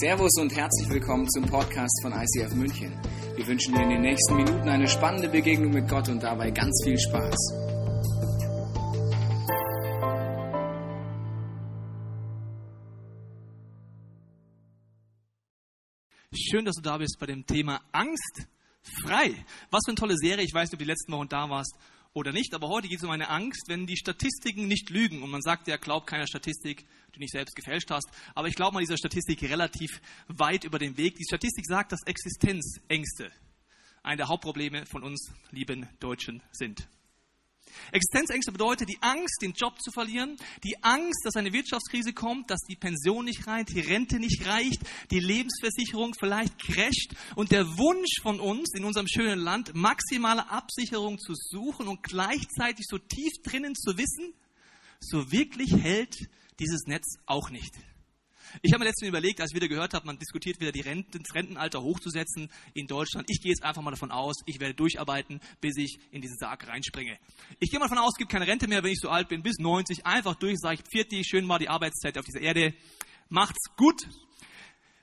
Servus 0.00 0.30
und 0.38 0.54
herzlich 0.54 0.88
willkommen 0.90 1.28
zum 1.28 1.44
Podcast 1.46 2.02
von 2.02 2.12
ICF 2.12 2.54
München. 2.54 2.96
Wir 3.34 3.44
wünschen 3.48 3.74
dir 3.74 3.82
in 3.82 3.88
den 3.88 4.02
nächsten 4.02 4.36
Minuten 4.36 4.68
eine 4.68 4.86
spannende 4.86 5.28
Begegnung 5.28 5.72
mit 5.72 5.88
Gott 5.88 6.08
und 6.08 6.22
dabei 6.22 6.52
ganz 6.52 6.80
viel 6.84 6.96
Spaß. 6.96 7.36
Schön, 16.32 16.64
dass 16.64 16.76
du 16.76 16.82
da 16.82 16.98
bist 16.98 17.16
bei 17.18 17.26
dem 17.26 17.44
Thema 17.44 17.80
Angst 17.90 18.46
frei. 19.02 19.34
Was 19.72 19.80
für 19.84 19.90
eine 19.90 19.96
tolle 19.96 20.16
Serie. 20.16 20.44
Ich 20.44 20.54
weiß 20.54 20.68
ob 20.68 20.78
du 20.78 20.84
die 20.84 20.90
letzten 20.90 21.10
Wochen 21.10 21.28
da 21.28 21.50
warst 21.50 21.74
oder 22.18 22.32
nicht, 22.32 22.52
aber 22.54 22.68
heute 22.68 22.88
geht 22.88 22.98
es 22.98 23.04
um 23.04 23.10
eine 23.10 23.28
Angst, 23.28 23.68
wenn 23.68 23.86
die 23.86 23.96
Statistiken 23.96 24.66
nicht 24.66 24.90
lügen. 24.90 25.22
Und 25.22 25.30
man 25.30 25.40
sagt 25.40 25.68
ja, 25.68 25.76
glaub 25.76 26.06
keiner 26.06 26.26
Statistik, 26.26 26.84
die 27.14 27.20
nicht 27.20 27.32
selbst 27.32 27.54
gefälscht 27.54 27.90
hast. 27.90 28.08
Aber 28.34 28.48
ich 28.48 28.54
glaube 28.54 28.74
mal 28.74 28.80
dieser 28.80 28.98
Statistik 28.98 29.42
relativ 29.42 30.00
weit 30.26 30.64
über 30.64 30.78
den 30.78 30.96
Weg. 30.96 31.14
Die 31.14 31.24
Statistik 31.24 31.64
sagt, 31.66 31.92
dass 31.92 32.02
Existenzängste 32.04 33.30
eine 34.02 34.18
der 34.18 34.28
Hauptprobleme 34.28 34.84
von 34.86 35.02
uns 35.02 35.32
lieben 35.50 35.88
Deutschen 36.00 36.42
sind. 36.50 36.88
Existenzängste 37.92 38.52
bedeutet 38.52 38.88
die 38.88 38.98
Angst, 39.00 39.42
den 39.42 39.52
Job 39.52 39.80
zu 39.80 39.90
verlieren, 39.90 40.36
die 40.64 40.82
Angst, 40.82 41.24
dass 41.24 41.36
eine 41.36 41.52
Wirtschaftskrise 41.52 42.12
kommt, 42.12 42.50
dass 42.50 42.60
die 42.68 42.76
Pension 42.76 43.24
nicht 43.24 43.46
reicht, 43.46 43.70
die 43.70 43.80
Rente 43.80 44.18
nicht 44.18 44.46
reicht, 44.46 44.80
die 45.10 45.20
Lebensversicherung 45.20 46.14
vielleicht 46.18 46.58
crasht 46.58 47.14
und 47.36 47.50
der 47.52 47.66
Wunsch 47.78 48.20
von 48.22 48.40
uns 48.40 48.74
in 48.74 48.84
unserem 48.84 49.08
schönen 49.08 49.40
Land, 49.40 49.74
maximale 49.74 50.50
Absicherung 50.50 51.18
zu 51.18 51.34
suchen 51.34 51.88
und 51.88 52.02
gleichzeitig 52.02 52.86
so 52.88 52.98
tief 52.98 53.32
drinnen 53.42 53.74
zu 53.74 53.96
wissen, 53.96 54.34
so 55.00 55.30
wirklich 55.30 55.72
hält 55.72 56.28
dieses 56.58 56.86
Netz 56.86 57.18
auch 57.26 57.50
nicht. 57.50 57.74
Ich 58.62 58.72
habe 58.72 58.80
mir 58.80 58.86
letztens 58.86 59.08
überlegt, 59.08 59.40
als 59.40 59.50
ich 59.52 59.56
wieder 59.56 59.68
gehört 59.68 59.94
habe, 59.94 60.06
man 60.06 60.18
diskutiert 60.18 60.60
wieder 60.60 60.72
die 60.72 60.80
Renten, 60.80 61.22
das 61.22 61.34
Rentenalter 61.34 61.82
hochzusetzen 61.82 62.50
in 62.74 62.86
Deutschland. 62.86 63.28
Ich 63.30 63.40
gehe 63.40 63.50
jetzt 63.50 63.62
einfach 63.62 63.82
mal 63.82 63.90
davon 63.90 64.10
aus, 64.10 64.36
ich 64.46 64.60
werde 64.60 64.74
durcharbeiten, 64.74 65.40
bis 65.60 65.76
ich 65.76 65.98
in 66.10 66.20
diesen 66.20 66.36
Sarg 66.36 66.66
reinspringe. 66.66 67.18
Ich 67.60 67.70
gehe 67.70 67.78
mal 67.78 67.86
davon 67.86 67.98
aus, 67.98 68.12
es 68.14 68.18
gibt 68.18 68.30
keine 68.30 68.46
Rente 68.46 68.68
mehr, 68.68 68.82
wenn 68.82 68.92
ich 68.92 69.00
so 69.00 69.08
alt 69.08 69.28
bin, 69.28 69.42
bis 69.42 69.58
90. 69.58 70.06
Einfach 70.06 70.34
durch, 70.34 70.58
sage 70.58 70.76
ich, 70.76 70.90
40, 70.90 71.26
schön 71.26 71.46
mal 71.46 71.58
die 71.58 71.68
Arbeitszeit 71.68 72.18
auf 72.18 72.24
dieser 72.24 72.40
Erde. 72.40 72.74
Macht's 73.28 73.74
gut. 73.76 74.02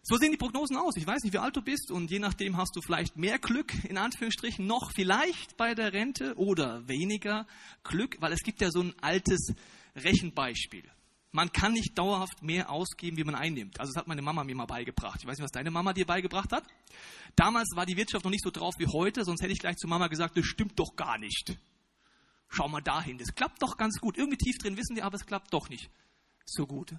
So 0.03 0.17
sehen 0.17 0.31
die 0.31 0.37
Prognosen 0.37 0.77
aus. 0.77 0.97
Ich 0.97 1.07
weiß 1.07 1.23
nicht, 1.23 1.33
wie 1.33 1.39
alt 1.39 1.55
du 1.55 1.63
bist 1.63 1.89
und 1.91 2.11
je 2.11 2.19
nachdem 2.19 2.57
hast 2.57 2.75
du 2.75 2.81
vielleicht 2.81 3.17
mehr 3.17 3.39
Glück, 3.39 3.73
in 3.85 3.97
Anführungsstrichen, 3.97 4.65
noch 4.67 4.91
vielleicht 4.91 5.57
bei 5.57 5.73
der 5.73 5.93
Rente 5.93 6.35
oder 6.35 6.87
weniger 6.87 7.47
Glück, 7.83 8.17
weil 8.19 8.31
es 8.31 8.43
gibt 8.43 8.61
ja 8.61 8.69
so 8.69 8.81
ein 8.81 8.93
altes 9.01 9.53
Rechenbeispiel 9.95 10.83
man 11.35 11.51
kann 11.51 11.73
nicht 11.73 11.97
dauerhaft 11.97 12.41
mehr 12.41 12.69
ausgeben, 12.71 13.17
wie 13.17 13.25
man 13.25 13.35
einnimmt. 13.35 13.77
Also 13.79 13.91
das 13.91 13.99
hat 13.99 14.07
meine 14.07 14.21
Mama 14.21 14.45
mir 14.45 14.55
mal 14.55 14.65
beigebracht. 14.65 15.19
Ich 15.19 15.27
weiß 15.27 15.37
nicht, 15.37 15.43
was 15.43 15.51
deine 15.51 15.69
Mama 15.69 15.91
dir 15.91 16.05
beigebracht 16.05 16.53
hat. 16.53 16.63
Damals 17.35 17.75
war 17.75 17.85
die 17.85 17.97
Wirtschaft 17.97 18.23
noch 18.23 18.31
nicht 18.31 18.43
so 18.43 18.51
drauf 18.51 18.73
wie 18.77 18.87
heute, 18.87 19.25
sonst 19.25 19.41
hätte 19.41 19.51
ich 19.51 19.59
gleich 19.59 19.75
zu 19.75 19.87
Mama 19.87 20.07
gesagt, 20.07 20.37
das 20.37 20.45
stimmt 20.45 20.79
doch 20.79 20.95
gar 20.95 21.17
nicht. 21.17 21.57
Schau 22.47 22.69
mal 22.69 22.81
dahin, 22.81 23.17
das 23.17 23.35
klappt 23.35 23.61
doch 23.61 23.75
ganz 23.75 23.99
gut. 23.99 24.17
Irgendwie 24.17 24.37
tief 24.37 24.57
drin 24.59 24.77
wissen 24.77 24.95
wir, 24.95 25.03
aber 25.03 25.15
es 25.15 25.25
klappt 25.25 25.53
doch 25.53 25.67
nicht 25.67 25.89
so 26.45 26.65
gut. 26.65 26.93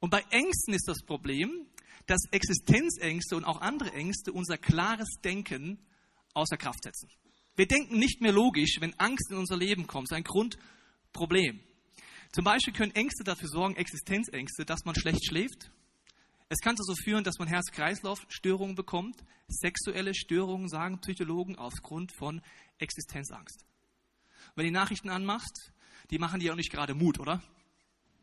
Und 0.00 0.10
bei 0.10 0.22
Ängsten 0.30 0.74
ist 0.74 0.86
das 0.86 1.02
Problem, 1.02 1.66
dass 2.06 2.20
Existenzängste 2.32 3.34
und 3.34 3.44
auch 3.44 3.62
andere 3.62 3.92
Ängste 3.94 4.32
unser 4.32 4.58
klares 4.58 5.08
Denken 5.24 5.78
außer 6.34 6.58
Kraft 6.58 6.84
setzen. 6.84 7.08
Wir 7.56 7.66
denken 7.66 7.98
nicht 7.98 8.20
mehr 8.20 8.32
logisch, 8.32 8.76
wenn 8.80 8.92
Angst 8.98 9.30
in 9.30 9.38
unser 9.38 9.56
Leben 9.56 9.86
kommt. 9.86 10.10
Das 10.10 10.18
ist 10.18 10.24
ein 10.24 10.24
Grundproblem. 10.24 11.60
Zum 12.32 12.44
Beispiel 12.44 12.72
können 12.72 12.94
Ängste 12.94 13.24
dafür 13.24 13.48
sorgen, 13.48 13.74
Existenzängste, 13.74 14.64
dass 14.64 14.84
man 14.84 14.94
schlecht 14.94 15.26
schläft. 15.26 15.72
Es 16.48 16.60
kann 16.60 16.76
dazu 16.76 16.94
führen, 16.94 17.24
dass 17.24 17.38
man 17.38 17.48
Herz-Kreislauf-Störungen 17.48 18.76
bekommt, 18.76 19.16
sexuelle 19.48 20.14
Störungen, 20.14 20.68
sagen 20.68 21.00
Psychologen, 21.00 21.56
aufgrund 21.56 22.12
von 22.12 22.40
Existenzangst. 22.78 23.64
wenn 24.54 24.64
du 24.64 24.70
die 24.70 24.74
Nachrichten 24.74 25.10
anmachst, 25.10 25.72
die 26.10 26.18
machen 26.18 26.40
dir 26.40 26.52
auch 26.52 26.56
nicht 26.56 26.70
gerade 26.70 26.94
Mut, 26.94 27.18
oder? 27.18 27.42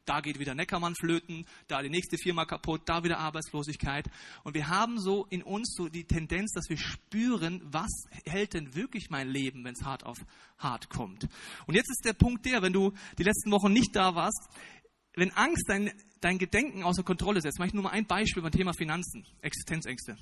Da 0.08 0.22
geht 0.22 0.40
wieder 0.40 0.56
Neckermann 0.56 0.96
flöten, 0.96 1.46
da 1.68 1.82
die 1.82 1.90
nächste 1.90 2.18
Firma 2.18 2.46
kaputt, 2.46 2.82
da 2.86 3.04
wieder 3.04 3.20
Arbeitslosigkeit. 3.20 4.10
Und 4.44 4.56
wir 4.56 4.70
haben 4.70 5.00
so 5.00 5.26
in 5.30 5.44
uns 5.44 5.76
so 5.76 5.90
die 5.90 6.06
Tendenz, 6.06 6.52
dass 6.54 6.70
wir 6.70 6.78
spüren, 6.78 7.62
was 7.66 7.92
hält 8.26 8.54
denn 8.54 8.76
wirklich 8.76 9.10
mein 9.10 9.30
Leben, 9.30 9.64
wenn 9.64 9.74
es 9.74 9.84
hart 9.84 10.06
auf 10.06 10.18
hart 10.58 10.90
kommt. 10.90 11.28
Und 11.68 11.76
jetzt 11.76 11.90
ist 11.90 12.06
der 12.06 12.14
Punkt 12.14 12.46
der, 12.46 12.62
wenn 12.62 12.74
du 12.74 12.94
die 13.18 13.24
letzten 13.24 13.52
Wochen 13.52 13.72
nicht 13.72 13.96
da 13.96 14.16
warst, 14.16 14.50
wenn 15.16 15.32
Angst 15.32 15.66
dein, 15.68 15.92
dein 16.22 16.38
Gedenken 16.38 16.84
außer 16.84 17.04
Kontrolle 17.04 17.42
setzt, 17.42 17.60
mache 17.60 17.68
ich 17.68 17.74
nur 17.74 17.84
mal 17.84 17.90
ein 17.90 18.06
Beispiel 18.06 18.42
beim 18.42 18.52
Thema 18.52 18.74
Finanzen, 18.74 19.26
Existenzängste. 19.42 20.16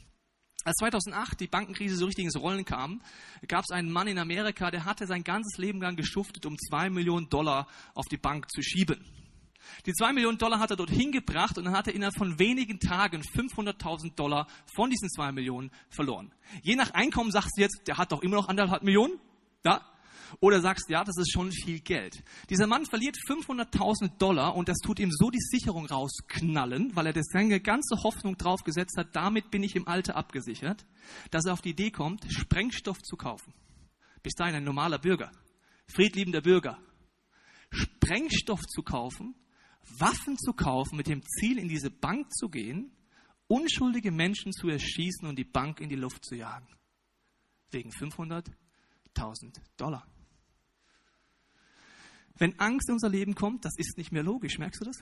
Als 0.63 0.77
2008 0.77 1.39
die 1.41 1.47
Bankenkrise 1.47 1.95
so 1.95 2.05
richtig 2.05 2.25
ins 2.25 2.39
Rollen 2.39 2.65
kam, 2.65 3.01
gab 3.47 3.65
es 3.65 3.71
einen 3.71 3.91
Mann 3.91 4.07
in 4.07 4.17
Amerika, 4.17 4.71
der 4.71 4.83
hatte 4.83 5.05
sein 5.05 5.23
ganzes 5.23 5.59
Leben 5.59 5.79
lang 5.79 5.95
geschuftet, 5.95 6.45
um 6.45 6.57
zwei 6.57 6.89
Millionen 6.89 7.29
Dollar 7.29 7.67
auf 7.93 8.05
die 8.07 8.17
Bank 8.17 8.49
zu 8.49 8.63
schieben. 8.63 9.05
Die 9.85 9.93
zwei 9.93 10.13
Millionen 10.13 10.37
Dollar 10.37 10.59
hat 10.59 10.71
er 10.71 10.77
dort 10.77 10.89
hingebracht 10.89 11.57
und 11.57 11.65
dann 11.65 11.75
hat 11.75 11.87
er 11.87 11.93
innerhalb 11.93 12.17
von 12.17 12.39
wenigen 12.39 12.79
Tagen 12.79 13.21
500.000 13.21 14.15
Dollar 14.15 14.47
von 14.75 14.89
diesen 14.89 15.09
zwei 15.09 15.31
Millionen 15.31 15.71
verloren. 15.89 16.33
Je 16.63 16.75
nach 16.75 16.91
Einkommen 16.91 17.31
sagst 17.31 17.57
du 17.57 17.61
jetzt, 17.61 17.81
der 17.87 17.97
hat 17.97 18.11
doch 18.11 18.21
immer 18.21 18.35
noch 18.35 18.47
anderthalb 18.47 18.83
Millionen. 18.83 19.19
Ja? 19.63 19.81
Oder 20.39 20.59
sagst, 20.61 20.89
ja, 20.89 21.03
das 21.03 21.17
ist 21.17 21.31
schon 21.31 21.51
viel 21.51 21.79
Geld. 21.79 22.23
Dieser 22.49 22.67
Mann 22.67 22.85
verliert 22.85 23.17
500.000 23.27 24.17
Dollar 24.17 24.55
und 24.55 24.67
das 24.67 24.77
tut 24.77 24.99
ihm 24.99 25.11
so 25.11 25.29
die 25.29 25.39
Sicherung 25.39 25.85
rausknallen, 25.85 26.95
weil 26.95 27.07
er 27.07 27.13
das 27.13 27.27
seine 27.31 27.59
ganze 27.59 28.03
Hoffnung 28.03 28.37
drauf 28.37 28.63
gesetzt 28.63 28.97
hat, 28.97 29.15
damit 29.15 29.51
bin 29.51 29.63
ich 29.63 29.75
im 29.75 29.87
Alter 29.87 30.15
abgesichert, 30.15 30.85
dass 31.31 31.45
er 31.45 31.53
auf 31.53 31.61
die 31.61 31.71
Idee 31.71 31.91
kommt, 31.91 32.25
Sprengstoff 32.31 33.01
zu 33.01 33.15
kaufen. 33.15 33.53
Bis 34.23 34.33
dahin 34.33 34.55
ein 34.55 34.63
normaler 34.63 34.99
Bürger, 34.99 35.31
friedliebender 35.87 36.41
Bürger. 36.41 36.79
Sprengstoff 37.69 38.61
zu 38.61 38.81
kaufen 38.83 39.35
Waffen 39.97 40.37
zu 40.37 40.53
kaufen, 40.53 40.97
mit 40.97 41.07
dem 41.07 41.23
Ziel, 41.23 41.57
in 41.57 41.67
diese 41.67 41.89
Bank 41.89 42.31
zu 42.33 42.49
gehen, 42.49 42.91
unschuldige 43.47 44.11
Menschen 44.11 44.51
zu 44.51 44.69
erschießen 44.69 45.27
und 45.27 45.37
die 45.37 45.43
Bank 45.43 45.79
in 45.79 45.89
die 45.89 45.95
Luft 45.95 46.25
zu 46.25 46.35
jagen. 46.35 46.67
Wegen 47.71 47.91
500.000 47.91 48.53
Dollar. 49.77 50.07
Wenn 52.37 52.59
Angst 52.59 52.89
in 52.89 52.93
unser 52.93 53.09
Leben 53.09 53.35
kommt, 53.35 53.63
das 53.65 53.77
ist 53.77 53.97
nicht 53.97 54.11
mehr 54.11 54.23
logisch, 54.23 54.57
merkst 54.57 54.81
du 54.81 54.85
das? 54.85 54.97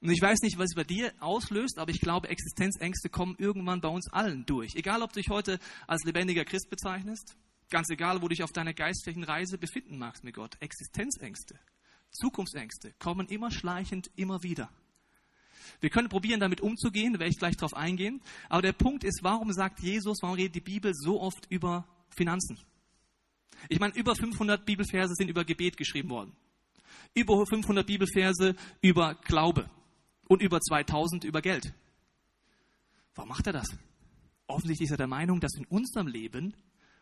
Und 0.00 0.10
ich 0.10 0.20
weiß 0.20 0.42
nicht, 0.42 0.58
was 0.58 0.66
es 0.66 0.74
bei 0.74 0.84
dir 0.84 1.12
auslöst, 1.18 1.78
aber 1.78 1.90
ich 1.90 2.00
glaube, 2.00 2.28
Existenzängste 2.28 3.08
kommen 3.08 3.36
irgendwann 3.38 3.80
bei 3.80 3.88
uns 3.88 4.12
allen 4.12 4.44
durch. 4.44 4.74
Egal, 4.74 5.02
ob 5.02 5.12
du 5.12 5.20
dich 5.20 5.30
heute 5.30 5.58
als 5.86 6.04
lebendiger 6.04 6.44
Christ 6.44 6.68
bezeichnest, 6.68 7.36
ganz 7.70 7.88
egal, 7.88 8.18
wo 8.18 8.28
du 8.28 8.28
dich 8.28 8.42
auf 8.42 8.52
deiner 8.52 8.74
geistlichen 8.74 9.24
Reise 9.24 9.56
befinden 9.56 9.96
magst 9.96 10.22
mit 10.22 10.34
Gott. 10.34 10.56
Existenzängste 10.60 11.58
Zukunftsängste 12.14 12.94
kommen 12.98 13.28
immer 13.28 13.50
schleichend, 13.50 14.10
immer 14.16 14.42
wieder. 14.42 14.70
Wir 15.80 15.90
können 15.90 16.08
probieren, 16.08 16.40
damit 16.40 16.60
umzugehen, 16.60 17.12
da 17.12 17.18
werde 17.18 17.30
ich 17.30 17.38
gleich 17.38 17.56
darauf 17.56 17.74
eingehen. 17.74 18.22
Aber 18.48 18.62
der 18.62 18.72
Punkt 18.72 19.04
ist, 19.04 19.20
warum 19.22 19.52
sagt 19.52 19.80
Jesus, 19.80 20.18
warum 20.22 20.36
redet 20.36 20.54
die 20.54 20.60
Bibel 20.60 20.92
so 20.94 21.20
oft 21.20 21.46
über 21.50 21.86
Finanzen? 22.10 22.58
Ich 23.68 23.80
meine, 23.80 23.94
über 23.94 24.14
500 24.14 24.64
Bibelverse 24.64 25.14
sind 25.14 25.28
über 25.28 25.44
Gebet 25.44 25.76
geschrieben 25.76 26.10
worden. 26.10 26.32
Über 27.14 27.44
500 27.46 27.86
Bibelverse 27.86 28.54
über 28.80 29.14
Glaube. 29.14 29.68
Und 30.26 30.42
über 30.42 30.60
2000 30.60 31.24
über 31.24 31.42
Geld. 31.42 31.74
Warum 33.14 33.28
macht 33.28 33.46
er 33.46 33.52
das? 33.52 33.68
Offensichtlich 34.46 34.86
ist 34.86 34.92
er 34.92 34.96
der 34.98 35.06
Meinung, 35.06 35.40
dass 35.40 35.54
in 35.56 35.66
unserem 35.66 36.06
Leben 36.06 36.54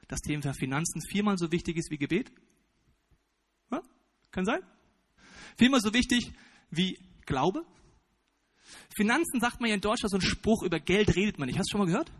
das 0.09 0.21
Thema 0.21 0.53
Finanzen 0.55 1.01
viermal 1.09 1.39
so 1.39 1.51
wichtig 1.53 1.77
ist 1.77 1.91
wie 1.91 1.99
Gebet. 1.99 2.33
Ja? 3.71 3.83
Kann 4.31 4.45
sein? 4.45 4.61
Viermal 5.57 5.81
so 5.81 5.93
wichtig 5.93 6.33
wie 6.71 6.99
Glaube. 7.27 7.65
Finanzen 8.95 9.41
sagt 9.41 9.61
man 9.61 9.69
ja 9.69 9.75
in 9.75 9.81
Deutschland 9.81 10.11
so 10.11 10.17
ein 10.17 10.23
Spruch, 10.23 10.63
über 10.63 10.81
Geld 10.81 11.15
redet 11.17 11.39
man 11.39 11.47
nicht. 11.47 11.59
Hast 11.59 11.71
du 11.71 11.73
schon 11.73 11.81
mal 11.81 11.91
gehört? 11.91 12.11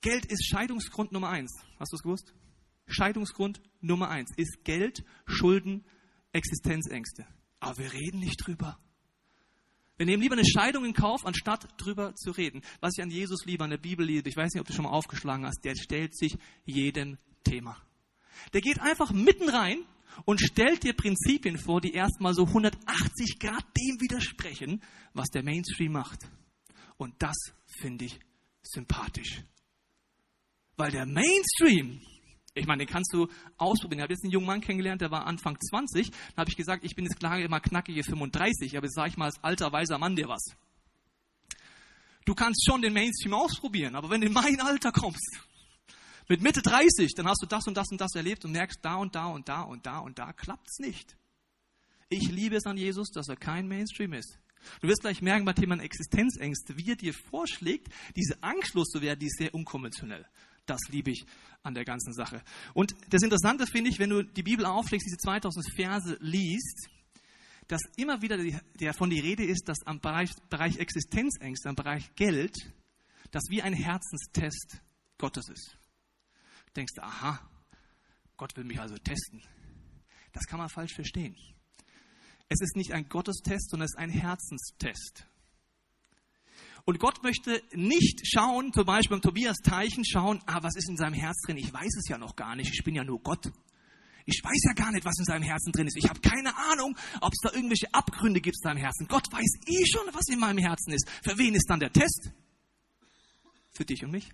Geld 0.00 0.26
ist 0.26 0.46
Scheidungsgrund 0.46 1.12
Nummer 1.12 1.30
eins. 1.30 1.52
Hast 1.78 1.92
du 1.92 1.96
es 1.96 2.02
gewusst? 2.02 2.34
Scheidungsgrund 2.86 3.62
Nummer 3.80 4.10
eins 4.10 4.30
ist 4.36 4.64
Geld, 4.64 5.04
Schulden, 5.26 5.84
Existenzängste. 6.32 7.26
Aber 7.60 7.78
wir 7.78 7.92
reden 7.92 8.20
nicht 8.20 8.46
drüber. 8.46 8.78
Wir 9.96 10.06
nehmen 10.06 10.22
lieber 10.22 10.34
eine 10.34 10.44
Scheidung 10.44 10.84
in 10.84 10.92
Kauf, 10.92 11.24
anstatt 11.24 11.68
drüber 11.78 12.14
zu 12.16 12.32
reden. 12.32 12.62
Was 12.80 12.94
ich 12.96 13.02
an 13.02 13.10
Jesus 13.10 13.44
liebe, 13.46 13.62
an 13.62 13.70
der 13.70 13.78
Bibel 13.78 14.04
liebe, 14.04 14.28
ich 14.28 14.36
weiß 14.36 14.52
nicht, 14.52 14.60
ob 14.60 14.66
du 14.66 14.72
schon 14.72 14.84
mal 14.84 14.90
aufgeschlagen 14.90 15.46
hast, 15.46 15.64
der 15.64 15.76
stellt 15.76 16.16
sich 16.16 16.36
jedem 16.64 17.16
Thema. 17.44 17.80
Der 18.52 18.60
geht 18.60 18.80
einfach 18.80 19.12
mitten 19.12 19.48
rein 19.48 19.78
und 20.24 20.40
stellt 20.40 20.82
dir 20.82 20.94
Prinzipien 20.94 21.58
vor, 21.58 21.80
die 21.80 21.92
erstmal 21.92 22.34
so 22.34 22.46
180 22.46 23.38
Grad 23.38 23.64
dem 23.76 24.00
widersprechen, 24.00 24.82
was 25.12 25.28
der 25.28 25.42
Mainstream 25.42 25.92
macht. 25.92 26.20
Und 26.96 27.14
das 27.18 27.36
finde 27.66 28.06
ich 28.06 28.18
sympathisch. 28.62 29.42
Weil 30.76 30.90
der 30.90 31.06
Mainstream, 31.06 32.00
ich 32.54 32.66
meine, 32.66 32.84
den 32.84 32.92
kannst 32.92 33.12
du 33.12 33.28
ausprobieren. 33.56 33.98
Ich 33.98 34.02
habe 34.02 34.12
jetzt 34.12 34.24
einen 34.24 34.32
jungen 34.32 34.46
Mann 34.46 34.60
kennengelernt, 34.60 35.00
der 35.00 35.10
war 35.10 35.26
Anfang 35.26 35.58
20. 35.60 36.10
Da 36.10 36.16
habe 36.38 36.50
ich 36.50 36.56
gesagt, 36.56 36.84
ich 36.84 36.94
bin 36.94 37.04
jetzt 37.04 37.18
klar 37.18 37.38
immer 37.38 37.60
knackige 37.60 38.02
35, 38.02 38.76
aber 38.76 38.86
jetzt 38.86 38.94
sage 38.94 39.10
ich 39.10 39.16
mal 39.16 39.26
als 39.26 39.42
alter, 39.42 39.72
weiser 39.72 39.98
Mann 39.98 40.16
dir 40.16 40.28
was. 40.28 40.44
Du 42.24 42.34
kannst 42.34 42.64
schon 42.64 42.80
den 42.80 42.94
Mainstream 42.94 43.34
ausprobieren, 43.34 43.94
aber 43.94 44.08
wenn 44.08 44.20
du 44.20 44.28
in 44.28 44.32
mein 44.32 44.60
Alter 44.60 44.92
kommst, 44.92 45.40
mit 46.28 46.42
Mitte 46.42 46.62
30, 46.62 47.14
dann 47.14 47.26
hast 47.26 47.42
du 47.42 47.46
das 47.46 47.66
und 47.66 47.76
das 47.76 47.90
und 47.90 48.00
das 48.00 48.14
erlebt 48.14 48.44
und 48.44 48.52
merkst, 48.52 48.78
da 48.82 48.96
und 48.96 49.14
da 49.14 49.26
und 49.26 49.48
da 49.48 49.62
und 49.62 49.86
da 49.86 49.98
und 49.98 50.18
da 50.18 50.32
klappt 50.32 50.68
es 50.68 50.78
nicht. 50.78 51.16
Ich 52.08 52.30
liebe 52.30 52.56
es 52.56 52.66
an 52.66 52.76
Jesus, 52.76 53.10
dass 53.10 53.28
er 53.28 53.36
kein 53.36 53.68
Mainstream 53.68 54.12
ist. 54.12 54.38
Du 54.80 54.88
wirst 54.88 55.02
gleich 55.02 55.20
merken 55.20 55.44
bei 55.44 55.52
Thema 55.52 55.78
Existenzängste, 55.78 56.76
wie 56.78 56.90
er 56.90 56.96
dir 56.96 57.12
vorschlägt, 57.12 57.88
diese 58.16 58.42
Angst 58.42 58.74
loszuwerden, 58.74 59.20
die 59.20 59.26
ist 59.26 59.38
sehr 59.38 59.54
unkonventionell. 59.54 60.26
Das 60.66 60.80
liebe 60.88 61.10
ich 61.10 61.26
an 61.62 61.74
der 61.74 61.84
ganzen 61.84 62.14
Sache. 62.14 62.42
Und 62.72 62.94
das 63.10 63.22
Interessante 63.22 63.66
finde 63.66 63.90
ich, 63.90 63.98
wenn 63.98 64.10
du 64.10 64.22
die 64.22 64.42
Bibel 64.42 64.64
aufschlägst, 64.64 65.06
diese 65.06 65.18
2000 65.18 65.66
Verse 65.74 66.16
liest, 66.20 66.88
dass 67.68 67.80
immer 67.96 68.22
wieder 68.22 68.38
die, 68.38 68.56
davon 68.78 69.10
die 69.10 69.20
Rede 69.20 69.44
ist, 69.44 69.68
dass 69.68 69.86
am 69.86 70.00
Bereich, 70.00 70.30
Bereich 70.48 70.78
Existenzängste, 70.78 71.68
am 71.68 71.76
Bereich 71.76 72.14
Geld, 72.14 72.54
das 73.30 73.44
wie 73.48 73.62
ein 73.62 73.74
Herzenstest 73.74 74.80
Gottes 75.18 75.48
ist. 75.48 75.76
Du 76.74 76.80
denkst, 76.80 76.94
aha, 76.98 77.38
Gott 78.36 78.56
will 78.56 78.64
mich 78.64 78.80
also 78.80 78.96
testen. 78.98 79.40
Das 80.32 80.44
kann 80.46 80.58
man 80.58 80.68
falsch 80.68 80.92
verstehen. 80.92 81.36
Es 82.48 82.60
ist 82.60 82.74
nicht 82.74 82.92
ein 82.92 83.08
Gottestest, 83.08 83.70
sondern 83.70 83.86
es 83.86 83.92
ist 83.92 83.98
ein 83.98 84.10
Herzenstest. 84.10 85.24
Und 86.84 86.98
Gott 86.98 87.22
möchte 87.22 87.62
nicht 87.72 88.22
schauen, 88.26 88.72
zum 88.72 88.84
Beispiel 88.84 89.16
beim 89.16 89.22
Tobias 89.22 89.58
Teichen 89.58 90.04
schauen, 90.04 90.42
ah, 90.46 90.62
was 90.62 90.74
ist 90.74 90.88
in 90.88 90.96
seinem 90.96 91.14
Herz 91.14 91.40
drin? 91.42 91.56
Ich 91.58 91.72
weiß 91.72 91.96
es 91.96 92.08
ja 92.08 92.18
noch 92.18 92.34
gar 92.34 92.56
nicht, 92.56 92.74
ich 92.74 92.82
bin 92.82 92.96
ja 92.96 93.04
nur 93.04 93.22
Gott. 93.22 93.52
Ich 94.26 94.42
weiß 94.42 94.64
ja 94.66 94.72
gar 94.72 94.90
nicht, 94.90 95.04
was 95.04 95.18
in 95.18 95.24
seinem 95.24 95.42
Herzen 95.42 95.70
drin 95.70 95.86
ist. 95.86 95.96
Ich 95.96 96.08
habe 96.08 96.20
keine 96.20 96.56
Ahnung, 96.72 96.96
ob 97.20 97.32
es 97.32 97.38
da 97.42 97.52
irgendwelche 97.52 97.92
Abgründe 97.94 98.40
gibt 98.40 98.56
in 98.56 98.68
seinem 98.68 98.78
Herzen. 98.78 99.06
Gott 99.06 99.30
weiß 99.32 99.60
eh 99.66 99.86
schon, 99.86 100.12
was 100.12 100.26
in 100.28 100.40
meinem 100.40 100.58
Herzen 100.58 100.92
ist. 100.92 101.08
Für 101.22 101.38
wen 101.38 101.54
ist 101.54 101.70
dann 101.70 101.78
der 101.78 101.92
Test? 101.92 102.32
Für 103.72 103.84
dich 103.84 104.02
und 104.04 104.10
mich. 104.10 104.30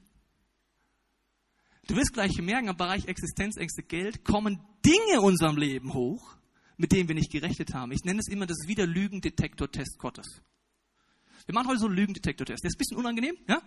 Du 1.91 1.97
wirst 1.97 2.13
gleich 2.13 2.41
merken, 2.41 2.69
im 2.69 2.77
Bereich 2.77 3.07
Existenzängste, 3.07 3.83
Geld, 3.83 4.25
kommen 4.25 4.61
Dinge 4.87 5.15
in 5.15 5.19
unserem 5.19 5.57
Leben 5.57 5.93
hoch, 5.93 6.37
mit 6.77 6.93
denen 6.93 7.09
wir 7.09 7.17
nicht 7.17 7.33
gerechnet 7.33 7.75
haben. 7.75 7.91
Ich 7.91 8.05
nenne 8.05 8.21
es 8.21 8.29
immer 8.29 8.47
das 8.47 8.59
Wiederlügendetektor-Test 8.69 9.99
Gottes. 9.99 10.41
Wir 11.47 11.53
machen 11.53 11.67
heute 11.67 11.81
so 11.81 11.87
einen 11.87 11.97
Lügendetektor-Test. 11.97 12.63
Der 12.63 12.69
ist 12.69 12.77
ein 12.77 12.79
bisschen 12.79 12.97
unangenehm, 12.97 13.35
ja? 13.49 13.61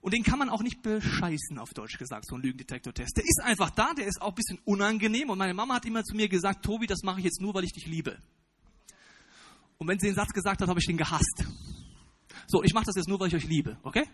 Und 0.00 0.14
den 0.14 0.22
kann 0.22 0.38
man 0.38 0.48
auch 0.48 0.62
nicht 0.62 0.80
bescheißen, 0.80 1.58
auf 1.58 1.74
Deutsch 1.74 1.98
gesagt, 1.98 2.24
so 2.26 2.36
ein 2.36 2.40
Lügendetektor-Test. 2.40 3.18
Der 3.18 3.24
ist 3.24 3.42
einfach 3.42 3.68
da, 3.68 3.92
der 3.92 4.06
ist 4.06 4.22
auch 4.22 4.30
ein 4.30 4.36
bisschen 4.36 4.58
unangenehm. 4.64 5.28
Und 5.28 5.36
meine 5.36 5.52
Mama 5.52 5.74
hat 5.74 5.84
immer 5.84 6.04
zu 6.04 6.16
mir 6.16 6.30
gesagt, 6.30 6.64
Tobi, 6.64 6.86
das 6.86 7.02
mache 7.02 7.18
ich 7.18 7.26
jetzt 7.26 7.42
nur, 7.42 7.52
weil 7.52 7.64
ich 7.64 7.72
dich 7.72 7.84
liebe. 7.84 8.16
Und 9.76 9.88
wenn 9.88 9.98
sie 9.98 10.06
den 10.06 10.16
Satz 10.16 10.32
gesagt 10.32 10.62
hat, 10.62 10.68
habe 10.70 10.80
ich 10.80 10.86
den 10.86 10.96
gehasst. 10.96 11.44
So, 12.46 12.62
ich 12.62 12.72
mache 12.72 12.86
das 12.86 12.96
jetzt 12.96 13.08
nur, 13.08 13.20
weil 13.20 13.28
ich 13.28 13.34
euch 13.34 13.46
liebe, 13.46 13.76
okay? 13.82 14.04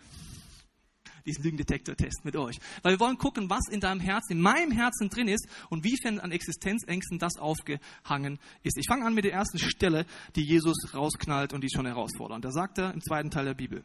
Diesen 1.25 1.43
Lügendetektor-Test 1.43 2.25
mit 2.25 2.35
euch. 2.35 2.57
Weil 2.81 2.93
wir 2.93 2.99
wollen 2.99 3.17
gucken, 3.17 3.49
was 3.49 3.67
in 3.69 3.79
deinem 3.79 3.99
Herzen, 3.99 4.33
in 4.33 4.41
meinem 4.41 4.71
Herzen 4.71 5.09
drin 5.09 5.27
ist 5.27 5.47
und 5.69 5.83
wie 5.83 5.91
wiefern 5.91 6.19
an 6.19 6.31
Existenzängsten 6.31 7.19
das 7.19 7.37
aufgehangen 7.37 8.39
ist. 8.63 8.77
Ich 8.77 8.87
fange 8.87 9.05
an 9.05 9.13
mit 9.13 9.25
der 9.25 9.33
ersten 9.33 9.59
Stelle, 9.59 10.05
die 10.35 10.43
Jesus 10.43 10.93
rausknallt 10.93 11.53
und 11.53 11.63
die 11.63 11.69
schon 11.69 11.85
herausfordert. 11.85 12.43
Da 12.43 12.51
sagt 12.51 12.77
er 12.77 12.93
im 12.93 13.01
zweiten 13.01 13.29
Teil 13.29 13.45
der 13.45 13.53
Bibel. 13.53 13.83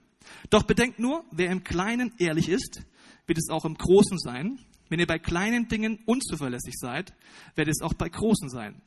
Doch 0.51 0.63
bedenkt 0.63 0.99
nur, 0.99 1.25
wer 1.31 1.51
im 1.51 1.65
Kleinen 1.65 2.13
ehrlich 2.19 2.49
ist, 2.49 2.83
wird 3.27 3.39
es 3.39 3.51
auch 3.51 3.65
im 3.65 3.75
Großen 3.75 4.19
sein. 4.19 4.59
Wenn 4.89 5.01
ihr 5.01 5.07
bei 5.07 5.19
kleinen 5.19 5.69
Dingen 5.69 5.99
unzuverlässig 6.07 6.75
seid, 6.77 7.13
wird 7.57 7.69
es 7.69 7.83
auch 7.83 7.95
bei 7.95 8.09
großen 8.09 8.49
sein. 8.49 8.81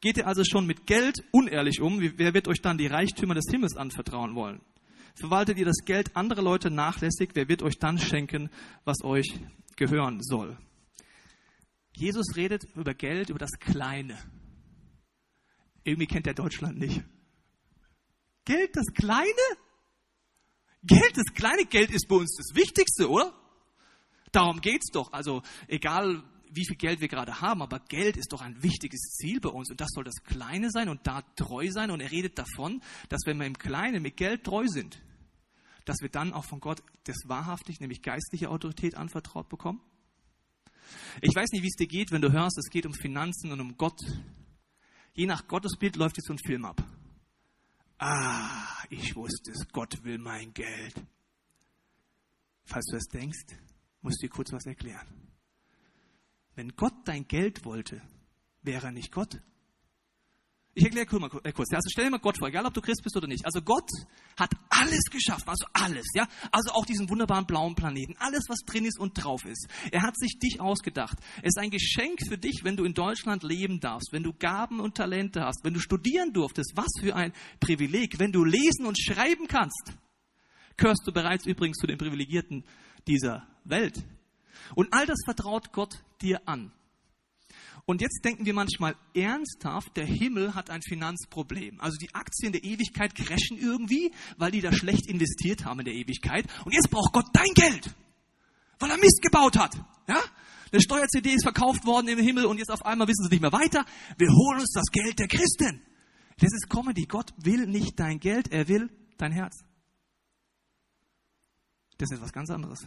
Geht 0.00 0.16
ihr 0.16 0.26
also 0.26 0.44
schon 0.44 0.66
mit 0.66 0.86
Geld 0.86 1.24
unehrlich 1.32 1.80
um, 1.80 2.00
wer 2.00 2.34
wird 2.34 2.48
euch 2.48 2.62
dann 2.62 2.78
die 2.78 2.86
Reichtümer 2.86 3.34
des 3.34 3.50
Himmels 3.50 3.76
anvertrauen 3.76 4.34
wollen? 4.34 4.60
Verwaltet 5.14 5.58
ihr 5.58 5.64
das 5.64 5.84
Geld 5.84 6.16
anderer 6.16 6.42
Leute 6.42 6.70
nachlässig, 6.70 7.30
wer 7.34 7.48
wird 7.48 7.62
euch 7.62 7.78
dann 7.78 7.98
schenken, 7.98 8.50
was 8.84 9.02
euch 9.02 9.40
gehören 9.76 10.22
soll? 10.22 10.56
Jesus 11.94 12.36
redet 12.36 12.64
über 12.74 12.94
Geld, 12.94 13.30
über 13.30 13.38
das 13.38 13.52
Kleine. 13.58 14.18
Irgendwie 15.84 16.06
kennt 16.06 16.26
er 16.26 16.34
Deutschland 16.34 16.78
nicht. 16.78 17.02
Geld 18.44 18.74
das 18.74 18.86
Kleine? 18.94 19.30
Geld 20.82 21.16
das 21.16 21.34
kleine 21.34 21.66
Geld 21.66 21.90
ist 21.90 22.08
bei 22.08 22.16
uns 22.16 22.36
das 22.36 22.56
Wichtigste, 22.56 23.10
oder? 23.10 23.34
Darum 24.32 24.60
geht 24.60 24.82
es 24.82 24.90
doch. 24.92 25.12
Also 25.12 25.42
egal, 25.68 26.22
wie 26.52 26.66
viel 26.66 26.76
Geld 26.76 27.00
wir 27.00 27.08
gerade 27.08 27.40
haben, 27.40 27.62
aber 27.62 27.80
Geld 27.80 28.16
ist 28.16 28.32
doch 28.32 28.40
ein 28.40 28.62
wichtiges 28.62 29.00
Ziel 29.16 29.40
bei 29.40 29.50
uns 29.50 29.70
und 29.70 29.80
das 29.80 29.90
soll 29.94 30.04
das 30.04 30.22
Kleine 30.24 30.70
sein 30.70 30.88
und 30.88 31.06
da 31.06 31.22
treu 31.36 31.70
sein. 31.70 31.90
Und 31.90 32.00
er 32.00 32.10
redet 32.10 32.38
davon, 32.38 32.82
dass 33.08 33.22
wenn 33.26 33.38
wir 33.38 33.46
im 33.46 33.58
Kleinen 33.58 34.02
mit 34.02 34.16
Geld 34.16 34.44
treu 34.44 34.66
sind, 34.66 35.00
dass 35.84 36.00
wir 36.00 36.08
dann 36.08 36.32
auch 36.32 36.44
von 36.44 36.60
Gott 36.60 36.82
das 37.04 37.16
wahrhaftig, 37.26 37.80
nämlich 37.80 38.02
geistliche 38.02 38.50
Autorität 38.50 38.94
anvertraut 38.94 39.48
bekommen. 39.48 39.80
Ich 41.20 41.34
weiß 41.34 41.50
nicht, 41.52 41.62
wie 41.62 41.68
es 41.68 41.76
dir 41.76 41.86
geht, 41.86 42.10
wenn 42.10 42.22
du 42.22 42.32
hörst, 42.32 42.58
es 42.58 42.70
geht 42.70 42.86
um 42.86 42.94
Finanzen 42.94 43.52
und 43.52 43.60
um 43.60 43.76
Gott. 43.76 44.00
Je 45.14 45.26
nach 45.26 45.46
Gottesbild 45.46 45.96
läuft 45.96 46.16
jetzt 46.16 46.26
so 46.26 46.32
ein 46.32 46.38
Film 46.38 46.64
ab. 46.64 46.82
Ah, 47.98 48.84
ich 48.88 49.14
wusste 49.14 49.52
es, 49.52 49.68
Gott 49.72 50.02
will 50.04 50.18
mein 50.18 50.52
Geld. 50.54 50.94
Falls 52.64 52.86
du 52.86 52.96
das 52.96 53.08
denkst, 53.08 53.56
musst 54.00 54.22
du 54.22 54.26
dir 54.26 54.30
kurz 54.30 54.52
was 54.52 54.64
erklären. 54.64 55.29
Wenn 56.60 56.76
Gott 56.76 56.92
dein 57.06 57.26
Geld 57.26 57.64
wollte, 57.64 58.02
wäre 58.60 58.88
er 58.88 58.92
nicht 58.92 59.12
Gott. 59.12 59.40
Ich 60.74 60.84
erkläre 60.84 61.06
äh, 61.42 61.52
kurz. 61.52 61.72
Also 61.72 61.88
stell 61.90 62.04
dir 62.04 62.10
mal 62.10 62.18
Gott 62.18 62.36
vor, 62.36 62.48
egal 62.48 62.66
ob 62.66 62.74
du 62.74 62.82
Christ 62.82 63.02
bist 63.02 63.16
oder 63.16 63.26
nicht. 63.26 63.46
Also 63.46 63.62
Gott 63.62 63.88
hat 64.38 64.50
alles 64.68 65.04
geschaffen, 65.10 65.48
also 65.48 65.64
alles, 65.72 66.04
ja. 66.12 66.28
Also 66.52 66.72
auch 66.72 66.84
diesen 66.84 67.08
wunderbaren 67.08 67.46
blauen 67.46 67.74
Planeten, 67.76 68.14
alles, 68.18 68.44
was 68.48 68.58
drin 68.66 68.84
ist 68.84 69.00
und 69.00 69.14
drauf 69.14 69.46
ist. 69.46 69.68
Er 69.90 70.02
hat 70.02 70.18
sich 70.18 70.38
dich 70.38 70.60
ausgedacht. 70.60 71.16
Es 71.38 71.54
ist 71.54 71.58
ein 71.58 71.70
Geschenk 71.70 72.18
für 72.28 72.36
dich, 72.36 72.60
wenn 72.62 72.76
du 72.76 72.84
in 72.84 72.92
Deutschland 72.92 73.42
leben 73.42 73.80
darfst, 73.80 74.12
wenn 74.12 74.22
du 74.22 74.34
Gaben 74.34 74.80
und 74.80 74.96
Talente 74.96 75.40
hast, 75.40 75.64
wenn 75.64 75.72
du 75.72 75.80
studieren 75.80 76.34
durftest. 76.34 76.72
Was 76.74 76.92
für 77.00 77.16
ein 77.16 77.32
Privileg. 77.60 78.18
Wenn 78.18 78.32
du 78.32 78.44
lesen 78.44 78.84
und 78.84 79.00
schreiben 79.00 79.46
kannst, 79.48 79.94
gehörst 80.76 81.06
du 81.06 81.12
bereits 81.12 81.46
übrigens 81.46 81.78
zu 81.78 81.86
den 81.86 81.96
Privilegierten 81.96 82.66
dieser 83.08 83.48
Welt. 83.64 84.04
Und 84.74 84.92
all 84.92 85.06
das 85.06 85.20
vertraut 85.24 85.72
Gott 85.72 86.02
dir 86.22 86.46
an. 86.46 86.72
Und 87.86 88.02
jetzt 88.02 88.24
denken 88.24 88.46
wir 88.46 88.54
manchmal 88.54 88.94
ernsthaft, 89.14 89.96
der 89.96 90.06
Himmel 90.06 90.54
hat 90.54 90.70
ein 90.70 90.82
Finanzproblem. 90.82 91.80
Also 91.80 91.96
die 91.98 92.14
Aktien 92.14 92.52
der 92.52 92.62
Ewigkeit 92.62 93.14
crashen 93.14 93.58
irgendwie, 93.58 94.12
weil 94.36 94.52
die 94.52 94.60
da 94.60 94.72
schlecht 94.72 95.08
investiert 95.08 95.64
haben 95.64 95.80
in 95.80 95.86
der 95.86 95.94
Ewigkeit. 95.94 96.46
Und 96.64 96.72
jetzt 96.72 96.90
braucht 96.90 97.12
Gott 97.12 97.26
dein 97.32 97.52
Geld, 97.54 97.94
weil 98.78 98.90
er 98.90 98.96
Mist 98.98 99.20
gebaut 99.22 99.58
hat. 99.58 99.74
Ja? 100.06 100.22
Eine 100.72 100.80
Steuer-CD 100.80 101.30
ist 101.30 101.42
verkauft 101.42 101.84
worden 101.84 102.06
im 102.08 102.18
Himmel 102.18 102.44
und 102.44 102.58
jetzt 102.58 102.70
auf 102.70 102.86
einmal 102.86 103.08
wissen 103.08 103.24
sie 103.24 103.30
nicht 103.30 103.40
mehr 103.40 103.52
weiter. 103.52 103.84
Wir 104.18 104.28
holen 104.28 104.60
uns 104.60 104.72
das 104.72 104.86
Geld 104.92 105.18
der 105.18 105.26
Christen. 105.26 105.82
Das 106.38 106.52
ist 106.52 106.70
Comedy. 106.70 107.06
Gott 107.06 107.32
will 107.38 107.66
nicht 107.66 107.98
dein 107.98 108.20
Geld, 108.20 108.52
er 108.52 108.68
will 108.68 108.88
dein 109.18 109.32
Herz. 109.32 109.64
Das 111.98 112.10
ist 112.10 112.16
etwas 112.16 112.32
ganz 112.32 112.50
anderes. 112.50 112.86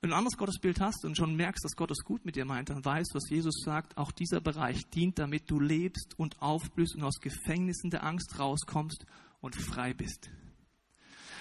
Ein 0.00 0.12
anderes 0.12 0.36
Gottesbild 0.36 0.80
hast 0.80 1.04
und 1.04 1.16
schon 1.16 1.34
merkst, 1.34 1.64
dass 1.64 1.74
Gott 1.74 1.90
es 1.90 2.04
gut 2.04 2.24
mit 2.24 2.36
dir 2.36 2.44
meint, 2.44 2.70
dann 2.70 2.84
weißt 2.84 3.10
was 3.14 3.28
Jesus 3.30 3.62
sagt, 3.64 3.98
auch 3.98 4.12
dieser 4.12 4.40
Bereich 4.40 4.88
dient, 4.90 5.18
damit 5.18 5.50
du 5.50 5.58
lebst 5.58 6.16
und 6.16 6.40
aufblühst 6.40 6.94
und 6.94 7.02
aus 7.02 7.18
Gefängnissen 7.20 7.90
der 7.90 8.04
Angst 8.04 8.38
rauskommst 8.38 9.06
und 9.40 9.56
frei 9.56 9.94
bist. 9.94 10.30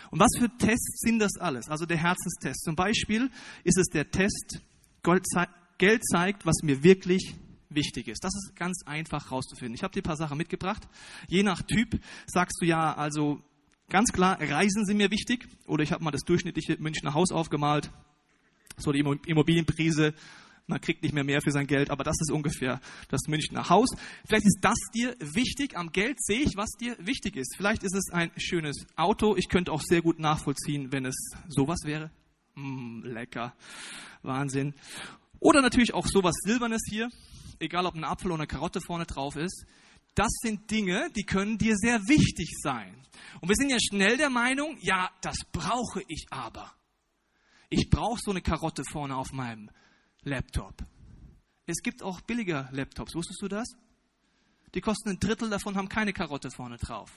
Und 0.10 0.20
was 0.20 0.32
für 0.40 0.50
Tests 0.58 1.02
sind 1.02 1.20
das 1.20 1.38
alles? 1.40 1.70
Also 1.70 1.86
der 1.86 1.98
Herzenstest. 1.98 2.64
Zum 2.64 2.76
Beispiel 2.76 3.30
ist 3.64 3.78
es 3.78 3.88
der 3.88 4.10
Test, 4.10 4.62
Geld 5.78 6.04
zeigt, 6.04 6.48
was 6.48 6.64
mir 6.64 6.82
wirklich 6.82 7.36
wichtig 7.70 8.08
ist. 8.08 8.24
Das 8.24 8.34
ist 8.34 8.56
ganz 8.56 8.82
einfach 8.88 9.32
rauszufinden. 9.32 9.76
Ich 9.76 9.84
habe 9.84 9.94
dir 9.94 10.00
ein 10.00 10.04
paar 10.04 10.18
Sachen 10.18 10.38
mitgebracht. 10.38 10.88
Je 11.28 11.44
nach 11.44 11.62
Typ 11.62 12.00
sagst 12.26 12.58
du 12.60 12.66
ja, 12.66 12.96
also 12.96 13.40
ganz 13.90 14.12
klar, 14.12 14.40
Reisen 14.42 14.86
sind 14.86 14.98
mir 14.98 15.12
wichtig. 15.12 15.48
Oder 15.68 15.84
ich 15.84 15.92
habe 15.92 16.04
mal 16.04 16.12
das 16.12 16.22
durchschnittliche 16.22 16.78
Münchner 16.80 17.14
Haus 17.14 17.32
aufgemalt 17.32 17.92
so 18.78 18.92
die 18.92 19.00
Immobilienprise. 19.00 20.14
Man 20.68 20.82
kriegt 20.82 21.02
nicht 21.02 21.14
mehr 21.14 21.24
mehr 21.24 21.42
für 21.42 21.52
sein 21.52 21.66
Geld, 21.66 21.90
aber 21.90 22.04
das 22.04 22.18
ist 22.20 22.32
ungefähr 22.32 22.82
das 23.08 23.22
Münchner 23.28 23.70
Haus. 23.70 23.90
Vielleicht 24.28 24.46
ist 24.46 24.60
das 24.62 24.78
dir 24.94 25.16
wichtig. 25.20 25.78
Am 25.78 25.92
Geld 25.94 26.22
sehe 26.22 26.42
ich, 26.42 26.58
was 26.58 26.72
dir 26.72 26.98
wichtig 27.00 27.38
ist. 27.38 27.56
Vielleicht 27.56 27.84
ist 27.84 27.96
es 27.96 28.12
ein 28.12 28.32
schönes 28.36 28.86
Auto. 28.98 29.38
Ich 29.38 29.48
könnte 29.48 29.72
auch 29.72 29.82
sehr 29.82 30.02
gut 30.02 30.20
nachvollziehen, 30.20 30.92
wenn 30.92 31.06
es 31.06 31.16
sowas 31.48 31.80
wäre. 31.86 32.12
Mm, 32.56 33.02
lecker. 33.04 33.56
Wahnsinn. 34.24 34.74
Oder 35.40 35.62
natürlich 35.62 35.94
auch 35.94 36.06
sowas 36.06 36.36
Silbernes 36.44 36.82
hier. 36.90 37.10
Egal, 37.60 37.86
ob 37.86 37.96
ein 37.96 38.04
Apfel 38.04 38.32
oder 38.32 38.42
eine 38.42 38.48
Karotte 38.48 38.82
vorne 38.82 39.06
drauf 39.06 39.38
ist. 39.38 39.66
Das 40.16 40.32
sind 40.42 40.70
Dinge, 40.70 41.10
die 41.16 41.24
können 41.24 41.58
dir 41.58 41.76
sehr 41.78 42.00
wichtig 42.08 42.52
sein. 42.62 42.94
Und 43.40 43.50
wir 43.50 43.56
sind 43.56 43.70
ja 43.70 43.78
schnell 43.80 44.18
der 44.18 44.30
Meinung, 44.30 44.78
ja, 44.82 45.10
das 45.22 45.38
brauche 45.52 46.02
ich 46.08 46.26
aber. 46.32 46.74
Ich 47.70 47.90
brauche 47.90 48.20
so 48.22 48.32
eine 48.32 48.42
Karotte 48.42 48.84
vorne 48.92 49.16
auf 49.16 49.32
meinem 49.32 49.70
Laptop. 50.24 50.84
Es 51.66 51.82
gibt 51.82 52.02
auch 52.02 52.22
billiger 52.22 52.70
Laptops. 52.72 53.14
Wusstest 53.14 53.42
du 53.42 53.48
das? 53.48 53.68
Die 54.74 54.82
kosten 54.82 55.10
ein 55.10 55.20
Drittel 55.20 55.50
davon, 55.50 55.76
haben 55.76 55.90
keine 55.90 56.14
Karotte 56.14 56.50
vorne 56.52 56.78
drauf. 56.78 57.12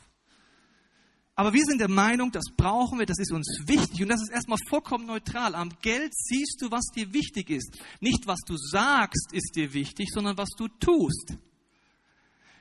Aber 1.36 1.52
wir 1.52 1.64
sind 1.64 1.78
der 1.78 1.88
Meinung, 1.88 2.32
das 2.32 2.44
brauchen 2.56 2.98
wir, 2.98 3.06
das 3.06 3.18
ist 3.18 3.32
uns 3.32 3.62
wichtig 3.66 4.02
und 4.02 4.08
das 4.08 4.20
ist 4.20 4.30
erstmal 4.30 4.58
vollkommen 4.68 5.06
neutral. 5.06 5.54
Am 5.54 5.70
Geld 5.80 6.12
siehst 6.14 6.60
du, 6.60 6.70
was 6.70 6.84
dir 6.94 7.12
wichtig 7.14 7.48
ist. 7.48 7.78
Nicht, 8.00 8.26
was 8.26 8.40
du 8.46 8.56
sagst, 8.56 9.32
ist 9.32 9.54
dir 9.54 9.72
wichtig, 9.72 10.08
sondern 10.12 10.36
was 10.36 10.50
du 10.50 10.68
tust. 10.68 11.38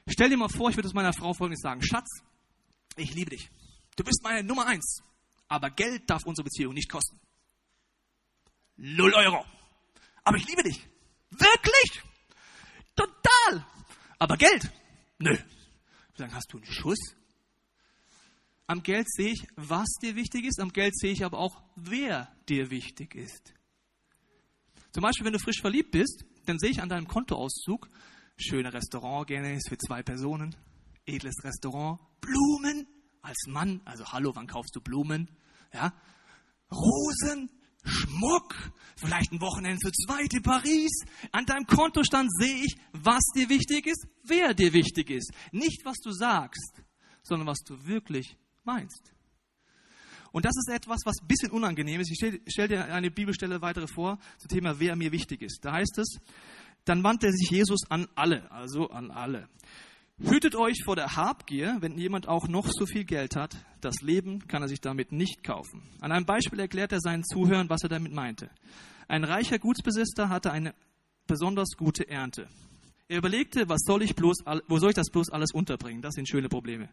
Stell 0.07 0.29
dir 0.29 0.37
mal 0.37 0.47
vor, 0.47 0.69
ich 0.69 0.77
würde 0.77 0.87
es 0.87 0.93
meiner 0.93 1.13
Frau 1.13 1.33
folgendes 1.33 1.61
sagen. 1.61 1.83
Schatz, 1.83 2.21
ich 2.95 3.13
liebe 3.13 3.31
dich. 3.31 3.49
Du 3.95 4.03
bist 4.03 4.23
meine 4.23 4.47
Nummer 4.47 4.65
eins. 4.65 5.01
Aber 5.47 5.71
Geld 5.71 6.09
darf 6.09 6.25
unsere 6.25 6.45
Beziehung 6.45 6.73
nicht 6.73 6.89
kosten. 6.89 7.19
Null 8.81 9.13
Euro. 9.13 9.45
Aber 10.23 10.37
ich 10.37 10.47
liebe 10.47 10.63
dich. 10.63 10.87
Wirklich? 11.31 12.01
Total. 12.95 13.65
Aber 14.17 14.37
Geld? 14.37 14.71
Nö. 15.17 15.37
Dann 16.15 16.33
hast 16.33 16.53
du 16.53 16.57
einen 16.57 16.65
Schuss. 16.65 17.15
Am 18.67 18.81
Geld 18.81 19.11
sehe 19.11 19.33
ich, 19.33 19.47
was 19.55 19.89
dir 20.01 20.15
wichtig 20.15 20.45
ist. 20.45 20.61
Am 20.61 20.71
Geld 20.71 20.97
sehe 20.97 21.11
ich 21.11 21.25
aber 21.25 21.39
auch, 21.39 21.61
wer 21.75 22.33
dir 22.47 22.69
wichtig 22.69 23.15
ist. 23.15 23.53
Zum 24.91 25.01
Beispiel, 25.01 25.25
wenn 25.25 25.33
du 25.33 25.39
frisch 25.39 25.59
verliebt 25.59 25.91
bist, 25.91 26.23
dann 26.45 26.57
sehe 26.57 26.69
ich 26.69 26.81
an 26.81 26.89
deinem 26.89 27.07
Kontoauszug, 27.07 27.89
schöne 28.37 28.73
Restaurant 28.73 29.27
gerne 29.27 29.55
ist 29.55 29.69
für 29.69 29.77
zwei 29.77 30.03
Personen, 30.03 30.55
edles 31.05 31.43
Restaurant, 31.43 31.99
Blumen 32.21 32.87
als 33.21 33.45
Mann, 33.47 33.81
also 33.85 34.05
hallo, 34.05 34.31
wann 34.35 34.47
kaufst 34.47 34.75
du 34.75 34.81
Blumen? 34.81 35.29
Ja, 35.73 35.93
Rosen, 36.71 37.49
Schmuck, 37.83 38.55
vielleicht 38.95 39.31
ein 39.31 39.41
Wochenende 39.41 39.79
für 39.81 39.91
zwei 39.91 40.23
in 40.23 40.43
Paris. 40.43 41.03
An 41.31 41.45
deinem 41.45 41.65
Kontostand 41.65 42.29
sehe 42.33 42.63
ich, 42.63 42.75
was 42.91 43.23
dir 43.35 43.49
wichtig 43.49 43.87
ist, 43.87 44.07
wer 44.23 44.53
dir 44.53 44.73
wichtig 44.73 45.09
ist. 45.09 45.31
Nicht, 45.51 45.85
was 45.85 45.97
du 45.97 46.11
sagst, 46.11 46.81
sondern 47.23 47.47
was 47.47 47.59
du 47.59 47.85
wirklich 47.85 48.37
meinst. 48.63 49.13
Und 50.31 50.45
das 50.45 50.55
ist 50.57 50.69
etwas, 50.69 50.99
was 51.05 51.21
ein 51.21 51.27
bisschen 51.27 51.51
unangenehm 51.51 52.01
ist. 52.01 52.11
Ich 52.11 52.17
stelle 52.17 52.39
stell 52.47 52.67
dir 52.67 52.85
eine 52.85 53.09
Bibelstelle 53.09 53.61
weitere 53.61 53.87
vor 53.87 54.19
zum 54.37 54.47
Thema, 54.49 54.79
wer 54.79 54.95
mir 54.95 55.11
wichtig 55.11 55.41
ist. 55.41 55.59
Da 55.63 55.73
heißt 55.73 55.97
es, 55.97 56.19
dann 56.85 57.03
wandte 57.03 57.31
sich 57.31 57.49
Jesus 57.49 57.81
an 57.89 58.07
alle, 58.15 58.49
also 58.51 58.89
an 58.89 59.11
alle. 59.11 59.49
Hütet 60.21 60.55
euch 60.55 60.83
vor 60.83 60.97
der 60.97 61.15
Habgier, 61.15 61.77
wenn 61.79 61.97
jemand 61.97 62.27
auch 62.27 62.49
noch 62.49 62.67
so 62.69 62.85
viel 62.85 63.05
Geld 63.05 63.37
hat. 63.37 63.55
Das 63.79 64.01
Leben 64.01 64.45
kann 64.47 64.61
er 64.61 64.67
sich 64.67 64.81
damit 64.81 65.13
nicht 65.13 65.45
kaufen. 65.45 65.81
An 66.01 66.11
einem 66.11 66.25
Beispiel 66.25 66.59
erklärt 66.59 66.91
er 66.91 66.99
seinen 66.99 67.23
Zuhörern, 67.23 67.69
was 67.69 67.83
er 67.83 67.89
damit 67.89 68.13
meinte. 68.13 68.49
Ein 69.07 69.23
reicher 69.23 69.59
Gutsbesitzer 69.59 70.27
hatte 70.27 70.51
eine 70.51 70.75
besonders 71.25 71.69
gute 71.77 72.09
Ernte. 72.09 72.49
Er 73.07 73.19
überlegte, 73.19 73.69
was 73.69 73.79
soll 73.85 74.03
ich 74.03 74.13
bloß, 74.13 74.39
wo 74.67 74.77
soll 74.77 74.89
ich 74.89 74.95
das 74.95 75.09
bloß 75.09 75.29
alles 75.29 75.53
unterbringen? 75.53 76.01
Das 76.01 76.15
sind 76.15 76.27
schöne 76.27 76.49
Probleme. 76.49 76.89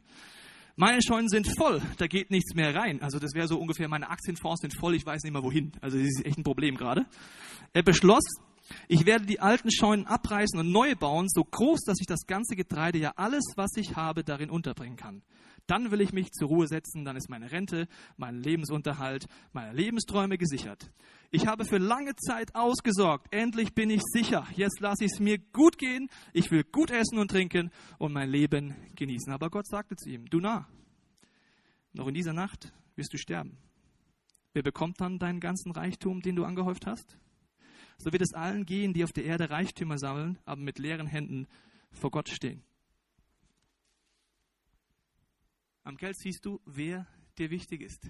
Meine 0.76 1.02
Scheunen 1.02 1.28
sind 1.28 1.48
voll, 1.58 1.82
da 1.98 2.06
geht 2.06 2.30
nichts 2.30 2.54
mehr 2.54 2.74
rein. 2.74 3.02
Also 3.02 3.18
das 3.18 3.34
wäre 3.34 3.48
so 3.48 3.58
ungefähr, 3.58 3.88
meine 3.88 4.08
Aktienfonds 4.08 4.60
sind 4.60 4.78
voll, 4.78 4.94
ich 4.94 5.04
weiß 5.04 5.24
nicht 5.24 5.32
mehr 5.32 5.42
wohin. 5.42 5.72
Also 5.80 5.98
das 5.98 6.06
ist 6.06 6.24
echt 6.24 6.38
ein 6.38 6.44
Problem 6.44 6.76
gerade. 6.76 7.06
Er 7.72 7.82
beschloss, 7.82 8.22
ich 8.88 9.06
werde 9.06 9.26
die 9.26 9.40
alten 9.40 9.70
Scheunen 9.70 10.06
abreißen 10.06 10.58
und 10.58 10.70
neue 10.70 10.96
bauen, 10.96 11.28
so 11.28 11.44
groß, 11.44 11.80
dass 11.84 11.98
ich 12.00 12.06
das 12.06 12.26
ganze 12.26 12.56
Getreide, 12.56 12.98
ja 12.98 13.12
alles, 13.16 13.44
was 13.56 13.70
ich 13.76 13.96
habe, 13.96 14.24
darin 14.24 14.50
unterbringen 14.50 14.96
kann. 14.96 15.22
Dann 15.66 15.90
will 15.90 16.00
ich 16.00 16.12
mich 16.12 16.30
zur 16.30 16.48
Ruhe 16.48 16.68
setzen, 16.68 17.04
dann 17.04 17.16
ist 17.16 17.28
meine 17.28 17.50
Rente, 17.50 17.88
mein 18.16 18.36
Lebensunterhalt, 18.36 19.26
meine 19.52 19.72
Lebensträume 19.72 20.38
gesichert. 20.38 20.92
Ich 21.32 21.48
habe 21.48 21.64
für 21.64 21.78
lange 21.78 22.14
Zeit 22.14 22.54
ausgesorgt, 22.54 23.26
endlich 23.32 23.74
bin 23.74 23.90
ich 23.90 24.02
sicher. 24.12 24.46
Jetzt 24.54 24.78
lasse 24.80 25.04
ich 25.04 25.12
es 25.12 25.20
mir 25.20 25.38
gut 25.38 25.76
gehen, 25.76 26.08
ich 26.32 26.50
will 26.52 26.62
gut 26.62 26.92
essen 26.92 27.18
und 27.18 27.32
trinken 27.32 27.72
und 27.98 28.12
mein 28.12 28.30
Leben 28.30 28.76
genießen. 28.94 29.32
Aber 29.32 29.50
Gott 29.50 29.66
sagte 29.66 29.96
zu 29.96 30.08
ihm, 30.08 30.26
du 30.26 30.38
nah, 30.38 30.68
noch 31.92 32.06
in 32.06 32.14
dieser 32.14 32.32
Nacht 32.32 32.72
wirst 32.94 33.12
du 33.12 33.18
sterben. 33.18 33.58
Wer 34.52 34.62
bekommt 34.62 35.00
dann 35.00 35.18
deinen 35.18 35.40
ganzen 35.40 35.72
Reichtum, 35.72 36.22
den 36.22 36.36
du 36.36 36.44
angehäuft 36.44 36.86
hast? 36.86 37.18
So 37.98 38.12
wird 38.12 38.22
es 38.22 38.34
allen 38.34 38.66
gehen, 38.66 38.92
die 38.92 39.04
auf 39.04 39.12
der 39.12 39.24
Erde 39.24 39.50
Reichtümer 39.50 39.98
sammeln, 39.98 40.38
aber 40.44 40.60
mit 40.60 40.78
leeren 40.78 41.06
Händen 41.06 41.46
vor 41.90 42.10
Gott 42.10 42.28
stehen. 42.28 42.62
Am 45.82 45.96
Geld 45.96 46.16
siehst 46.18 46.44
du, 46.44 46.60
wer 46.66 47.06
dir 47.38 47.50
wichtig 47.50 47.80
ist. 47.80 48.08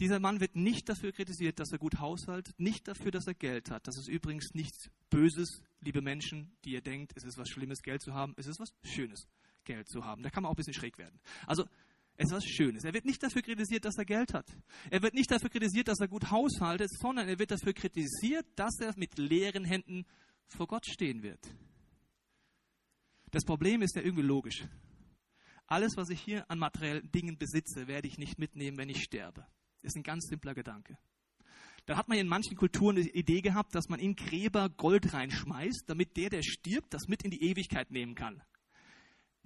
Dieser 0.00 0.20
Mann 0.20 0.40
wird 0.40 0.54
nicht 0.54 0.88
dafür 0.88 1.12
kritisiert, 1.12 1.58
dass 1.58 1.72
er 1.72 1.78
gut 1.78 1.98
haushaltet, 1.98 2.58
nicht 2.58 2.86
dafür, 2.86 3.10
dass 3.10 3.26
er 3.26 3.34
Geld 3.34 3.70
hat. 3.70 3.86
Das 3.88 3.98
ist 3.98 4.08
übrigens 4.08 4.54
nichts 4.54 4.90
Böses, 5.10 5.60
liebe 5.80 6.00
Menschen, 6.02 6.56
die 6.64 6.70
ihr 6.70 6.80
denkt, 6.80 7.12
es 7.16 7.24
ist 7.24 7.36
was 7.36 7.48
Schlimmes, 7.48 7.82
Geld 7.82 8.00
zu 8.00 8.14
haben. 8.14 8.32
Es 8.36 8.46
ist 8.46 8.60
was 8.60 8.72
Schönes, 8.84 9.26
Geld 9.64 9.88
zu 9.88 10.04
haben. 10.04 10.22
Da 10.22 10.30
kann 10.30 10.44
man 10.44 10.50
auch 10.50 10.54
ein 10.54 10.56
bisschen 10.56 10.74
schräg 10.74 10.98
werden. 10.98 11.18
Also 11.46 11.64
es 12.20 12.30
ist 12.30 12.32
was 12.32 12.44
Schönes. 12.44 12.82
Er 12.82 12.92
wird 12.92 13.04
nicht 13.04 13.22
dafür 13.22 13.42
kritisiert, 13.42 13.84
dass 13.84 13.96
er 13.96 14.04
Geld 14.04 14.34
hat. 14.34 14.46
Er 14.90 15.02
wird 15.02 15.14
nicht 15.14 15.30
dafür 15.30 15.50
kritisiert, 15.50 15.86
dass 15.86 16.00
er 16.00 16.08
gut 16.08 16.32
haushaltet, 16.32 16.90
sondern 16.90 17.28
er 17.28 17.38
wird 17.38 17.52
dafür 17.52 17.72
kritisiert, 17.72 18.44
dass 18.56 18.80
er 18.80 18.92
mit 18.96 19.16
leeren 19.18 19.64
Händen 19.64 20.04
vor 20.48 20.66
Gott 20.66 20.84
stehen 20.84 21.22
wird. 21.22 21.38
Das 23.30 23.44
Problem 23.44 23.82
ist 23.82 23.94
ja 23.94 24.02
irgendwie 24.02 24.24
logisch. 24.24 24.66
Alles, 25.68 25.96
was 25.96 26.08
ich 26.08 26.20
hier 26.20 26.50
an 26.50 26.58
materiellen 26.58 27.08
Dingen 27.12 27.38
besitze, 27.38 27.86
werde 27.86 28.08
ich 28.08 28.18
nicht 28.18 28.36
mitnehmen, 28.36 28.78
wenn 28.78 28.88
ich 28.88 29.04
sterbe. 29.04 29.46
Das 29.82 29.92
ist 29.92 29.96
ein 29.96 30.02
ganz 30.02 30.26
simpler 30.26 30.54
Gedanke. 30.54 30.98
Da 31.86 31.96
hat 31.96 32.08
man 32.08 32.18
in 32.18 32.26
manchen 32.26 32.56
Kulturen 32.56 32.96
die 32.96 33.16
Idee 33.16 33.42
gehabt, 33.42 33.76
dass 33.76 33.88
man 33.88 34.00
in 34.00 34.16
Gräber 34.16 34.70
Gold 34.70 35.12
reinschmeißt, 35.12 35.84
damit 35.86 36.16
der, 36.16 36.30
der 36.30 36.42
stirbt, 36.42 36.92
das 36.92 37.06
mit 37.06 37.22
in 37.22 37.30
die 37.30 37.44
Ewigkeit 37.44 37.92
nehmen 37.92 38.16
kann. 38.16 38.42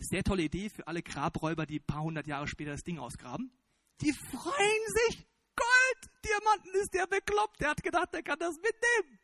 Sehr 0.02 0.24
tolle 0.24 0.42
Idee 0.42 0.68
für 0.68 0.86
alle 0.86 1.02
Grabräuber, 1.02 1.64
die 1.64 1.78
ein 1.78 1.86
paar 1.86 2.02
hundert 2.02 2.26
Jahre 2.26 2.48
später 2.48 2.72
das 2.72 2.82
Ding 2.82 2.98
ausgraben. 2.98 3.52
Die 4.00 4.12
freuen 4.12 4.82
sich. 5.08 5.26
Gold, 5.54 6.10
Diamanten 6.24 6.72
ist 6.80 6.92
der 6.92 7.06
bekloppt. 7.06 7.60
Der 7.60 7.70
hat 7.70 7.82
gedacht, 7.82 8.12
der 8.12 8.22
kann 8.22 8.38
das 8.38 8.56
mitnehmen. 8.56 9.18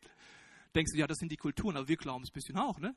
Denkst 0.75 0.93
du, 0.93 0.99
ja, 0.99 1.07
das 1.07 1.19
sind 1.19 1.33
die 1.33 1.37
Kulturen, 1.37 1.77
aber 1.77 1.89
wir 1.89 1.97
glauben 1.97 2.23
es 2.23 2.31
ein 2.31 2.35
bisschen 2.35 2.57
auch, 2.57 2.79
ne? 2.79 2.95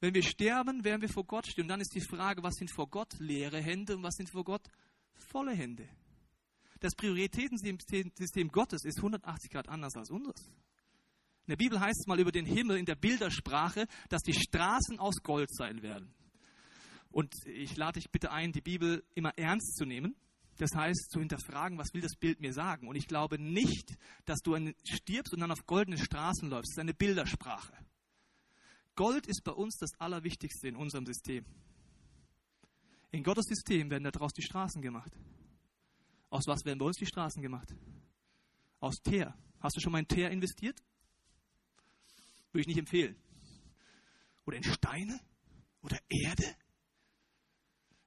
Wenn 0.00 0.14
wir 0.14 0.22
sterben, 0.22 0.84
werden 0.84 1.02
wir 1.02 1.08
vor 1.08 1.24
Gott 1.24 1.46
stehen. 1.46 1.62
Und 1.62 1.68
dann 1.68 1.80
ist 1.80 1.94
die 1.94 2.00
Frage, 2.00 2.42
was 2.42 2.54
sind 2.54 2.70
vor 2.70 2.88
Gott 2.88 3.18
leere 3.18 3.60
Hände 3.60 3.96
und 3.96 4.02
was 4.02 4.14
sind 4.14 4.30
vor 4.30 4.44
Gott 4.44 4.68
volle 5.14 5.52
Hände? 5.52 5.88
Das 6.80 6.94
Prioritätensystem 6.94 8.48
Gottes 8.48 8.84
ist 8.84 8.98
180 8.98 9.50
Grad 9.50 9.68
anders 9.68 9.96
als 9.96 10.10
unseres. 10.10 10.50
In 11.46 11.52
der 11.52 11.56
Bibel 11.56 11.78
heißt 11.78 12.00
es 12.00 12.06
mal 12.06 12.18
über 12.18 12.32
den 12.32 12.44
Himmel 12.44 12.76
in 12.76 12.86
der 12.86 12.96
Bildersprache, 12.96 13.86
dass 14.08 14.22
die 14.22 14.34
Straßen 14.34 14.98
aus 14.98 15.22
Gold 15.22 15.54
sein 15.54 15.80
werden. 15.82 16.12
Und 17.10 17.32
ich 17.46 17.76
lade 17.76 18.00
dich 18.00 18.10
bitte 18.10 18.32
ein, 18.32 18.50
die 18.50 18.60
Bibel 18.60 19.04
immer 19.14 19.30
ernst 19.38 19.76
zu 19.76 19.84
nehmen. 19.84 20.16
Das 20.58 20.70
heißt, 20.74 21.10
zu 21.10 21.20
hinterfragen, 21.20 21.78
was 21.78 21.94
will 21.94 22.00
das 22.00 22.16
Bild 22.16 22.40
mir 22.40 22.52
sagen? 22.52 22.88
Und 22.88 22.96
ich 22.96 23.06
glaube 23.06 23.38
nicht, 23.38 23.96
dass 24.24 24.40
du 24.40 24.56
stirbst 24.84 25.32
und 25.32 25.40
dann 25.40 25.52
auf 25.52 25.66
goldene 25.66 25.98
Straßen 25.98 26.48
läufst. 26.48 26.72
Das 26.72 26.78
ist 26.78 26.80
eine 26.80 26.94
Bildersprache. 26.94 27.72
Gold 28.96 29.26
ist 29.26 29.44
bei 29.44 29.52
uns 29.52 29.76
das 29.76 29.90
Allerwichtigste 30.00 30.66
in 30.66 30.74
unserem 30.74 31.06
System. 31.06 31.44
In 33.12 33.22
Gottes 33.22 33.44
System 33.44 33.88
werden 33.88 34.04
daraus 34.04 34.32
die 34.32 34.42
Straßen 34.42 34.82
gemacht. 34.82 35.12
Aus 36.28 36.46
was 36.46 36.64
werden 36.64 36.78
bei 36.78 36.86
uns 36.86 36.96
die 36.96 37.06
Straßen 37.06 37.40
gemacht? 37.40 37.72
Aus 38.80 38.96
Teer. 38.96 39.34
Hast 39.60 39.76
du 39.76 39.80
schon 39.80 39.92
mal 39.92 40.00
in 40.00 40.08
Teer 40.08 40.30
investiert? 40.30 40.82
Würde 42.56 42.62
ich 42.62 42.68
nicht 42.68 42.78
empfehlen. 42.78 43.14
Oder 44.46 44.56
in 44.56 44.64
Steine? 44.64 45.20
Oder 45.82 45.98
Erde? 46.08 46.56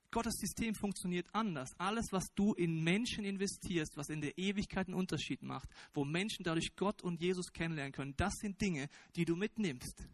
Gottes 0.09 0.37
System 0.39 0.73
funktioniert 0.73 1.27
anders. 1.33 1.69
Alles, 1.77 2.07
was 2.09 2.33
du 2.33 2.55
in 2.55 2.83
Menschen 2.83 3.25
investierst, 3.25 3.95
was 3.95 4.09
in 4.09 4.21
der 4.21 4.35
Ewigkeit 4.39 4.87
einen 4.87 4.95
Unterschied 4.95 5.43
macht, 5.43 5.69
wo 5.93 6.03
Menschen 6.03 6.43
dadurch 6.43 6.75
Gott 6.75 7.03
und 7.03 7.21
Jesus 7.21 7.53
kennenlernen 7.53 7.91
können, 7.93 8.15
das 8.17 8.33
sind 8.41 8.59
Dinge, 8.59 8.89
die 9.15 9.23
du 9.23 9.35
mitnimmst. 9.35 10.07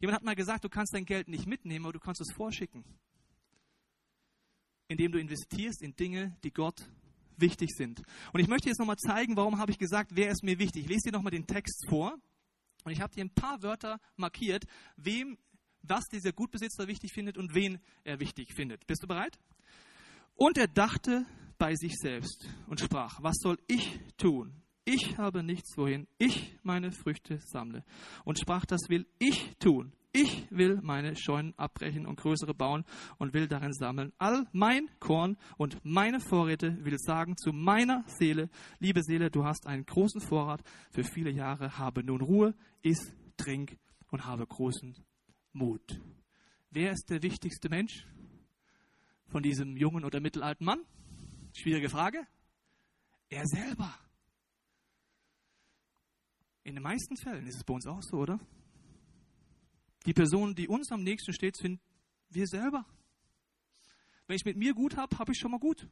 Jemand 0.00 0.16
hat 0.16 0.24
mal 0.24 0.34
gesagt, 0.34 0.64
du 0.64 0.68
kannst 0.68 0.92
dein 0.92 1.04
Geld 1.04 1.28
nicht 1.28 1.46
mitnehmen, 1.46 1.84
aber 1.84 1.92
du 1.92 2.00
kannst 2.00 2.20
es 2.20 2.34
vorschicken. 2.34 2.84
Indem 4.88 5.12
du 5.12 5.20
investierst 5.20 5.82
in 5.82 5.94
Dinge, 5.94 6.36
die 6.42 6.50
Gott 6.50 6.90
wichtig 7.36 7.70
sind. 7.76 8.02
Und 8.32 8.40
ich 8.40 8.48
möchte 8.48 8.70
jetzt 8.70 8.80
nochmal 8.80 8.96
zeigen, 8.96 9.36
warum 9.36 9.58
habe 9.58 9.70
ich 9.70 9.78
gesagt, 9.78 10.16
wer 10.16 10.32
ist 10.32 10.42
mir 10.42 10.58
wichtig. 10.58 10.82
Ich 10.82 10.88
lese 10.88 11.10
dir 11.10 11.12
nochmal 11.12 11.30
den 11.30 11.46
Text 11.46 11.86
vor. 11.88 12.18
Und 12.84 12.92
ich 12.92 13.00
habe 13.00 13.14
dir 13.14 13.24
ein 13.24 13.34
paar 13.34 13.62
Wörter 13.62 13.98
markiert, 14.16 14.64
wem, 14.96 15.38
was 15.82 16.04
dieser 16.04 16.32
Gutbesitzer 16.32 16.86
wichtig 16.86 17.12
findet 17.12 17.36
und 17.36 17.54
wen 17.54 17.80
er 18.04 18.20
wichtig 18.20 18.52
findet. 18.54 18.86
Bist 18.86 19.02
du 19.02 19.06
bereit? 19.06 19.38
Und 20.34 20.58
er 20.58 20.68
dachte 20.68 21.26
bei 21.58 21.74
sich 21.74 21.94
selbst 21.96 22.48
und 22.66 22.80
sprach, 22.80 23.22
was 23.22 23.36
soll 23.40 23.58
ich 23.66 23.98
tun? 24.16 24.62
Ich 24.84 25.16
habe 25.16 25.42
nichts, 25.42 25.76
wohin 25.78 26.06
ich 26.18 26.58
meine 26.62 26.92
Früchte 26.92 27.38
sammle. 27.38 27.84
Und 28.24 28.38
sprach, 28.38 28.66
das 28.66 28.82
will 28.88 29.06
ich 29.18 29.56
tun. 29.58 29.94
Ich 30.14 30.46
will 30.50 30.80
meine 30.80 31.16
Scheunen 31.16 31.52
abbrechen 31.58 32.06
und 32.06 32.18
größere 32.20 32.54
bauen 32.54 32.84
und 33.18 33.34
will 33.34 33.48
darin 33.48 33.74
sammeln. 33.74 34.12
All 34.18 34.46
mein 34.52 34.88
Korn 35.00 35.36
und 35.58 35.84
meine 35.84 36.20
Vorräte 36.20 36.82
will 36.84 36.96
sagen 36.98 37.36
zu 37.36 37.52
meiner 37.52 38.04
Seele, 38.06 38.48
liebe 38.78 39.02
Seele, 39.02 39.30
du 39.30 39.44
hast 39.44 39.66
einen 39.66 39.84
großen 39.84 40.20
Vorrat 40.22 40.62
für 40.90 41.04
viele 41.04 41.30
Jahre, 41.30 41.78
habe 41.78 42.02
nun 42.02 42.22
Ruhe, 42.22 42.54
iss, 42.82 43.12
trink 43.36 43.76
und 44.10 44.24
habe 44.24 44.46
großen 44.46 44.96
Mut. 45.52 46.00
Wer 46.70 46.92
ist 46.92 47.10
der 47.10 47.22
wichtigste 47.22 47.68
Mensch? 47.68 48.06
von 49.34 49.42
diesem 49.42 49.76
jungen 49.76 50.04
oder 50.04 50.20
mittelalten 50.20 50.64
Mann? 50.64 50.86
Schwierige 51.56 51.88
Frage. 51.88 52.24
Er 53.28 53.44
selber. 53.46 53.92
In 56.62 56.74
den 56.74 56.84
meisten 56.84 57.16
Fällen 57.16 57.44
ist 57.48 57.56
es 57.56 57.64
bei 57.64 57.74
uns 57.74 57.84
auch 57.88 58.00
so, 58.00 58.18
oder? 58.18 58.38
Die 60.06 60.12
Person, 60.12 60.54
die 60.54 60.68
uns 60.68 60.90
am 60.92 61.02
nächsten 61.02 61.32
steht, 61.32 61.56
sind 61.56 61.80
wir 62.30 62.46
selber. 62.46 62.84
Wenn 64.26 64.36
ich 64.36 64.44
mit 64.44 64.56
mir 64.56 64.74
gut 64.74 64.96
habe, 64.96 65.18
habe 65.18 65.32
ich 65.32 65.38
schon 65.38 65.50
mal 65.50 65.60
gut. 65.60 65.88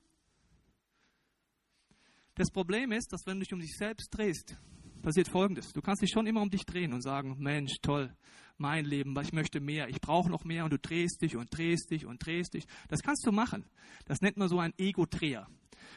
Das 2.34 2.50
Problem 2.50 2.92
ist, 2.92 3.12
dass 3.12 3.26
wenn 3.26 3.38
du 3.38 3.44
dich 3.44 3.52
um 3.52 3.60
dich 3.60 3.76
selbst 3.76 4.08
drehst, 4.10 4.56
passiert 5.02 5.28
Folgendes. 5.28 5.72
Du 5.72 5.82
kannst 5.82 6.02
dich 6.02 6.10
schon 6.10 6.26
immer 6.26 6.40
um 6.40 6.48
dich 6.48 6.64
drehen 6.64 6.92
und 6.92 7.02
sagen, 7.02 7.36
Mensch, 7.38 7.72
toll, 7.82 8.14
mein 8.56 8.84
Leben, 8.84 9.14
ich 9.20 9.32
möchte 9.32 9.60
mehr, 9.60 9.88
ich 9.88 10.00
brauche 10.00 10.30
noch 10.30 10.44
mehr 10.44 10.64
und 10.64 10.72
du 10.72 10.78
drehst 10.78 11.20
dich 11.20 11.36
und 11.36 11.56
drehst 11.56 11.90
dich 11.90 12.06
und 12.06 12.24
drehst 12.24 12.54
dich. 12.54 12.64
Das 12.88 13.02
kannst 13.02 13.26
du 13.26 13.32
machen. 13.32 13.66
Das 14.06 14.20
nennt 14.20 14.36
man 14.36 14.48
so 14.48 14.58
ein 14.58 14.72
Ego-Dreher. 14.78 15.46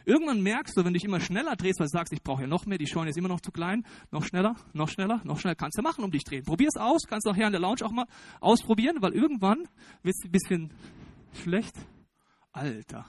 Irgendwann 0.03 0.41
merkst 0.41 0.75
du, 0.75 0.83
wenn 0.83 0.93
du 0.93 0.99
dich 0.99 1.05
immer 1.05 1.19
schneller 1.19 1.55
drehst, 1.55 1.79
weil 1.79 1.87
du 1.87 1.91
sagst, 1.91 2.11
ich 2.13 2.21
brauche 2.21 2.41
ja 2.41 2.47
noch 2.47 2.65
mehr, 2.65 2.77
die 2.77 2.87
Scheune 2.87 3.09
ist 3.09 3.17
immer 3.17 3.29
noch 3.29 3.41
zu 3.41 3.51
klein, 3.51 3.85
noch 4.11 4.25
schneller, 4.25 4.55
noch 4.73 4.89
schneller, 4.89 5.21
noch 5.23 5.39
schneller, 5.39 5.55
kannst 5.55 5.77
du 5.77 5.81
machen, 5.81 6.03
um 6.03 6.11
dich 6.11 6.23
drehen. 6.23 6.43
Probier 6.43 6.67
es 6.67 6.79
aus, 6.79 7.03
kannst 7.07 7.25
du 7.25 7.31
nachher 7.31 7.47
in 7.47 7.53
der 7.53 7.61
Lounge 7.61 7.83
auch 7.83 7.91
mal 7.91 8.05
ausprobieren, 8.39 8.97
weil 9.01 9.13
irgendwann 9.13 9.67
wird 10.03 10.15
es 10.15 10.25
ein 10.25 10.31
bisschen 10.31 10.73
schlecht. 11.33 11.75
Alter. 12.51 13.05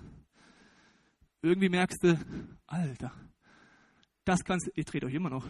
Irgendwie 1.42 1.68
merkst 1.68 2.02
du, 2.02 2.18
Alter, 2.66 3.12
das 4.24 4.42
kannst 4.44 4.66
du, 4.66 4.70
ihr 4.74 4.84
dreht 4.84 5.04
euch 5.04 5.14
immer 5.14 5.30
noch. 5.30 5.46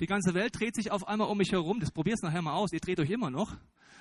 Die 0.00 0.06
ganze 0.06 0.34
Welt 0.34 0.58
dreht 0.58 0.76
sich 0.76 0.90
auf 0.90 1.06
einmal 1.08 1.28
um 1.28 1.38
mich 1.38 1.52
herum. 1.52 1.80
Das 1.80 1.90
probier's 1.90 2.22
nachher 2.22 2.42
mal 2.42 2.54
aus. 2.54 2.72
Ihr 2.72 2.80
dreht 2.80 3.00
euch 3.00 3.10
immer 3.10 3.30
noch. 3.30 3.56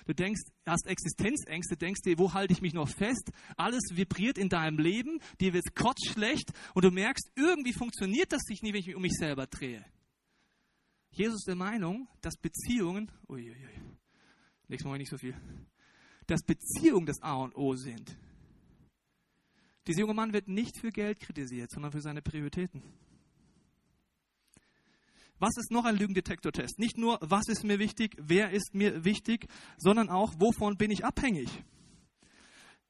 Du 0.05 0.13
denkst, 0.13 0.41
hast 0.65 0.87
Existenzängste, 0.87 1.75
denkst 1.75 2.01
dir, 2.05 2.17
wo 2.17 2.33
halte 2.33 2.53
ich 2.53 2.61
mich 2.61 2.73
noch 2.73 2.87
fest? 2.87 3.29
Alles 3.57 3.83
vibriert 3.91 4.37
in 4.37 4.47
deinem 4.47 4.79
Leben, 4.79 5.19
dir 5.41 5.53
wird 5.53 5.75
kotzschlecht 5.75 6.53
und 6.73 6.85
du 6.85 6.91
merkst, 6.91 7.29
irgendwie 7.35 7.73
funktioniert 7.73 8.31
das 8.31 8.43
nicht, 8.47 8.63
wenn 8.63 8.75
ich 8.75 8.87
mich 8.87 8.95
um 8.95 9.01
mich 9.01 9.17
selber 9.17 9.47
drehe. 9.47 9.83
Jesus 11.11 11.41
ist 11.41 11.47
der 11.47 11.55
Meinung, 11.55 12.07
dass 12.21 12.37
Beziehungen, 12.37 13.11
uiuiui, 13.27 13.81
nächstes 14.69 14.89
Mal 14.89 14.97
nicht 14.97 15.11
so 15.11 15.17
viel, 15.17 15.35
dass 16.25 16.41
Beziehungen 16.41 17.05
das 17.05 17.21
A 17.21 17.35
und 17.35 17.57
O 17.57 17.75
sind. 17.75 18.17
Dieser 19.87 20.01
junge 20.01 20.13
Mann 20.13 20.31
wird 20.31 20.47
nicht 20.47 20.79
für 20.79 20.91
Geld 20.91 21.19
kritisiert, 21.19 21.71
sondern 21.71 21.91
für 21.91 22.01
seine 22.01 22.21
Prioritäten. 22.21 22.81
Was 25.39 25.55
ist 25.57 25.71
noch 25.71 25.85
ein 25.85 25.97
Lügendetektortest? 25.97 26.79
Nicht 26.79 26.97
nur, 26.97 27.19
was 27.21 27.47
ist 27.47 27.63
mir 27.63 27.77
wichtig, 27.77 28.15
wer 28.19 28.51
ist 28.51 28.73
mir 28.73 29.05
wichtig, 29.05 29.47
sondern 29.77 30.09
auch, 30.09 30.33
wovon 30.39 30.77
bin 30.77 30.89
ich 30.89 31.05
abhängig? 31.05 31.49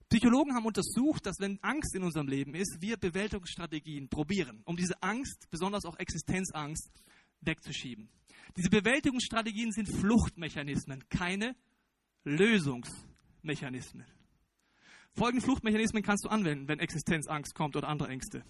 Psychologen 0.09 0.55
haben 0.55 0.65
untersucht, 0.65 1.25
dass 1.25 1.39
wenn 1.39 1.59
Angst 1.61 1.93
in 1.93 2.03
unserem 2.03 2.29
Leben 2.29 2.55
ist, 2.55 2.77
wir 2.79 2.95
Bewältigungsstrategien 2.95 4.07
probieren, 4.07 4.61
um 4.63 4.77
diese 4.77 5.01
Angst, 5.03 5.49
besonders 5.49 5.83
auch 5.83 5.99
Existenzangst, 5.99 7.03
wegzuschieben. 7.41 8.09
Diese 8.55 8.69
Bewältigungsstrategien 8.69 9.73
sind 9.73 9.89
Fluchtmechanismen, 9.89 11.03
keine 11.09 11.55
Lösungsmechanismen. 12.23 14.05
Folgende 15.17 15.43
Fluchtmechanismen 15.43 16.03
kannst 16.03 16.25
du 16.25 16.29
anwenden, 16.29 16.67
wenn 16.67 16.77
Existenzangst 16.77 17.55
kommt 17.55 17.75
oder 17.75 17.87
andere 17.87 18.09
Ängste. 18.09 18.43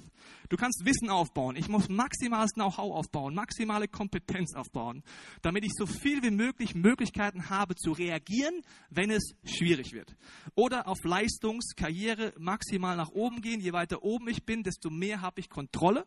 Du 0.50 0.58
kannst 0.58 0.84
Wissen 0.84 1.10
aufbauen. 1.10 1.56
Ich 1.56 1.70
muss 1.70 1.88
maximales 1.88 2.52
Know-how 2.56 2.94
aufbauen, 2.94 3.34
maximale 3.34 3.88
Kompetenz 3.88 4.54
aufbauen, 4.54 5.02
damit 5.42 5.64
ich 5.64 5.72
so 5.74 5.86
viel 5.86 6.22
wie 6.24 6.30
möglich 6.30 6.76
Möglichkeiten 6.76 7.50
habe 7.50 7.76
zu 7.76 7.94
reagieren, 7.94 8.62
wenn 8.90 9.12
es 9.12 9.34
schwierig 9.46 9.94
wird. 9.94 10.18
Oder 10.56 10.90
auf 10.90 10.98
Leistungs-, 11.06 11.74
Karriere 11.74 12.34
maximal 12.38 12.98
nach 12.98 13.12
oben 13.12 13.42
gehen. 13.42 13.62
Je 13.62 13.72
weiter 13.72 14.04
oben 14.04 14.28
ich 14.28 14.44
bin, 14.44 14.64
desto 14.64 14.90
mehr 14.90 15.22
habe 15.22 15.40
ich 15.40 15.50
Kontrolle. 15.50 16.06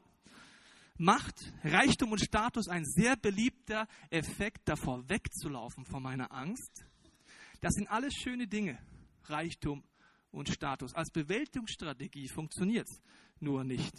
Macht, 0.98 1.54
Reichtum 1.64 2.12
und 2.12 2.20
Status 2.20 2.68
ein 2.68 2.84
sehr 2.84 3.16
beliebter 3.16 3.88
Effekt, 4.10 4.68
davor 4.68 5.08
wegzulaufen 5.08 5.86
von 5.86 6.02
meiner 6.02 6.30
Angst. 6.30 6.84
Das 7.62 7.72
sind 7.72 7.90
alles 7.90 8.12
schöne 8.12 8.46
Dinge. 8.46 8.78
Reichtum, 9.24 9.84
und 10.30 10.48
Status. 10.48 10.94
Als 10.94 11.10
Bewältigungsstrategie 11.10 12.28
funktioniert 12.28 12.88
es 12.88 13.00
nur 13.40 13.64
nicht. 13.64 13.94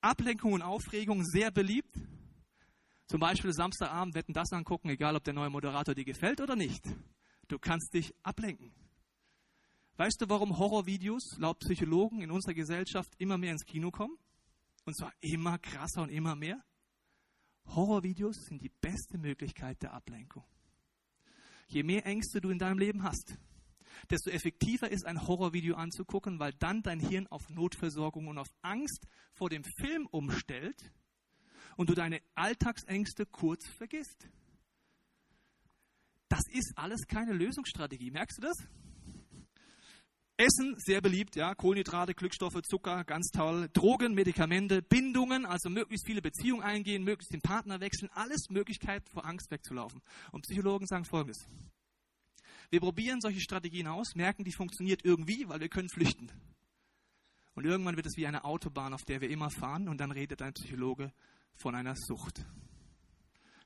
Ablenkung 0.00 0.54
und 0.54 0.62
Aufregung 0.62 1.24
sehr 1.24 1.50
beliebt. 1.50 1.94
Zum 3.06 3.20
Beispiel 3.20 3.52
Samstagabend 3.52 4.14
wetten 4.14 4.32
das 4.32 4.52
angucken, 4.52 4.88
egal 4.88 5.16
ob 5.16 5.24
der 5.24 5.34
neue 5.34 5.50
Moderator 5.50 5.94
dir 5.94 6.04
gefällt 6.04 6.40
oder 6.40 6.56
nicht. 6.56 6.84
Du 7.48 7.58
kannst 7.58 7.92
dich 7.92 8.14
ablenken. 8.22 8.72
Weißt 9.96 10.20
du, 10.20 10.28
warum 10.28 10.56
Horrorvideos 10.56 11.36
laut 11.38 11.58
Psychologen 11.58 12.22
in 12.22 12.30
unserer 12.30 12.54
Gesellschaft 12.54 13.12
immer 13.18 13.36
mehr 13.36 13.52
ins 13.52 13.66
Kino 13.66 13.90
kommen? 13.90 14.16
Und 14.84 14.96
zwar 14.96 15.12
immer 15.20 15.58
krasser 15.58 16.02
und 16.02 16.08
immer 16.08 16.36
mehr? 16.36 16.64
Horrorvideos 17.66 18.36
sind 18.48 18.62
die 18.62 18.70
beste 18.80 19.18
Möglichkeit 19.18 19.82
der 19.82 19.92
Ablenkung. 19.92 20.44
Je 21.68 21.82
mehr 21.82 22.06
Ängste 22.06 22.40
du 22.40 22.50
in 22.50 22.58
deinem 22.58 22.78
Leben 22.78 23.02
hast, 23.02 23.36
desto 24.08 24.30
effektiver 24.30 24.90
ist 24.90 25.06
ein 25.06 25.26
Horrorvideo 25.26 25.76
anzugucken, 25.76 26.38
weil 26.38 26.52
dann 26.54 26.82
dein 26.82 27.00
Hirn 27.00 27.26
auf 27.26 27.48
Notversorgung 27.50 28.28
und 28.28 28.38
auf 28.38 28.48
Angst 28.62 29.06
vor 29.32 29.50
dem 29.50 29.64
Film 29.64 30.06
umstellt 30.06 30.92
und 31.76 31.90
du 31.90 31.94
deine 31.94 32.20
Alltagsängste 32.34 33.26
kurz 33.26 33.66
vergisst. 33.68 34.28
Das 36.28 36.42
ist 36.52 36.72
alles 36.76 37.06
keine 37.08 37.32
Lösungsstrategie. 37.32 38.10
Merkst 38.10 38.38
du 38.38 38.42
das? 38.42 38.56
Essen, 40.40 40.74
sehr 40.78 41.02
beliebt, 41.02 41.36
ja, 41.36 41.54
Kohlenhydrate, 41.54 42.14
Glückstoffe, 42.14 42.62
Zucker, 42.62 43.04
ganz 43.04 43.28
toll. 43.28 43.68
Drogen, 43.74 44.14
Medikamente, 44.14 44.80
Bindungen, 44.80 45.44
also 45.44 45.68
möglichst 45.68 46.06
viele 46.06 46.22
Beziehungen 46.22 46.62
eingehen, 46.62 47.04
möglichst 47.04 47.34
den 47.34 47.42
Partner 47.42 47.80
wechseln, 47.80 48.08
alles 48.14 48.48
Möglichkeit 48.48 49.06
vor 49.10 49.26
Angst 49.26 49.50
wegzulaufen. 49.50 50.00
Und 50.32 50.42
Psychologen 50.42 50.86
sagen 50.86 51.04
folgendes. 51.04 51.46
Wir 52.70 52.80
probieren 52.80 53.20
solche 53.20 53.40
Strategien 53.40 53.88
aus, 53.88 54.14
merken, 54.14 54.44
die 54.44 54.52
funktioniert 54.52 55.04
irgendwie, 55.04 55.48
weil 55.48 55.60
wir 55.60 55.68
können 55.68 55.88
flüchten. 55.88 56.30
Und 57.54 57.66
irgendwann 57.66 57.96
wird 57.96 58.06
es 58.06 58.16
wie 58.16 58.26
eine 58.26 58.44
Autobahn, 58.44 58.94
auf 58.94 59.04
der 59.04 59.20
wir 59.20 59.28
immer 59.28 59.50
fahren, 59.50 59.88
und 59.88 59.98
dann 59.98 60.12
redet 60.12 60.40
ein 60.40 60.54
Psychologe 60.54 61.12
von 61.56 61.74
einer 61.74 61.94
Sucht. 61.96 62.46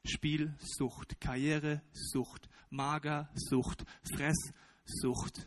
Spielsucht, 0.07 1.21
Karrieresucht, 1.21 2.49
Magersucht, 2.71 3.85
Fresssucht, 4.15 5.47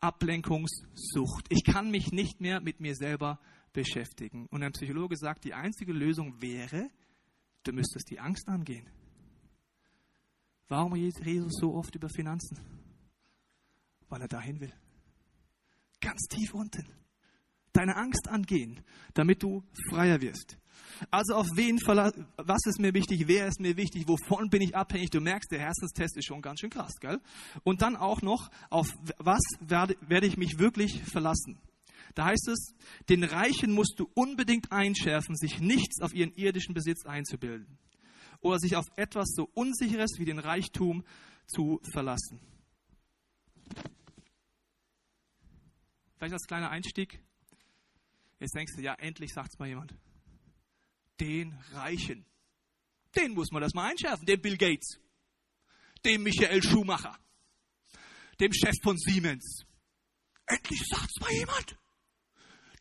Ablenkungssucht. 0.00 1.46
Ich 1.50 1.64
kann 1.64 1.90
mich 1.90 2.12
nicht 2.12 2.40
mehr 2.40 2.60
mit 2.60 2.80
mir 2.80 2.94
selber 2.94 3.40
beschäftigen. 3.72 4.46
Und 4.46 4.62
ein 4.62 4.72
Psychologe 4.72 5.16
sagt, 5.16 5.44
die 5.44 5.54
einzige 5.54 5.92
Lösung 5.92 6.40
wäre, 6.40 6.88
du 7.64 7.72
müsstest 7.72 8.10
die 8.10 8.18
Angst 8.18 8.48
angehen. 8.48 8.88
Warum 10.70 10.92
redet 10.92 11.26
Jesus 11.26 11.54
so 11.60 11.74
oft 11.74 11.96
über 11.96 12.08
Finanzen? 12.08 12.56
Weil 14.08 14.22
er 14.22 14.28
dahin 14.28 14.60
will. 14.60 14.72
Ganz 16.00 16.20
tief 16.28 16.54
unten. 16.54 16.86
Deine 17.72 17.96
Angst 17.96 18.28
angehen, 18.28 18.80
damit 19.14 19.42
du 19.42 19.64
freier 19.90 20.20
wirst. 20.20 20.56
Also 21.10 21.34
auf 21.34 21.48
wen 21.54 21.76
was 21.78 22.66
ist 22.66 22.78
mir 22.78 22.94
wichtig, 22.94 23.26
wer 23.26 23.48
ist 23.48 23.58
mir 23.58 23.76
wichtig, 23.76 24.06
wovon 24.06 24.48
bin 24.48 24.62
ich 24.62 24.76
abhängig? 24.76 25.10
Du 25.10 25.20
merkst, 25.20 25.50
der 25.50 25.58
Herzenstest 25.58 26.16
ist 26.16 26.26
schon 26.26 26.40
ganz 26.40 26.60
schön 26.60 26.70
krass, 26.70 26.92
gell? 27.00 27.20
Und 27.64 27.82
dann 27.82 27.96
auch 27.96 28.22
noch, 28.22 28.48
auf 28.70 28.96
was 29.18 29.42
werde, 29.60 29.96
werde 30.06 30.28
ich 30.28 30.36
mich 30.36 30.60
wirklich 30.60 31.02
verlassen? 31.02 31.58
Da 32.14 32.26
heißt 32.26 32.48
es, 32.48 32.74
den 33.08 33.24
Reichen 33.24 33.72
musst 33.72 33.98
du 33.98 34.08
unbedingt 34.14 34.70
einschärfen, 34.70 35.34
sich 35.34 35.60
nichts 35.60 36.00
auf 36.00 36.14
ihren 36.14 36.32
irdischen 36.34 36.74
Besitz 36.74 37.06
einzubilden 37.06 37.78
oder 38.40 38.58
sich 38.58 38.76
auf 38.76 38.86
etwas 38.96 39.28
so 39.34 39.48
Unsicheres 39.54 40.18
wie 40.18 40.24
den 40.24 40.38
Reichtum 40.38 41.04
zu 41.46 41.80
verlassen. 41.92 42.40
Vielleicht 46.16 46.34
als 46.34 46.46
kleiner 46.46 46.70
Einstieg. 46.70 47.20
Jetzt 48.38 48.54
denkst 48.54 48.74
du, 48.76 48.82
ja, 48.82 48.94
endlich 48.94 49.32
sagt 49.32 49.52
es 49.52 49.58
mal 49.58 49.68
jemand. 49.68 49.94
Den 51.18 51.58
Reichen. 51.72 52.24
Den 53.16 53.34
muss 53.34 53.50
man 53.50 53.62
das 53.62 53.74
mal 53.74 53.90
einschärfen. 53.90 54.26
Den 54.26 54.40
Bill 54.40 54.56
Gates. 54.56 54.98
Dem 56.04 56.22
Michael 56.22 56.62
Schumacher. 56.62 57.18
Dem 58.38 58.52
Chef 58.52 58.74
von 58.82 58.96
Siemens. 58.96 59.64
Endlich 60.46 60.82
sagt 60.86 61.10
es 61.10 61.20
mal 61.20 61.32
jemand. 61.32 61.76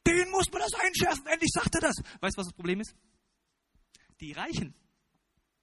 Den 0.06 0.30
muss 0.32 0.50
man 0.52 0.62
das 0.62 0.74
einschärfen. 0.74 1.26
Endlich 1.28 1.52
sagt 1.54 1.76
er 1.76 1.82
das. 1.82 1.96
Weißt 2.22 2.38
du, 2.38 2.40
was 2.40 2.48
das 2.48 2.54
Problem 2.54 2.80
ist? 2.80 2.96
Die 4.22 4.32
Reichen 4.32 4.74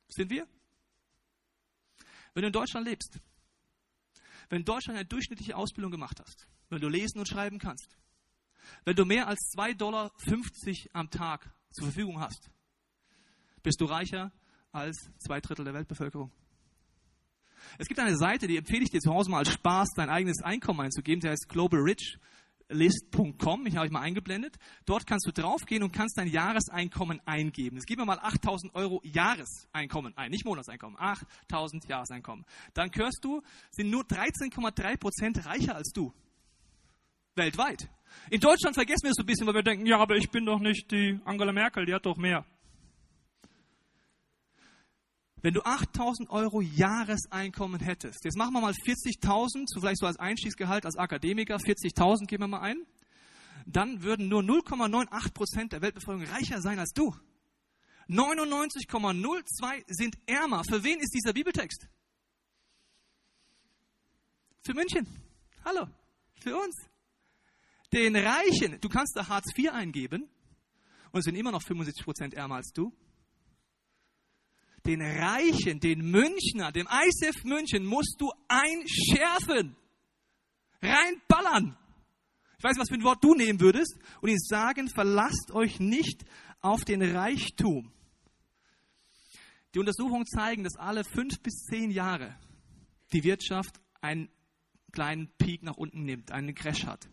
sind 0.08 0.30
wir? 0.30 0.46
Wenn 2.34 2.42
du 2.42 2.46
in 2.48 2.52
Deutschland 2.52 2.86
lebst, 2.86 3.18
wenn 4.48 4.60
in 4.60 4.64
Deutschland 4.64 4.98
eine 4.98 5.06
durchschnittliche 5.06 5.56
Ausbildung 5.56 5.90
gemacht 5.90 6.20
hast, 6.20 6.46
wenn 6.68 6.80
du 6.80 6.88
lesen 6.88 7.18
und 7.18 7.28
schreiben 7.28 7.58
kannst, 7.58 7.96
wenn 8.84 8.96
du 8.96 9.04
mehr 9.04 9.26
als 9.26 9.38
2,50 9.56 9.76
Dollar 9.76 10.12
am 10.92 11.10
Tag 11.10 11.50
zur 11.70 11.84
Verfügung 11.84 12.20
hast, 12.20 12.50
bist 13.62 13.80
du 13.80 13.86
reicher 13.86 14.32
als 14.72 15.10
zwei 15.18 15.40
Drittel 15.40 15.64
der 15.64 15.74
Weltbevölkerung. 15.74 16.30
Es 17.78 17.88
gibt 17.88 17.98
eine 17.98 18.16
Seite, 18.16 18.46
die 18.46 18.56
empfehle 18.56 18.84
ich 18.84 18.90
dir 18.90 19.00
zu 19.00 19.12
Hause 19.12 19.30
mal 19.30 19.38
als 19.38 19.52
Spaß, 19.52 19.88
dein 19.96 20.08
eigenes 20.08 20.42
Einkommen 20.42 20.80
einzugeben, 20.80 21.20
die 21.20 21.28
heißt 21.28 21.48
Global 21.48 21.80
Rich. 21.80 22.18
list.com, 22.68 23.66
ich 23.66 23.76
habe 23.76 23.86
ich 23.86 23.92
mal 23.92 24.00
eingeblendet. 24.00 24.56
Dort 24.84 25.06
kannst 25.06 25.26
du 25.26 25.32
draufgehen 25.32 25.82
und 25.82 25.92
kannst 25.92 26.18
dein 26.18 26.28
Jahreseinkommen 26.28 27.20
eingeben. 27.26 27.76
Jetzt 27.76 27.86
gib 27.86 27.98
mir 27.98 28.04
mal 28.04 28.18
8000 28.18 28.74
Euro 28.74 29.00
Jahreseinkommen 29.04 30.16
ein, 30.16 30.30
nicht 30.30 30.44
Monatseinkommen, 30.44 30.98
8000 30.98 31.88
Jahreseinkommen. 31.88 32.44
Dann 32.74 32.90
hörst 32.94 33.20
du, 33.22 33.42
sind 33.70 33.90
nur 33.90 34.02
13,3 34.02 34.96
Prozent 34.96 35.46
reicher 35.46 35.76
als 35.76 35.92
du. 35.92 36.12
Weltweit. 37.34 37.90
In 38.30 38.40
Deutschland 38.40 38.74
vergessen 38.74 39.04
wir 39.04 39.10
es 39.10 39.16
so 39.16 39.22
ein 39.22 39.26
bisschen, 39.26 39.46
weil 39.46 39.54
wir 39.54 39.62
denken, 39.62 39.86
ja, 39.86 39.98
aber 39.98 40.16
ich 40.16 40.30
bin 40.30 40.46
doch 40.46 40.58
nicht 40.58 40.90
die 40.90 41.20
Angela 41.24 41.52
Merkel, 41.52 41.84
die 41.86 41.94
hat 41.94 42.06
doch 42.06 42.16
mehr. 42.16 42.46
Wenn 45.42 45.54
du 45.54 45.64
8000 45.64 46.30
Euro 46.30 46.60
Jahreseinkommen 46.60 47.80
hättest, 47.80 48.24
jetzt 48.24 48.36
machen 48.36 48.54
wir 48.54 48.60
mal 48.60 48.72
40.000, 48.72 49.64
so 49.66 49.80
vielleicht 49.80 49.98
so 49.98 50.06
als 50.06 50.18
Einstiegsgehalt 50.18 50.86
als 50.86 50.96
Akademiker, 50.96 51.56
40.000 51.56 52.26
geben 52.26 52.44
wir 52.44 52.48
mal 52.48 52.60
ein, 52.60 52.86
dann 53.66 54.02
würden 54.02 54.28
nur 54.28 54.42
0,98 54.42 55.34
Prozent 55.34 55.72
der 55.72 55.82
Weltbevölkerung 55.82 56.32
reicher 56.32 56.62
sein 56.62 56.78
als 56.78 56.92
du. 56.92 57.14
99,02 58.08 59.84
sind 59.88 60.16
ärmer. 60.26 60.62
Für 60.64 60.82
wen 60.84 61.00
ist 61.00 61.12
dieser 61.12 61.32
Bibeltext? 61.32 61.88
Für 64.64 64.74
München. 64.74 65.06
Hallo. 65.64 65.88
Für 66.40 66.56
uns. 66.56 66.76
Den 67.92 68.16
Reichen. 68.16 68.80
Du 68.80 68.88
kannst 68.88 69.16
da 69.16 69.28
Hartz 69.28 69.46
IV 69.56 69.72
eingeben 69.72 70.28
und 71.10 71.22
sind 71.22 71.34
immer 71.34 71.50
noch 71.50 71.62
75 71.62 72.04
Prozent 72.04 72.34
ärmer 72.34 72.56
als 72.56 72.72
du 72.72 72.92
den 74.86 75.02
Reichen, 75.02 75.80
den 75.80 76.10
Münchner, 76.10 76.72
dem 76.72 76.86
ICF 76.90 77.44
München 77.44 77.84
musst 77.84 78.16
du 78.18 78.32
einschärfen. 78.48 79.76
Reinballern. 80.80 81.76
Ich 82.58 82.64
weiß 82.64 82.72
nicht, 82.72 82.80
was 82.80 82.88
für 82.88 82.94
ein 82.94 83.04
Wort 83.04 83.22
du 83.22 83.34
nehmen 83.34 83.60
würdest. 83.60 83.98
Und 84.20 84.30
ihnen 84.30 84.38
sagen, 84.38 84.88
verlasst 84.88 85.50
euch 85.52 85.80
nicht 85.80 86.24
auf 86.60 86.84
den 86.84 87.02
Reichtum. 87.02 87.92
Die 89.74 89.78
Untersuchungen 89.78 90.26
zeigen, 90.26 90.64
dass 90.64 90.76
alle 90.76 91.04
fünf 91.04 91.40
bis 91.42 91.64
zehn 91.64 91.90
Jahre 91.90 92.34
die 93.12 93.24
Wirtschaft 93.24 93.78
einen 94.00 94.30
kleinen 94.92 95.28
Peak 95.36 95.62
nach 95.62 95.76
unten 95.76 96.04
nimmt, 96.04 96.32
einen 96.32 96.54
Crash 96.54 96.86
hat. 96.86 97.08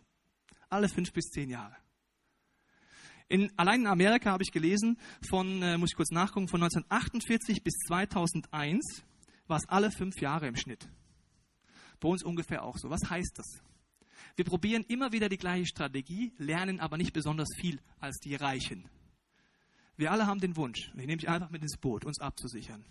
Alle 0.69 0.87
fünf 0.87 1.11
bis 1.11 1.25
zehn 1.25 1.49
Jahre. 1.49 1.75
In, 3.33 3.51
allein 3.57 3.81
in 3.81 3.87
Amerika 3.87 4.31
habe 4.31 4.43
ich 4.43 4.51
gelesen, 4.51 4.95
von, 5.27 5.63
äh, 5.63 5.75
muss 5.79 5.89
ich 5.89 5.95
kurz 5.95 6.11
nachgucken, 6.11 6.47
von 6.47 6.61
1948 6.61 7.63
bis 7.63 7.73
2001 7.87 9.01
war 9.47 9.57
es 9.57 9.67
alle 9.67 9.89
fünf 9.89 10.21
Jahre 10.21 10.45
im 10.45 10.55
Schnitt. 10.55 10.87
Bei 11.99 12.09
uns 12.09 12.21
ungefähr 12.21 12.63
auch 12.63 12.77
so. 12.77 12.91
Was 12.91 13.09
heißt 13.09 13.33
das? 13.39 13.63
Wir 14.35 14.45
probieren 14.45 14.85
immer 14.87 15.13
wieder 15.13 15.29
die 15.29 15.39
gleiche 15.39 15.65
Strategie, 15.65 16.31
lernen 16.37 16.79
aber 16.79 16.97
nicht 16.97 17.11
besonders 17.11 17.49
viel 17.59 17.79
als 17.99 18.19
die 18.19 18.35
Reichen. 18.35 18.87
Wir 19.97 20.11
alle 20.11 20.27
haben 20.27 20.39
den 20.39 20.55
Wunsch, 20.55 20.89
ich 20.89 20.93
nehme 20.93 21.15
mich 21.15 21.27
einfach 21.27 21.49
mit 21.49 21.63
ins 21.63 21.77
Boot, 21.77 22.05
uns 22.05 22.19
abzusichern. 22.19 22.85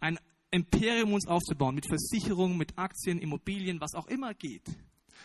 Ein 0.00 0.18
Imperium 0.50 1.12
uns 1.12 1.28
aufzubauen, 1.28 1.76
mit 1.76 1.86
Versicherungen, 1.86 2.58
mit 2.58 2.76
Aktien, 2.76 3.20
Immobilien, 3.20 3.80
was 3.80 3.94
auch 3.94 4.08
immer 4.08 4.34
geht. 4.34 4.66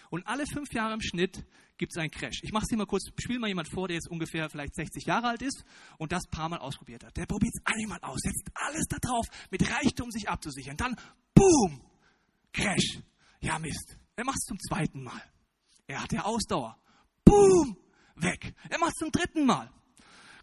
Und 0.10 0.28
alle 0.28 0.46
fünf 0.46 0.74
Jahre 0.74 0.94
im 0.94 1.02
Schnitt 1.02 1.46
gibt 1.78 1.94
es 1.94 1.98
einen 1.98 2.12
Crash. 2.12 2.42
Ich 2.44 2.52
mache 2.52 2.64
es 2.64 2.70
dir 2.70 2.78
mal 2.78 2.86
kurz, 2.86 3.10
spiel 3.20 3.40
mal 3.40 3.48
jemand 3.48 3.68
vor, 3.70 3.88
der 3.88 3.96
jetzt 3.96 4.10
ungefähr 4.10 4.50
vielleicht 4.50 4.76
60 4.76 5.06
Jahre 5.06 5.28
alt 5.28 5.42
ist 5.42 5.64
und 5.98 6.12
das 6.12 6.28
paar 6.28 6.50
Mal 6.50 6.60
ausprobiert 6.60 7.04
hat. 7.04 7.18
Der 7.18 7.26
probiert 7.26 7.54
es 7.56 7.62
einmal 7.66 8.00
aus, 8.02 8.20
setzt 8.22 8.50
alles 8.54 8.86
da 8.88 8.98
drauf, 8.98 9.26
mit 9.50 9.68
Reichtum 9.70 10.12
sich 10.12 10.30
abzusichern. 10.30 10.78
Dann, 10.78 10.96
boom, 11.34 11.82
Crash. 12.54 13.00
Ja, 13.40 13.58
Mist. 13.58 13.98
Er 14.16 14.26
macht 14.26 14.38
es 14.38 14.46
zum 14.46 14.60
zweiten 14.60 15.04
Mal. 15.04 15.22
Er 15.88 16.04
hat 16.04 16.14
ja 16.14 16.24
Ausdauer. 16.24 16.78
Boom, 17.26 17.76
weg. 18.16 18.54
Er 18.70 18.78
macht 18.80 18.92
es 18.94 19.00
zum 19.00 19.12
dritten 19.12 19.46
Mal. 19.46 19.72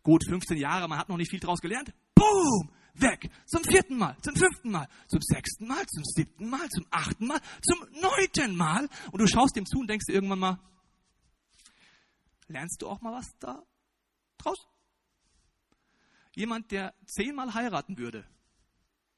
Gut, 0.02 0.24
15 0.28 0.56
Jahre, 0.56 0.88
man 0.88 0.98
hat 0.98 1.08
noch 1.08 1.16
nicht 1.16 1.30
viel 1.30 1.40
draus 1.40 1.60
gelernt. 1.60 1.92
Boom, 2.14 2.70
weg. 3.00 3.30
Zum 3.46 3.62
vierten 3.64 3.96
Mal, 3.96 4.16
zum 4.22 4.34
fünften 4.34 4.70
Mal, 4.70 4.88
zum 5.08 5.20
sechsten 5.22 5.66
Mal, 5.66 5.86
zum 5.86 6.04
siebten 6.04 6.48
Mal, 6.48 6.68
zum 6.68 6.86
achten 6.90 7.26
Mal, 7.26 7.40
zum 7.62 7.78
neunten 8.00 8.56
Mal. 8.56 8.88
Und 9.12 9.20
du 9.20 9.26
schaust 9.26 9.56
dem 9.56 9.66
zu 9.66 9.78
und 9.78 9.88
denkst 9.88 10.06
dir 10.06 10.14
irgendwann 10.14 10.38
mal, 10.38 10.60
lernst 12.48 12.82
du 12.82 12.88
auch 12.88 13.00
mal 13.00 13.12
was 13.12 13.26
da 13.38 13.62
draus? 14.38 14.58
Jemand, 16.34 16.70
der 16.70 16.94
zehnmal 17.06 17.54
heiraten 17.54 17.98
würde, 17.98 18.24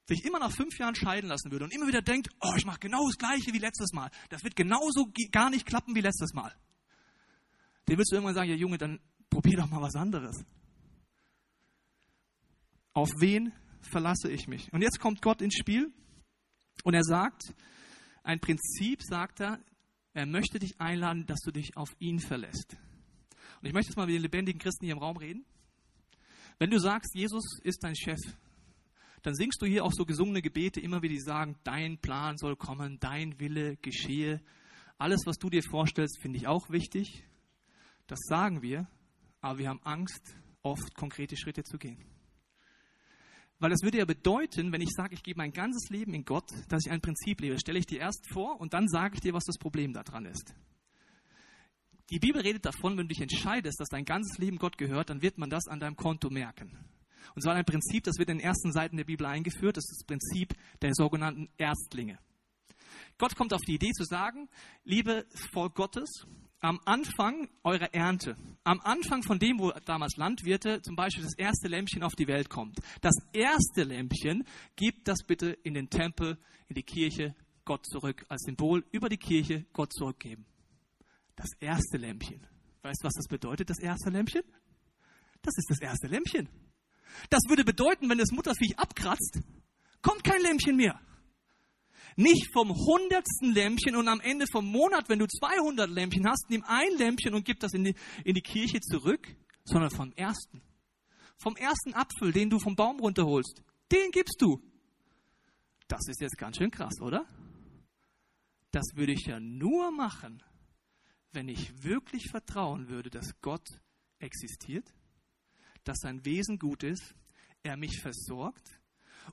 sich 0.07 0.25
immer 0.25 0.38
nach 0.38 0.53
fünf 0.53 0.79
Jahren 0.79 0.95
scheiden 0.95 1.29
lassen 1.29 1.51
würde 1.51 1.64
und 1.64 1.75
immer 1.75 1.87
wieder 1.87 2.03
denkt, 2.03 2.29
oh, 2.40 2.55
ich 2.57 2.66
mache 2.66 2.81
genau 2.81 3.07
das 3.07 3.19
Gleiche 3.19 3.53
wie 3.53 3.59
letztes 3.59 3.93
Mal. 3.93 4.11
Das 4.29 4.43
wird 4.43 4.57
genauso 4.57 5.12
gar 5.31 5.51
nicht 5.51 5.66
klappen 5.66 5.95
wie 5.95 6.01
letztes 6.01 6.33
Mal. 6.33 6.55
Den 7.88 7.99
willst 7.99 8.11
du 8.11 8.16
irgendwann 8.16 8.35
sagen, 8.35 8.51
ja 8.51 8.57
Junge, 8.57 8.79
dann 8.79 9.01
probier 9.29 9.59
doch 9.59 9.69
mal 9.69 9.81
was 9.81 9.95
anderes. 9.95 10.45
Auf 12.93 13.11
wen 13.19 13.53
verlasse 13.81 14.31
ich 14.31 14.49
mich. 14.49 14.73
Und 14.73 14.83
jetzt 14.83 15.01
kommt 15.01 15.23
Gott 15.23 15.43
ins 15.43 15.57
Spiel 15.57 15.93
und 16.85 16.95
er 16.95 17.05
sagt, 17.05 17.55
ein 18.23 18.40
Prinzip 18.40 19.03
sagt 19.03 19.40
er, 19.40 19.61
er 20.12 20.27
möchte 20.27 20.59
dich 20.59 20.81
einladen, 20.81 21.27
dass 21.27 21.40
du 21.40 21.51
dich 21.51 21.77
auf 21.77 21.95
ihn 21.99 22.19
verlässt. 22.19 22.77
Und 23.61 23.66
ich 23.69 23.73
möchte 23.73 23.90
jetzt 23.90 23.97
mal 23.97 24.07
mit 24.07 24.14
den 24.14 24.23
lebendigen 24.23 24.61
Christen 24.61 24.87
hier 24.87 24.95
im 24.95 25.01
Raum 25.01 25.16
reden. 25.16 25.45
Wenn 26.59 26.71
du 26.71 26.79
sagst, 26.79 27.14
Jesus 27.14 27.59
ist 27.62 27.83
dein 27.83 27.97
Chef, 27.97 28.19
dann 29.23 29.35
singst 29.35 29.61
du 29.61 29.66
hier 29.66 29.85
auch 29.85 29.93
so 29.93 30.05
gesungene 30.05 30.43
Gebete 30.43 30.81
immer 30.81 31.03
wieder, 31.03 31.14
die 31.14 31.21
sagen, 31.21 31.57
dein 31.62 31.99
Plan 31.99 32.37
soll 32.38 32.57
kommen, 32.57 32.99
dein 33.01 33.38
Wille 33.38 33.77
geschehe. 33.77 34.40
Alles, 34.99 35.21
was 35.27 35.37
du 35.37 35.51
dir 35.51 35.62
vorstellst, 35.62 36.21
finde 36.21 36.38
ich 36.38 36.47
auch 36.47 36.71
wichtig. 36.71 37.25
Das 38.07 38.19
sagen 38.29 38.62
wir, 38.62 38.88
aber 39.40 39.59
wir 39.59 39.69
haben 39.69 39.81
Angst, 39.85 40.35
oft 40.62 40.95
konkrete 40.95 41.37
Schritte 41.37 41.62
zu 41.62 41.79
gehen. 41.79 42.05
Weil 43.61 43.70
das 43.70 43.83
würde 43.83 43.99
ja 43.99 44.07
bedeuten, 44.07 44.73
wenn 44.73 44.81
ich 44.81 44.90
sage, 44.90 45.14
ich 45.14 45.23
gebe 45.23 45.38
mein 45.38 45.53
ganzes 45.53 45.90
Leben 45.90 46.14
in 46.14 46.25
Gott, 46.25 46.51
dass 46.68 46.87
ich 46.87 46.90
ein 46.90 47.03
Prinzip 47.03 47.42
lebe. 47.42 47.61
Stelle 47.61 47.79
ich 47.79 47.87
dir 47.87 48.01
erst 48.01 48.27
vor 48.33 48.59
und 48.59 48.73
dann 48.73 48.88
sage 48.88 49.14
ich 49.14 49.20
dir, 49.20 49.35
was 49.35 49.44
das 49.44 49.59
Problem 49.59 49.92
daran 49.92 50.25
ist. 50.25 50.55
Die 52.09 52.18
Bibel 52.18 52.40
redet 52.40 52.64
davon, 52.64 52.96
wenn 52.96 53.07
du 53.07 53.14
dich 53.14 53.20
entscheidest, 53.20 53.79
dass 53.79 53.88
dein 53.88 54.05
ganzes 54.05 54.38
Leben 54.38 54.57
Gott 54.57 54.79
gehört, 54.79 55.11
dann 55.11 55.23
wird 55.23 55.38
man 55.38 55.51
das 55.51 55.68
an 55.68 55.79
deinem 55.79 55.94
Konto 55.94 56.31
merken. 56.31 56.77
Und 57.35 57.42
zwar 57.42 57.55
ein 57.55 57.64
Prinzip, 57.64 58.03
das 58.05 58.18
wird 58.18 58.31
in 58.31 58.38
den 58.38 58.44
ersten 58.44 58.73
Seiten 58.73 58.96
der 58.96 59.05
Bibel 59.05 59.27
eingeführt, 59.27 59.77
das 59.77 59.85
ist 59.85 60.01
das 60.01 60.07
Prinzip 60.07 60.55
der 60.81 60.94
sogenannten 60.94 61.49
Erstlinge. 61.59 62.18
Gott 63.18 63.37
kommt 63.37 63.53
auf 63.53 63.61
die 63.61 63.75
Idee 63.75 63.92
zu 63.92 64.05
sagen, 64.05 64.49
liebe 64.85 65.27
Volk 65.53 65.75
Gottes, 65.75 66.27
am 66.61 66.79
Anfang 66.85 67.49
eurer 67.64 67.92
Ernte, 67.94 68.37
am 68.64 68.81
Anfang 68.81 69.23
von 69.23 69.38
dem, 69.38 69.59
wo 69.59 69.70
damals 69.85 70.16
Landwirte 70.16 70.83
zum 70.83 70.94
Beispiel 70.94 71.25
das 71.25 71.37
erste 71.37 71.68
Lämpchen 71.68 72.03
auf 72.03 72.14
die 72.14 72.29
Welt 72.29 72.51
kommt, 72.51 72.79
das 73.01 73.14
erste 73.33 73.85
Lämpchen, 73.85 74.44
gebt 74.77 75.09
das 75.09 75.25
bitte 75.27 75.51
in 75.62 75.75
den 75.75 75.88
Tempel, 75.88 76.38
in 76.68 76.75
die 76.75 76.83
Kirche, 76.83 77.35
Gott 77.64 77.87
zurück, 77.87 78.25
als 78.29 78.42
Symbol 78.42 78.85
über 78.90 79.09
die 79.09 79.16
Kirche 79.16 79.64
Gott 79.73 79.92
zurückgeben. 79.92 80.44
Das 81.37 81.51
erste 81.61 81.96
Lämpchen. 81.96 82.46
Weißt 82.83 83.03
du, 83.03 83.07
was 83.07 83.14
das 83.14 83.29
bedeutet, 83.29 83.70
das 83.70 83.79
erste 83.79 84.11
Lämpchen? 84.11 84.42
Das 85.42 85.57
ist 85.57 85.70
das 85.70 85.81
erste 85.81 86.07
Lämpchen. 86.07 86.49
Das 87.31 87.42
würde 87.49 87.64
bedeuten, 87.64 88.09
wenn 88.09 88.18
das 88.18 88.31
Mutterviech 88.31 88.79
abkratzt, 88.79 89.40
kommt 90.03 90.25
kein 90.25 90.40
Lämpchen 90.42 90.77
mehr. 90.77 91.01
Nicht 92.21 92.53
vom 92.53 92.69
hundertsten 92.69 93.55
Lämpchen 93.55 93.97
und 93.97 94.07
am 94.07 94.21
Ende 94.21 94.45
vom 94.53 94.67
Monat, 94.67 95.09
wenn 95.09 95.21
du 95.21 95.27
200 95.27 95.89
Lämpchen 95.89 96.29
hast, 96.29 96.51
nimm 96.51 96.63
ein 96.67 96.93
Lämpchen 96.99 97.33
und 97.33 97.47
gib 97.47 97.61
das 97.61 97.73
in 97.73 97.85
die, 97.85 97.95
in 98.25 98.35
die 98.35 98.43
Kirche 98.43 98.79
zurück, 98.81 99.27
sondern 99.65 99.91
vom 99.91 100.13
ersten. 100.13 100.61
Vom 101.39 101.57
ersten 101.57 101.95
Apfel, 101.95 102.31
den 102.31 102.51
du 102.51 102.59
vom 102.59 102.77
Baum 102.77 103.01
runterholst, 103.01 103.63
den 103.91 104.11
gibst 104.11 104.37
du. 104.39 104.61
Das 105.89 106.01
ist 106.09 106.21
jetzt 106.21 106.37
ganz 106.37 106.59
schön 106.59 106.71
krass, 106.71 107.01
oder? 107.01 107.27
Das 108.71 108.85
würde 108.97 109.13
ich 109.13 109.25
ja 109.25 109.41
nur 109.41 109.91
machen, 109.91 110.43
wenn 111.33 111.49
ich 111.49 111.83
wirklich 111.83 112.29
vertrauen 112.31 112.91
würde, 112.91 113.09
dass 113.09 113.41
Gott 113.41 113.67
existiert, 114.19 114.93
dass 115.85 116.01
sein 116.01 116.23
Wesen 116.27 116.59
gut 116.59 116.83
ist, 116.83 117.15
er 117.63 117.79
mich 117.79 117.99
versorgt 118.03 118.80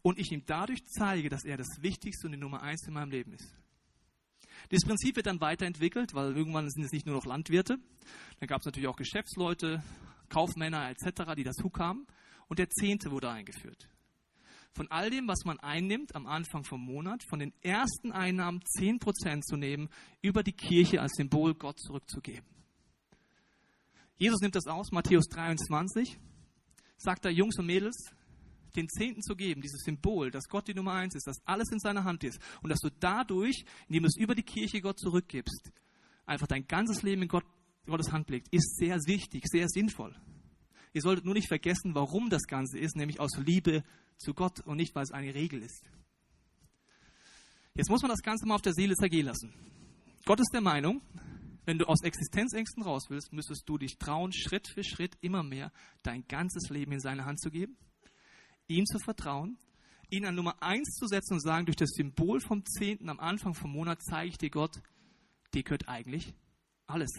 und 0.02 0.20
ich 0.20 0.32
ihm 0.32 0.44
dadurch 0.46 0.84
zeige, 0.86 1.30
dass 1.30 1.44
er 1.44 1.58
das 1.58 1.68
Wichtigste 1.82 2.28
und 2.28 2.34
die 2.34 2.40
Nummer 2.40 2.62
eins 2.62 2.86
in 2.88 2.94
meinem 2.94 3.12
Leben 3.12 3.34
ist. 3.34 3.56
Dieses 4.72 4.86
Prinzip 4.86 5.16
wird 5.16 5.28
dann 5.28 5.40
weiterentwickelt, 5.40 6.14
weil 6.14 6.36
irgendwann 6.36 6.70
sind 6.70 6.84
es 6.84 6.92
nicht 6.92 7.06
nur 7.06 7.16
noch 7.16 7.26
Landwirte, 7.26 7.78
dann 8.40 8.48
gab 8.48 8.60
es 8.60 8.66
natürlich 8.66 8.88
auch 8.88 8.98
Geschäftsleute, 8.98 9.84
Kaufmänner 10.30 10.90
etc., 10.90 11.34
die 11.36 11.44
dazu 11.44 11.70
kamen 11.70 12.06
und 12.48 12.60
der 12.60 12.70
Zehnte 12.70 13.12
wurde 13.12 13.30
eingeführt. 13.30 13.88
Von 14.74 14.92
all 14.92 15.10
dem, 15.10 15.28
was 15.28 15.44
man 15.46 15.60
einnimmt 15.60 16.14
am 16.16 16.28
Anfang 16.28 16.64
vom 16.64 16.82
Monat, 16.82 17.24
von 17.24 17.40
den 17.40 17.54
ersten 17.62 18.12
Einnahmen 18.12 18.62
10% 18.78 19.42
zu 19.42 19.56
nehmen, 19.56 19.90
über 20.22 20.44
die 20.44 20.52
Kirche 20.52 21.02
als 21.02 21.14
Symbol 21.16 21.56
Gott 21.56 21.80
zurückzugeben. 21.80 22.46
Jesus 24.18 24.40
nimmt 24.42 24.56
das 24.56 24.68
aus, 24.68 24.92
Matthäus 24.92 25.28
23, 25.30 26.18
sagt 26.98 27.26
er, 27.26 27.32
Jungs 27.32 27.58
und 27.58 27.66
Mädels, 27.66 28.12
den 28.78 28.90
Zehnten 28.90 29.22
zu 29.22 29.36
geben, 29.36 29.62
dieses 29.62 29.82
Symbol, 29.84 30.32
dass 30.32 30.48
Gott 30.48 30.68
die 30.68 30.74
Nummer 30.74 30.94
eins 30.94 31.16
ist, 31.16 31.28
dass 31.28 31.46
alles 31.46 31.72
in 31.72 31.80
seiner 31.80 32.04
Hand 32.04 32.24
ist 32.24 32.40
und 32.62 32.70
dass 32.70 32.80
du 32.80 32.90
dadurch, 33.00 33.66
indem 33.88 34.04
du 34.04 34.08
es 34.08 34.18
über 34.18 34.36
die 34.36 34.44
Kirche 34.44 34.82
Gott 34.82 35.00
zurückgibst, 35.00 35.72
einfach 36.26 36.48
dein 36.48 36.68
ganzes 36.68 37.02
Leben 37.02 37.24
in 37.24 37.28
Gott, 37.28 37.46
Gottes 37.86 38.12
Hand 38.12 38.30
legt, 38.30 38.48
ist 38.54 38.78
sehr 38.78 38.98
wichtig, 39.06 39.44
sehr 39.46 39.68
sinnvoll. 39.68 40.16
Ihr 40.94 41.02
solltet 41.02 41.26
nur 41.26 41.34
nicht 41.34 41.48
vergessen, 41.48 41.96
warum 41.96 42.30
das 42.30 42.44
Ganze 42.44 42.80
ist, 42.80 42.96
nämlich 42.96 43.20
aus 43.20 43.38
Liebe 43.38 43.84
zu 44.18 44.34
Gott 44.34 44.62
und 44.62 44.78
nicht, 44.78 44.96
weil 44.96 45.04
es 45.04 45.12
eine 45.12 45.34
Regel 45.34 45.62
ist. 45.62 45.84
Jetzt 47.74 47.90
muss 47.90 48.02
man 48.02 48.10
das 48.10 48.22
Ganze 48.22 48.48
mal 48.48 48.56
auf 48.56 48.62
der 48.62 48.74
Seele 48.74 48.96
zergehen 48.96 49.28
lassen. 49.28 49.54
Gott 50.26 50.40
ist 50.40 50.52
der 50.54 50.62
Meinung, 50.62 51.02
wenn 51.66 51.78
du 51.78 51.86
aus 51.86 52.02
Existenzängsten 52.02 52.82
raus 52.82 53.04
willst, 53.10 53.34
müsstest 53.34 53.68
du 53.68 53.78
dich 53.78 53.98
trauen, 53.98 54.32
Schritt 54.32 54.68
für 54.68 54.84
Schritt 54.84 55.18
immer 55.22 55.44
mehr 55.44 55.72
dein 56.02 56.26
ganzes 56.28 56.70
Leben 56.70 56.94
in 56.94 57.00
seine 57.00 57.26
Hand 57.26 57.40
zu 57.40 57.52
geben, 57.52 57.78
ihm 58.68 58.86
zu 58.86 59.00
vertrauen, 59.00 59.58
ihn 60.10 60.26
an 60.26 60.36
Nummer 60.36 60.62
eins 60.62 60.96
zu 60.96 61.08
setzen 61.08 61.34
und 61.34 61.42
sagen, 61.42 61.66
durch 61.66 61.76
das 61.76 61.92
Symbol 61.92 62.40
vom 62.40 62.66
Zehnten 62.66 63.10
am 63.10 63.20
Anfang 63.20 63.54
vom 63.54 63.72
Monat 63.72 64.02
zeige 64.02 64.30
ich 64.30 64.38
dir 64.38 64.50
Gott, 64.50 64.82
dir 65.54 65.64
gehört 65.64 65.88
eigentlich 65.88 66.34
alles. 66.86 67.12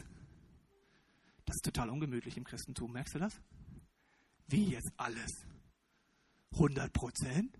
Das 1.44 1.56
ist 1.56 1.64
total 1.64 1.90
ungemütlich 1.90 2.36
im 2.36 2.44
Christentum, 2.44 2.92
merkst 2.92 3.14
du 3.14 3.18
das? 3.18 3.40
Wie 4.48 4.70
jetzt 4.70 4.92
alles? 4.96 5.30
100 6.52 6.92
Prozent? 6.92 7.58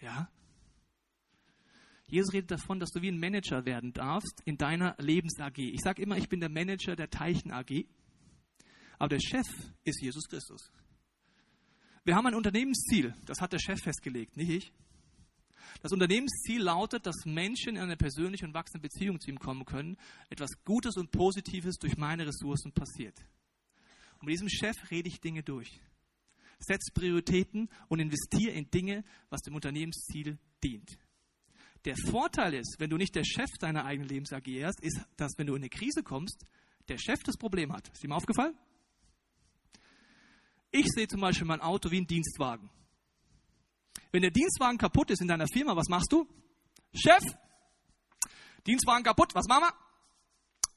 Ja? 0.00 0.30
Jesus 2.08 2.32
redet 2.32 2.52
davon, 2.52 2.78
dass 2.78 2.90
du 2.90 3.02
wie 3.02 3.08
ein 3.08 3.18
Manager 3.18 3.64
werden 3.64 3.92
darfst 3.92 4.40
in 4.44 4.56
deiner 4.56 4.94
Lebens-AG. 4.98 5.58
Ich 5.58 5.80
sage 5.80 6.02
immer, 6.02 6.16
ich 6.16 6.28
bin 6.28 6.38
der 6.38 6.48
Manager 6.48 6.94
der 6.94 7.10
Teichen-AG, 7.10 7.86
aber 8.98 9.08
der 9.08 9.20
Chef 9.20 9.46
ist 9.82 10.00
Jesus 10.00 10.28
Christus. 10.28 10.70
Wir 12.06 12.14
haben 12.14 12.28
ein 12.28 12.36
Unternehmensziel, 12.36 13.14
das 13.24 13.40
hat 13.40 13.52
der 13.52 13.58
Chef 13.58 13.80
festgelegt, 13.82 14.36
nicht 14.36 14.48
ich. 14.48 14.72
Das 15.82 15.90
Unternehmensziel 15.90 16.62
lautet, 16.62 17.04
dass 17.04 17.24
Menschen 17.24 17.70
in 17.70 17.82
eine 17.82 17.96
persönliche 17.96 18.46
und 18.46 18.54
wachsende 18.54 18.88
Beziehung 18.88 19.18
zu 19.18 19.28
ihm 19.28 19.40
kommen 19.40 19.64
können, 19.64 19.96
etwas 20.30 20.50
Gutes 20.64 20.96
und 20.96 21.10
Positives 21.10 21.78
durch 21.78 21.96
meine 21.96 22.24
Ressourcen 22.24 22.70
passiert. 22.70 23.18
Und 24.20 24.26
mit 24.26 24.34
diesem 24.34 24.48
Chef 24.48 24.76
rede 24.92 25.08
ich 25.08 25.20
Dinge 25.20 25.42
durch. 25.42 25.80
Setz 26.60 26.92
Prioritäten 26.94 27.68
und 27.88 27.98
investiere 27.98 28.52
in 28.52 28.70
Dinge, 28.70 29.02
was 29.28 29.40
dem 29.40 29.56
Unternehmensziel 29.56 30.38
dient. 30.62 30.96
Der 31.84 31.96
Vorteil 31.96 32.54
ist, 32.54 32.76
wenn 32.78 32.88
du 32.88 32.98
nicht 32.98 33.16
der 33.16 33.24
Chef 33.24 33.50
deiner 33.58 33.84
eigenen 33.84 34.08
Lebens 34.08 34.32
agierst, 34.32 34.80
ist, 34.80 35.00
dass 35.16 35.32
wenn 35.38 35.48
du 35.48 35.56
in 35.56 35.62
eine 35.62 35.70
Krise 35.70 36.04
kommst, 36.04 36.46
der 36.86 36.98
Chef 36.98 37.24
das 37.24 37.36
Problem 37.36 37.72
hat. 37.72 37.88
Ist 37.88 38.06
mal 38.06 38.14
aufgefallen? 38.14 38.54
Ich 40.78 40.88
sehe 40.94 41.08
zum 41.08 41.22
Beispiel 41.22 41.46
mein 41.46 41.62
Auto 41.62 41.90
wie 41.90 42.02
ein 42.02 42.06
Dienstwagen. 42.06 42.68
Wenn 44.12 44.20
der 44.20 44.30
Dienstwagen 44.30 44.76
kaputt 44.76 45.10
ist 45.10 45.22
in 45.22 45.28
deiner 45.28 45.46
Firma, 45.48 45.74
was 45.74 45.88
machst 45.88 46.12
du? 46.12 46.28
Chef, 46.94 47.24
Dienstwagen 48.66 49.02
kaputt, 49.02 49.34
was 49.34 49.46
machen 49.48 49.64
wir? 49.64 49.74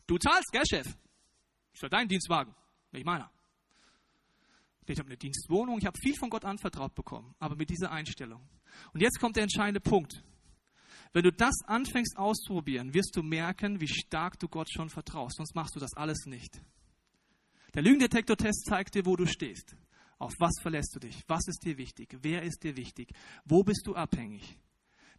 Du 0.08 0.18
zahlst, 0.18 0.52
gell, 0.54 0.64
Chef? 0.66 0.88
Ist 1.74 1.84
ja 1.84 1.90
dein 1.90 2.08
Dienstwagen, 2.08 2.56
nicht 2.94 3.06
meiner. 3.06 3.30
Ich 4.86 4.98
habe 5.00 5.10
eine 5.10 5.18
Dienstwohnung, 5.18 5.78
ich 5.80 5.86
habe 5.86 6.00
viel 6.02 6.16
von 6.16 6.30
Gott 6.30 6.46
anvertraut 6.46 6.96
bekommen, 6.96 7.36
aber 7.38 7.58
mit 7.58 7.70
dieser 7.70 7.92
Einstellung. 7.92 8.48
Und 8.94 9.02
jetzt 9.02 9.20
kommt 9.20 9.36
der 9.36 9.44
entscheidende 9.44 9.82
Punkt. 9.82 10.24
Wenn 11.12 11.24
du 11.24 11.32
das 11.34 11.56
anfängst 11.66 12.18
auszuprobieren, 12.18 12.94
wirst 12.94 13.18
du 13.18 13.22
merken, 13.22 13.82
wie 13.82 13.88
stark 13.90 14.40
du 14.40 14.48
Gott 14.48 14.72
schon 14.72 14.90
vertraust. 14.90 15.36
Sonst 15.36 15.56
machst 15.56 15.76
du 15.76 15.80
das 15.82 15.94
alles 15.96 16.26
nicht. 16.26 16.62
Der 17.74 17.84
Lügendetektor-Test 17.84 18.66
zeigt 18.66 18.96
dir, 18.96 19.06
wo 19.06 19.18
du 19.18 19.26
stehst. 19.26 19.76
Auf 20.20 20.34
was 20.38 20.54
verlässt 20.62 20.94
du 20.96 21.00
dich? 21.00 21.24
Was 21.28 21.48
ist 21.48 21.64
dir 21.64 21.78
wichtig? 21.78 22.18
Wer 22.22 22.44
ist 22.44 22.64
dir 22.64 22.76
wichtig? 22.76 23.14
Wo 23.46 23.64
bist 23.64 23.88
du 23.88 23.96
abhängig? 23.96 24.60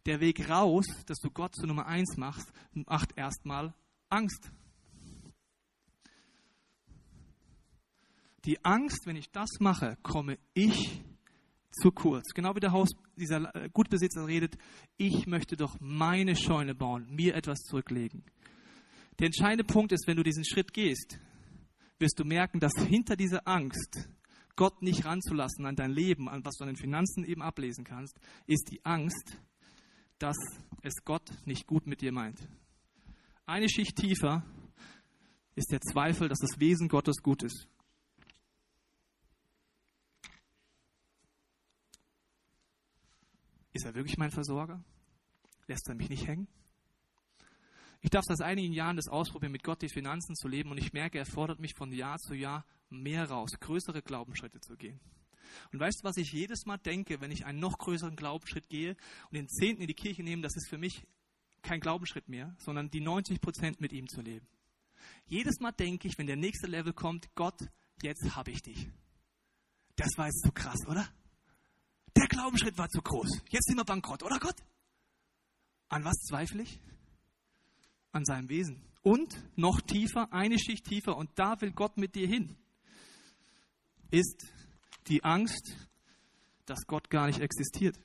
Der 0.05 0.19
Weg 0.19 0.47
raus, 0.47 0.85
dass 1.07 1.17
du 1.17 1.31
Gott 1.31 1.55
zu 1.55 1.65
Nummer 1.65 1.87
eins 1.87 2.17
machst, 2.17 2.51
macht 2.73 3.17
erstmal 3.17 3.73
Angst. 4.09 4.51
Die 8.45 8.63
Angst, 8.63 9.05
wenn 9.05 9.15
ich 9.15 9.31
das 9.31 9.49
mache, 9.59 9.97
komme 10.03 10.37
ich 10.53 11.03
zu 11.71 11.91
kurz. 11.91 12.33
Genau 12.33 12.55
wie 12.55 12.59
der 12.59 12.71
Haus, 12.71 12.89
dieser 13.15 13.55
äh, 13.55 13.69
Gutbesitzer 13.69 14.27
redet, 14.27 14.57
ich 14.97 15.25
möchte 15.25 15.55
doch 15.55 15.77
meine 15.79 16.35
Scheune 16.35 16.75
bauen, 16.75 17.07
mir 17.09 17.35
etwas 17.35 17.59
zurücklegen. 17.59 18.23
Der 19.19 19.27
entscheidende 19.27 19.63
Punkt 19.63 19.91
ist, 19.91 20.07
wenn 20.07 20.17
du 20.17 20.23
diesen 20.23 20.45
Schritt 20.45 20.73
gehst, 20.73 21.19
wirst 21.99 22.19
du 22.19 22.25
merken, 22.25 22.59
dass 22.59 22.73
hinter 22.77 23.15
dieser 23.15 23.47
Angst, 23.47 24.09
Gott 24.55 24.81
nicht 24.81 25.05
ranzulassen 25.05 25.65
an 25.65 25.75
dein 25.75 25.91
Leben, 25.91 26.29
an 26.29 26.43
was 26.45 26.55
du 26.55 26.63
an 26.63 26.69
den 26.69 26.77
Finanzen 26.77 27.23
eben 27.25 27.41
ablesen 27.41 27.83
kannst, 27.83 28.19
ist 28.47 28.69
die 28.71 28.83
Angst, 28.85 29.37
dass 30.19 30.37
es 30.83 31.03
Gott 31.03 31.29
nicht 31.45 31.67
gut 31.67 31.87
mit 31.87 32.01
dir 32.01 32.11
meint. 32.11 32.47
Eine 33.45 33.69
Schicht 33.69 33.95
tiefer 33.97 34.43
ist 35.55 35.71
der 35.71 35.81
Zweifel, 35.81 36.29
dass 36.29 36.39
das 36.39 36.59
Wesen 36.59 36.87
Gottes 36.87 37.17
gut 37.21 37.43
ist. 37.43 37.67
Ist 43.73 43.85
er 43.85 43.95
wirklich 43.95 44.17
mein 44.17 44.31
Versorger? 44.31 44.83
Lässt 45.67 45.87
er 45.87 45.95
mich 45.95 46.09
nicht 46.09 46.27
hängen? 46.27 46.47
Ich 48.01 48.09
darf 48.09 48.23
seit 48.25 48.41
einigen 48.41 48.73
Jahren 48.73 48.95
das 48.95 49.07
ausprobieren, 49.07 49.51
mit 49.51 49.63
Gott 49.63 49.81
die 49.81 49.89
Finanzen 49.89 50.35
zu 50.35 50.47
leben 50.47 50.71
und 50.71 50.77
ich 50.77 50.91
merke, 50.91 51.19
er 51.19 51.25
fordert 51.25 51.59
mich 51.59 51.75
von 51.75 51.91
Jahr 51.93 52.17
zu 52.17 52.33
Jahr 52.33 52.65
mehr 52.91 53.29
raus, 53.29 53.51
größere 53.59 54.01
Glaubensschritte 54.01 54.59
zu 54.59 54.75
gehen. 54.75 54.99
Und 55.73 55.79
weißt 55.79 56.01
du, 56.01 56.03
was 56.03 56.17
ich 56.17 56.31
jedes 56.31 56.65
Mal 56.65 56.77
denke, 56.77 57.19
wenn 57.19 57.31
ich 57.31 57.45
einen 57.45 57.59
noch 57.59 57.77
größeren 57.77 58.15
Glaubensschritt 58.15 58.69
gehe 58.69 58.95
und 59.25 59.33
den 59.33 59.49
Zehnten 59.49 59.81
in 59.81 59.87
die 59.87 59.93
Kirche 59.93 60.23
nehme, 60.23 60.41
das 60.41 60.55
ist 60.55 60.69
für 60.69 60.77
mich 60.77 61.05
kein 61.61 61.79
Glaubensschritt 61.79 62.29
mehr, 62.29 62.55
sondern 62.59 62.89
die 62.89 63.01
90 63.01 63.41
Prozent 63.41 63.81
mit 63.81 63.91
ihm 63.91 64.07
zu 64.07 64.21
leben. 64.21 64.47
Jedes 65.25 65.59
Mal 65.59 65.71
denke 65.71 66.07
ich, 66.07 66.17
wenn 66.17 66.27
der 66.27 66.37
nächste 66.37 66.67
Level 66.67 66.93
kommt, 66.93 67.33
Gott, 67.35 67.59
jetzt 68.01 68.35
habe 68.35 68.51
ich 68.51 68.61
dich. 68.61 68.89
Das 69.95 70.09
war 70.17 70.27
jetzt 70.27 70.43
zu 70.45 70.51
krass, 70.51 70.79
oder? 70.87 71.07
Der 72.15 72.27
Glaubensschritt 72.27 72.77
war 72.77 72.89
zu 72.89 73.01
groß. 73.01 73.41
Jetzt 73.49 73.67
sind 73.67 73.77
wir 73.77 73.85
bankrott, 73.85 74.23
oder 74.23 74.39
Gott? 74.39 74.55
An 75.89 76.03
was 76.03 76.17
zweifle 76.23 76.63
ich? 76.63 76.79
an 78.11 78.25
seinem 78.25 78.49
Wesen. 78.49 78.81
Und 79.03 79.35
noch 79.55 79.81
tiefer, 79.81 80.31
eine 80.31 80.59
Schicht 80.59 80.85
tiefer, 80.85 81.17
und 81.17 81.31
da 81.35 81.59
will 81.61 81.71
Gott 81.71 81.97
mit 81.97 82.15
dir 82.15 82.27
hin, 82.27 82.55
ist 84.11 84.53
die 85.07 85.23
Angst, 85.23 85.75
dass 86.65 86.85
Gott 86.85 87.09
gar 87.09 87.27
nicht 87.27 87.39
existiert. 87.39 87.97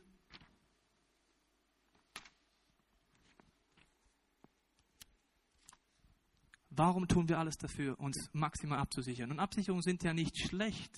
Warum 6.70 7.08
tun 7.08 7.28
wir 7.28 7.38
alles 7.38 7.56
dafür, 7.56 7.98
uns 7.98 8.28
maximal 8.32 8.78
abzusichern? 8.78 9.30
Und 9.30 9.40
Absicherungen 9.40 9.82
sind 9.82 10.02
ja 10.02 10.12
nicht 10.12 10.38
schlecht, 10.38 10.92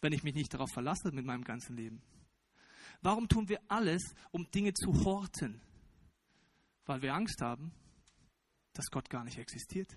wenn 0.00 0.12
ich 0.12 0.22
mich 0.22 0.34
nicht 0.34 0.52
darauf 0.52 0.70
verlasse 0.70 1.12
mit 1.12 1.24
meinem 1.24 1.44
ganzen 1.44 1.76
Leben. 1.76 2.02
Warum 3.00 3.28
tun 3.28 3.48
wir 3.48 3.60
alles, 3.68 4.14
um 4.32 4.50
Dinge 4.50 4.74
zu 4.74 5.04
horten? 5.04 5.60
Weil 6.84 7.00
wir 7.00 7.14
Angst 7.14 7.40
haben, 7.40 7.72
dass 8.74 8.86
Gott 8.90 9.08
gar 9.08 9.24
nicht 9.24 9.38
existiert. 9.38 9.96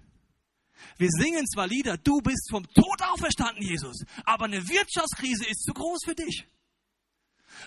Wir 0.97 1.09
singen 1.09 1.45
zwar 1.47 1.67
Lieder, 1.67 1.97
du 1.97 2.19
bist 2.21 2.49
vom 2.49 2.65
Tod 2.73 3.01
auferstanden, 3.13 3.63
Jesus, 3.63 4.03
aber 4.25 4.45
eine 4.45 4.67
Wirtschaftskrise 4.67 5.45
ist 5.45 5.63
zu 5.63 5.73
groß 5.73 5.99
für 6.05 6.15
dich. 6.15 6.45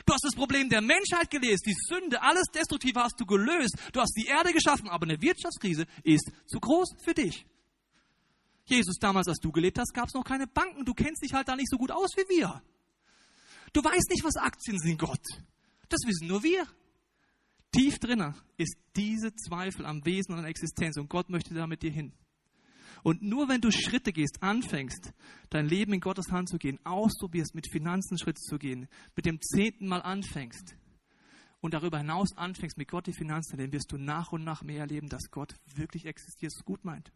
Du 0.07 0.13
hast 0.13 0.25
das 0.25 0.35
Problem 0.35 0.69
der 0.69 0.81
Menschheit 0.81 1.31
gelöst, 1.31 1.67
die 1.67 1.77
Sünde, 1.89 2.21
alles 2.21 2.47
Destruktive 2.53 3.01
hast 3.01 3.19
du 3.19 3.27
gelöst. 3.27 3.77
Du 3.93 4.01
hast 4.01 4.15
die 4.17 4.27
Erde 4.27 4.53
geschaffen, 4.53 4.89
aber 4.89 5.05
eine 5.05 5.21
Wirtschaftskrise 5.21 5.87
ist 6.03 6.31
zu 6.47 6.59
groß 6.59 6.95
für 7.05 7.15
dich. 7.15 7.47
Jesus, 8.67 8.97
damals, 8.99 9.29
als 9.29 9.39
du 9.39 9.53
gelebt 9.53 9.79
hast, 9.79 9.93
gab 9.93 10.09
es 10.09 10.15
noch 10.15 10.25
keine 10.25 10.47
Banken. 10.47 10.85
Du 10.85 10.95
kennst 10.95 11.23
dich 11.23 11.35
halt 11.35 11.49
da 11.49 11.55
nicht 11.55 11.69
so 11.71 11.77
gut 11.77 11.91
aus 11.91 12.11
wie 12.17 12.39
wir. 12.39 12.63
Du 13.73 13.85
weißt 13.85 14.09
nicht, 14.11 14.25
was 14.25 14.37
Aktien 14.37 14.79
sind, 14.79 14.99
Gott. 14.99 15.25
Das 15.89 16.01
wissen 16.07 16.29
nur 16.29 16.43
wir. 16.43 16.67
Tief 17.73 17.99
drinnen 17.99 18.35
ist 18.57 18.77
diese 18.97 19.35
Zweifel 19.35 19.85
am 19.85 20.05
Wesen 20.07 20.33
und 20.33 20.39
an 20.39 20.45
Existenz 20.45 20.97
und 20.97 21.11
Gott 21.11 21.29
möchte 21.29 21.55
da 21.55 21.67
mit 21.67 21.83
dir 21.83 21.91
hin. 21.91 22.13
Und 23.05 23.21
nur 23.21 23.51
wenn 23.51 23.61
du 23.61 23.71
Schritte 23.71 24.15
gehst, 24.15 24.43
anfängst, 24.43 25.13
dein 25.51 25.69
Leben 25.69 25.93
in 25.93 26.01
Gottes 26.01 26.33
Hand 26.33 26.49
zu 26.49 26.57
gehen, 26.57 26.79
ausprobierst, 26.85 27.55
mit 27.55 27.71
Finanzen 27.71 28.19
Schritte 28.19 28.41
zu 28.41 28.57
gehen, 28.57 28.89
mit 29.15 29.27
dem 29.27 29.43
zehnten 29.43 29.87
Mal 29.87 30.01
anfängst 30.01 30.75
und 31.61 31.75
darüber 31.75 31.99
hinaus 31.99 32.35
anfängst, 32.35 32.79
mit 32.79 32.89
Gott 32.89 33.07
die 33.07 33.13
Finanzen, 33.13 33.59
dann 33.59 33.71
wirst 33.73 33.93
du 33.93 33.99
nach 33.99 34.33
und 34.33 34.43
nach 34.43 34.63
mehr 34.63 34.81
erleben, 34.81 35.11
dass 35.11 35.31
Gott 35.31 35.55
wirklich 35.75 36.07
existiert, 36.07 36.55
es 36.57 36.65
gut 36.65 36.83
meint. 36.87 37.13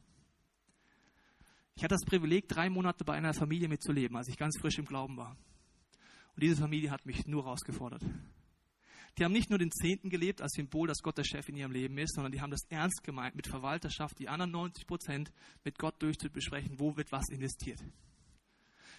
Ich 1.74 1.83
hatte 1.83 1.94
das 1.94 2.05
Privileg, 2.05 2.48
drei 2.48 2.68
Monate 2.68 3.03
bei 3.07 3.14
einer 3.14 3.33
Familie 3.33 3.68
mitzuleben, 3.68 4.14
als 4.14 4.29
ich 4.29 4.37
ganz 4.37 4.59
frisch 4.61 4.79
im 4.79 4.85
Glauben 4.85 5.16
war. 5.16 5.38
Und 6.35 6.42
diese 6.42 6.57
Familie 6.57 6.90
hat 6.90 7.07
mich 7.07 7.27
nur 7.27 7.44
herausgefordert. 7.44 8.03
Die 9.18 9.24
haben 9.24 9.33
nicht 9.33 9.50
nur 9.50 9.59
den 9.59 9.72
Zehnten 9.72 10.11
gelebt 10.11 10.40
als 10.40 10.52
Symbol, 10.52 10.87
dass 10.87 11.02
Gott 11.02 11.18
der 11.18 11.24
Chef 11.24 11.48
in 11.48 11.57
ihrem 11.57 11.72
Leben 11.72 11.98
ist, 11.98 12.14
sondern 12.14 12.31
die 12.31 12.40
haben 12.40 12.52
das 12.52 12.62
ernst 12.68 13.02
gemeint, 13.02 13.35
mit 13.35 13.48
Verwalterschaft 13.48 14.18
die 14.20 14.28
anderen 14.28 14.52
90 14.52 14.87
Prozent 14.87 15.33
mit 15.64 15.76
Gott 15.78 16.00
durchzubesprechen, 16.00 16.78
wo 16.78 16.96
wird 16.96 17.11
was 17.11 17.28
investiert. 17.31 17.81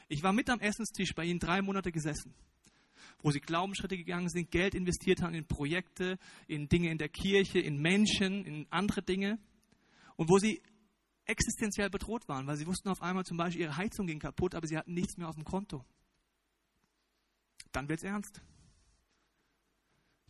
Ich 0.09 0.21
war 0.21 0.33
mit 0.33 0.49
am 0.49 0.59
Essenstisch 0.59 1.13
bei 1.15 1.23
ihnen 1.23 1.39
drei 1.39 1.61
Monate 1.61 1.91
gesessen, 1.91 2.33
wo 3.21 3.31
sie 3.31 3.39
Glaubensschritte 3.39 3.95
gegangen 3.95 4.27
sind, 4.27 4.51
Geld 4.51 4.75
investiert 4.75 5.21
haben 5.21 5.35
in 5.35 5.45
Projekte, 5.45 6.19
in 6.47 6.67
Dinge 6.67 6.91
in 6.91 6.97
der 6.97 7.09
Kirche, 7.09 7.59
in 7.59 7.81
Menschen, 7.81 8.43
in 8.43 8.67
andere 8.71 9.01
Dinge. 9.01 9.39
Und 10.17 10.29
wo 10.29 10.37
sie 10.37 10.61
existenziell 11.23 11.89
bedroht 11.89 12.27
waren, 12.27 12.45
weil 12.47 12.57
sie 12.57 12.67
wussten 12.67 12.89
auf 12.89 13.01
einmal 13.01 13.23
zum 13.23 13.37
Beispiel, 13.37 13.61
ihre 13.61 13.77
Heizung 13.77 14.07
ging 14.07 14.19
kaputt, 14.19 14.55
aber 14.55 14.67
sie 14.67 14.77
hatten 14.77 14.93
nichts 14.93 15.15
mehr 15.15 15.29
auf 15.29 15.35
dem 15.35 15.45
Konto. 15.45 15.85
Dann 17.71 17.87
wird 17.87 17.99
es 17.99 18.03
ernst. 18.03 18.41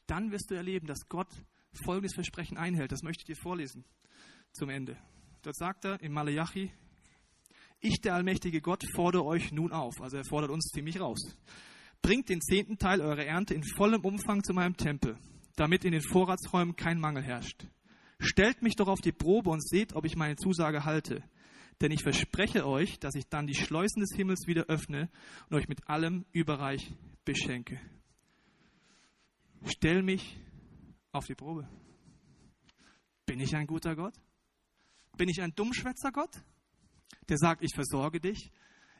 Dann 0.09 0.31
wirst 0.31 0.49
du 0.49 0.55
erleben, 0.55 0.87
dass 0.87 1.07
Gott 1.07 1.29
folgendes 1.83 2.15
Versprechen 2.15 2.57
einhält. 2.57 2.91
Das 2.91 3.03
möchte 3.03 3.21
ich 3.21 3.25
dir 3.25 3.35
vorlesen 3.35 3.85
zum 4.53 4.69
Ende. 4.69 4.97
Dort 5.43 5.55
sagt 5.55 5.85
er 5.85 6.01
in 6.01 6.11
Malachi, 6.11 6.71
ich, 7.79 8.01
der 8.01 8.15
allmächtige 8.15 8.59
Gott, 8.59 8.83
fordere 8.95 9.23
euch 9.25 9.51
nun 9.51 9.71
auf. 9.71 10.01
Also 10.01 10.17
er 10.17 10.25
fordert 10.25 10.49
uns 10.49 10.71
ziemlich 10.73 10.99
raus. 10.99 11.37
Bringt 12.01 12.27
den 12.29 12.41
zehnten 12.41 12.79
Teil 12.79 13.01
eurer 13.01 13.23
Ernte 13.23 13.53
in 13.53 13.63
vollem 13.63 14.01
Umfang 14.01 14.43
zu 14.43 14.53
meinem 14.53 14.75
Tempel, 14.75 15.15
damit 15.55 15.85
in 15.85 15.91
den 15.91 16.01
Vorratsräumen 16.01 16.75
kein 16.75 16.99
Mangel 16.99 17.21
herrscht. 17.21 17.67
Stellt 18.19 18.63
mich 18.63 18.75
doch 18.75 18.87
auf 18.87 19.01
die 19.01 19.11
Probe 19.11 19.51
und 19.51 19.65
seht, 19.65 19.93
ob 19.93 20.05
ich 20.05 20.15
meine 20.15 20.37
Zusage 20.37 20.85
halte. 20.85 21.23
Denn 21.81 21.91
ich 21.91 22.01
verspreche 22.01 22.65
euch, 22.65 22.99
dass 22.99 23.13
ich 23.13 23.27
dann 23.29 23.45
die 23.45 23.55
Schleusen 23.55 24.01
des 24.01 24.15
Himmels 24.15 24.47
wieder 24.47 24.63
öffne 24.63 25.09
und 25.49 25.57
euch 25.57 25.67
mit 25.67 25.87
allem 25.87 26.25
überreich 26.31 26.93
beschenke. 27.23 27.79
Stell 29.65 30.03
mich 30.03 30.37
auf 31.11 31.25
die 31.25 31.35
Probe. 31.35 31.67
Bin 33.25 33.39
ich 33.39 33.55
ein 33.55 33.67
guter 33.67 33.95
Gott? 33.95 34.15
Bin 35.17 35.29
ich 35.29 35.41
ein 35.41 35.53
Dummschwätzer 35.53 36.11
Gott, 36.11 36.31
der 37.27 37.37
sagt, 37.37 37.63
ich 37.63 37.73
versorge 37.75 38.19
dich, 38.19 38.51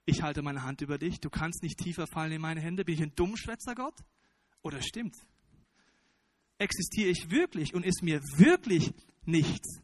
ich 0.06 0.22
halte 0.22 0.42
meine 0.42 0.64
Hand 0.64 0.82
über 0.82 0.98
dich, 0.98 1.20
du 1.20 1.30
kannst 1.30 1.64
nicht 1.64 1.78
tiefer 1.78 2.08
fallen 2.08 2.34
in 2.34 2.42
meine 2.42 2.62
Hände? 2.62 2.84
Bin 2.84 2.96
ich 2.96 3.02
ein 3.02 3.16
Dummschwätzer 3.16 3.76
Gott? 3.76 3.96
Oder 4.62 4.82
stimmt? 4.82 5.16
Existiere 6.58 7.10
ich 7.10 7.32
wirklich 7.32 7.74
und 7.74 7.86
ist 7.86 8.04
mir 8.04 8.22
wirklich 8.38 8.94
nichts 9.24 9.82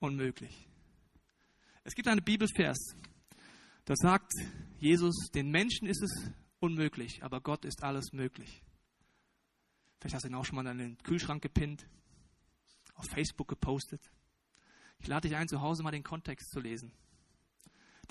unmöglich? 0.00 0.68
Es 1.84 1.94
gibt 1.94 2.08
einen 2.08 2.24
Bibelvers, 2.24 2.96
da 3.84 3.94
sagt 3.94 4.32
Jesus, 4.78 5.30
den 5.32 5.50
Menschen 5.50 5.86
ist 5.86 6.02
es 6.02 6.32
unmöglich, 6.58 7.22
aber 7.22 7.40
Gott 7.40 7.64
ist 7.64 7.84
alles 7.84 8.12
möglich. 8.12 8.65
Vielleicht 10.00 10.14
hast 10.14 10.24
du 10.24 10.28
ihn 10.28 10.34
auch 10.34 10.44
schon 10.44 10.56
mal 10.56 10.66
in 10.66 10.78
den 10.78 10.98
Kühlschrank 10.98 11.42
gepinnt, 11.42 11.86
auf 12.94 13.06
Facebook 13.06 13.48
gepostet. 13.48 14.10
Ich 14.98 15.06
lade 15.06 15.28
dich 15.28 15.36
ein, 15.36 15.48
zu 15.48 15.60
Hause 15.60 15.82
mal 15.82 15.90
den 15.90 16.02
Kontext 16.02 16.50
zu 16.50 16.60
lesen. 16.60 16.92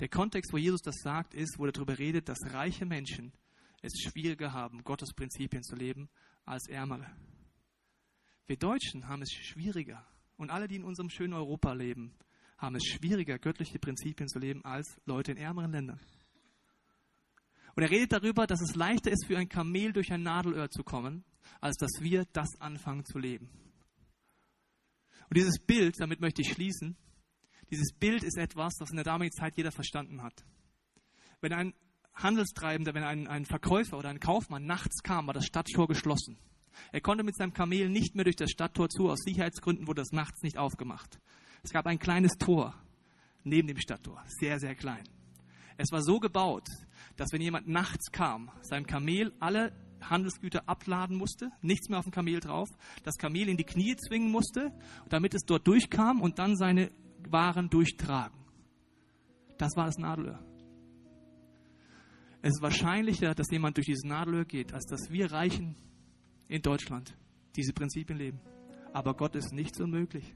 Der 0.00 0.08
Kontext, 0.08 0.52
wo 0.52 0.58
Jesus 0.58 0.82
das 0.82 0.96
sagt, 1.02 1.34
ist, 1.34 1.58
wo 1.58 1.66
er 1.66 1.72
darüber 1.72 1.98
redet, 1.98 2.28
dass 2.28 2.38
reiche 2.52 2.84
Menschen 2.84 3.32
es 3.82 3.92
schwieriger 4.00 4.52
haben, 4.52 4.84
Gottes 4.84 5.14
Prinzipien 5.14 5.62
zu 5.62 5.74
leben, 5.74 6.08
als 6.44 6.68
ärmere. 6.68 7.10
Wir 8.46 8.56
Deutschen 8.56 9.08
haben 9.08 9.22
es 9.22 9.32
schwieriger. 9.32 10.06
Und 10.36 10.50
alle, 10.50 10.68
die 10.68 10.76
in 10.76 10.84
unserem 10.84 11.08
schönen 11.08 11.32
Europa 11.32 11.72
leben, 11.72 12.14
haben 12.58 12.76
es 12.76 12.84
schwieriger, 12.84 13.38
göttliche 13.38 13.78
Prinzipien 13.78 14.28
zu 14.28 14.38
leben, 14.38 14.64
als 14.64 15.00
Leute 15.04 15.32
in 15.32 15.38
ärmeren 15.38 15.72
Ländern. 15.72 16.00
Und 17.74 17.82
er 17.82 17.90
redet 17.90 18.12
darüber, 18.12 18.46
dass 18.46 18.62
es 18.62 18.74
leichter 18.74 19.10
ist, 19.10 19.26
für 19.26 19.36
ein 19.36 19.48
Kamel 19.48 19.92
durch 19.92 20.12
ein 20.12 20.22
Nadelöhr 20.22 20.70
zu 20.70 20.82
kommen, 20.82 21.24
als 21.60 21.76
dass 21.76 22.00
wir 22.00 22.24
das 22.32 22.48
anfangen 22.60 23.04
zu 23.04 23.18
leben. 23.18 23.48
Und 25.28 25.36
dieses 25.36 25.58
Bild, 25.58 25.96
damit 25.98 26.20
möchte 26.20 26.42
ich 26.42 26.52
schließen, 26.52 26.96
dieses 27.70 27.92
Bild 27.92 28.22
ist 28.22 28.38
etwas, 28.38 28.74
das 28.78 28.90
in 28.90 28.96
der 28.96 29.04
damaligen 29.04 29.34
Zeit 29.34 29.56
jeder 29.56 29.72
verstanden 29.72 30.22
hat. 30.22 30.44
Wenn 31.40 31.52
ein 31.52 31.74
Handelstreibender, 32.14 32.94
wenn 32.94 33.02
ein, 33.02 33.26
ein 33.26 33.44
Verkäufer 33.44 33.98
oder 33.98 34.08
ein 34.08 34.20
Kaufmann 34.20 34.64
nachts 34.64 35.02
kam, 35.02 35.26
war 35.26 35.34
das 35.34 35.46
Stadttor 35.46 35.88
geschlossen. 35.88 36.38
Er 36.92 37.00
konnte 37.00 37.24
mit 37.24 37.36
seinem 37.36 37.52
Kamel 37.52 37.88
nicht 37.88 38.14
mehr 38.14 38.24
durch 38.24 38.36
das 38.36 38.50
Stadttor 38.50 38.88
zu, 38.88 39.10
aus 39.10 39.20
Sicherheitsgründen 39.20 39.86
wurde 39.86 40.02
das 40.02 40.12
nachts 40.12 40.42
nicht 40.42 40.58
aufgemacht. 40.58 41.18
Es 41.62 41.72
gab 41.72 41.86
ein 41.86 41.98
kleines 41.98 42.32
Tor 42.38 42.74
neben 43.44 43.68
dem 43.68 43.78
Stadttor, 43.78 44.22
sehr, 44.26 44.58
sehr 44.58 44.74
klein. 44.74 45.04
Es 45.76 45.90
war 45.92 46.02
so 46.02 46.20
gebaut, 46.20 46.68
dass 47.16 47.32
wenn 47.32 47.40
jemand 47.40 47.68
nachts 47.68 48.10
kam, 48.12 48.50
sein 48.62 48.86
Kamel 48.86 49.32
alle 49.40 49.72
Handelsgüter 50.10 50.68
abladen 50.68 51.16
musste, 51.16 51.50
nichts 51.62 51.88
mehr 51.88 51.98
auf 51.98 52.04
dem 52.04 52.12
Kamel 52.12 52.40
drauf, 52.40 52.68
das 53.02 53.16
Kamel 53.16 53.48
in 53.48 53.56
die 53.56 53.64
Knie 53.64 53.96
zwingen 53.96 54.30
musste, 54.30 54.72
damit 55.08 55.34
es 55.34 55.42
dort 55.42 55.66
durchkam 55.66 56.20
und 56.20 56.38
dann 56.38 56.56
seine 56.56 56.90
waren 57.28 57.68
durchtragen. 57.68 58.38
Das 59.58 59.76
war 59.76 59.86
das 59.86 59.98
Nadelöhr. 59.98 60.38
Es 62.42 62.54
ist 62.54 62.62
wahrscheinlicher, 62.62 63.34
dass 63.34 63.50
jemand 63.50 63.76
durch 63.76 63.86
dieses 63.86 64.04
Nadelöhr 64.04 64.44
geht, 64.44 64.72
als 64.72 64.84
dass 64.86 65.10
wir 65.10 65.32
Reichen 65.32 65.76
in 66.48 66.62
Deutschland 66.62 67.16
diese 67.56 67.72
Prinzipien 67.72 68.18
leben. 68.18 68.40
Aber 68.92 69.14
Gott 69.14 69.34
ist 69.34 69.52
nichts 69.52 69.80
unmöglich. 69.80 70.34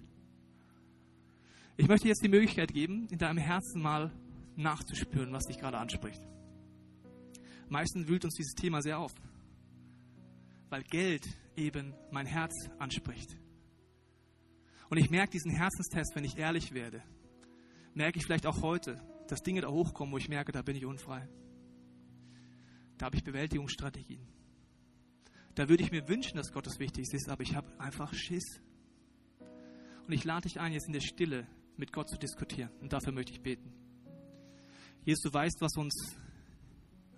Ich 1.77 1.89
möchte 1.89 2.09
jetzt 2.09 2.25
die 2.25 2.29
Möglichkeit 2.29 2.73
geben, 2.75 3.07
in 3.11 3.19
deinem 3.19 3.39
Herzen 3.39 3.81
mal 3.81 4.13
nachzuspüren, 4.57 5.33
was 5.33 5.45
dich 5.45 5.59
gerade 5.59 5.79
anspricht. 5.79 6.21
Meistens 7.69 8.09
wühlt 8.09 8.25
uns 8.25 8.35
dieses 8.35 8.55
Thema 8.55 8.83
sehr 8.83 8.99
auf, 8.99 9.13
weil 10.71 10.83
Geld 10.85 11.27
eben 11.57 11.95
mein 12.11 12.27
Herz 12.27 12.55
anspricht. 12.79 13.37
Und 14.89 14.99
ich 14.99 15.11
merke 15.11 15.33
diesen 15.33 15.53
Herzenstest, 15.53 16.15
wenn 16.15 16.25
ich 16.25 16.39
ehrlich 16.39 16.73
werde. 16.73 17.03
Merke 17.95 18.19
ich 18.19 18.25
vielleicht 18.25 18.47
auch 18.47 18.63
heute, 18.63 19.01
dass 19.29 19.43
Dinge 19.43 19.61
da 19.61 19.69
hochkommen, 19.69 20.13
wo 20.13 20.19
ich 20.19 20.29
merke, 20.29 20.53
da 20.53 20.63
bin 20.63 20.77
ich 20.77 20.85
unfrei. 20.85 21.29
Da 22.99 23.07
habe 23.07 23.17
ich 23.17 23.25
Bewältigungsstrategien. 23.25 24.27
Da 25.55 25.69
würde 25.69 25.83
ich 25.83 25.91
mir 25.91 26.09
wünschen, 26.09 26.37
dass 26.37 26.53
Gott 26.53 26.67
das 26.67 26.79
Wichtigste 26.79 27.17
ist, 27.17 27.29
aber 27.29 27.43
ich 27.43 27.55
habe 27.55 27.69
einfach 27.79 28.13
Schiss. 28.15 28.61
Und 30.07 30.13
ich 30.13 30.25
lade 30.25 30.49
dich 30.49 30.59
ein, 30.61 30.73
jetzt 30.73 30.87
in 30.87 30.93
der 30.93 31.01
Stille 31.01 31.47
mit 31.77 31.93
Gott 31.93 32.09
zu 32.09 32.19
diskutieren. 32.19 32.71
Und 32.81 32.93
dafür 32.93 33.13
möchte 33.13 33.33
ich 33.33 33.41
beten. 33.41 33.73
Jesus, 35.05 35.23
du 35.23 35.33
weißt, 35.33 35.61
was 35.61 35.77
uns 35.77 36.17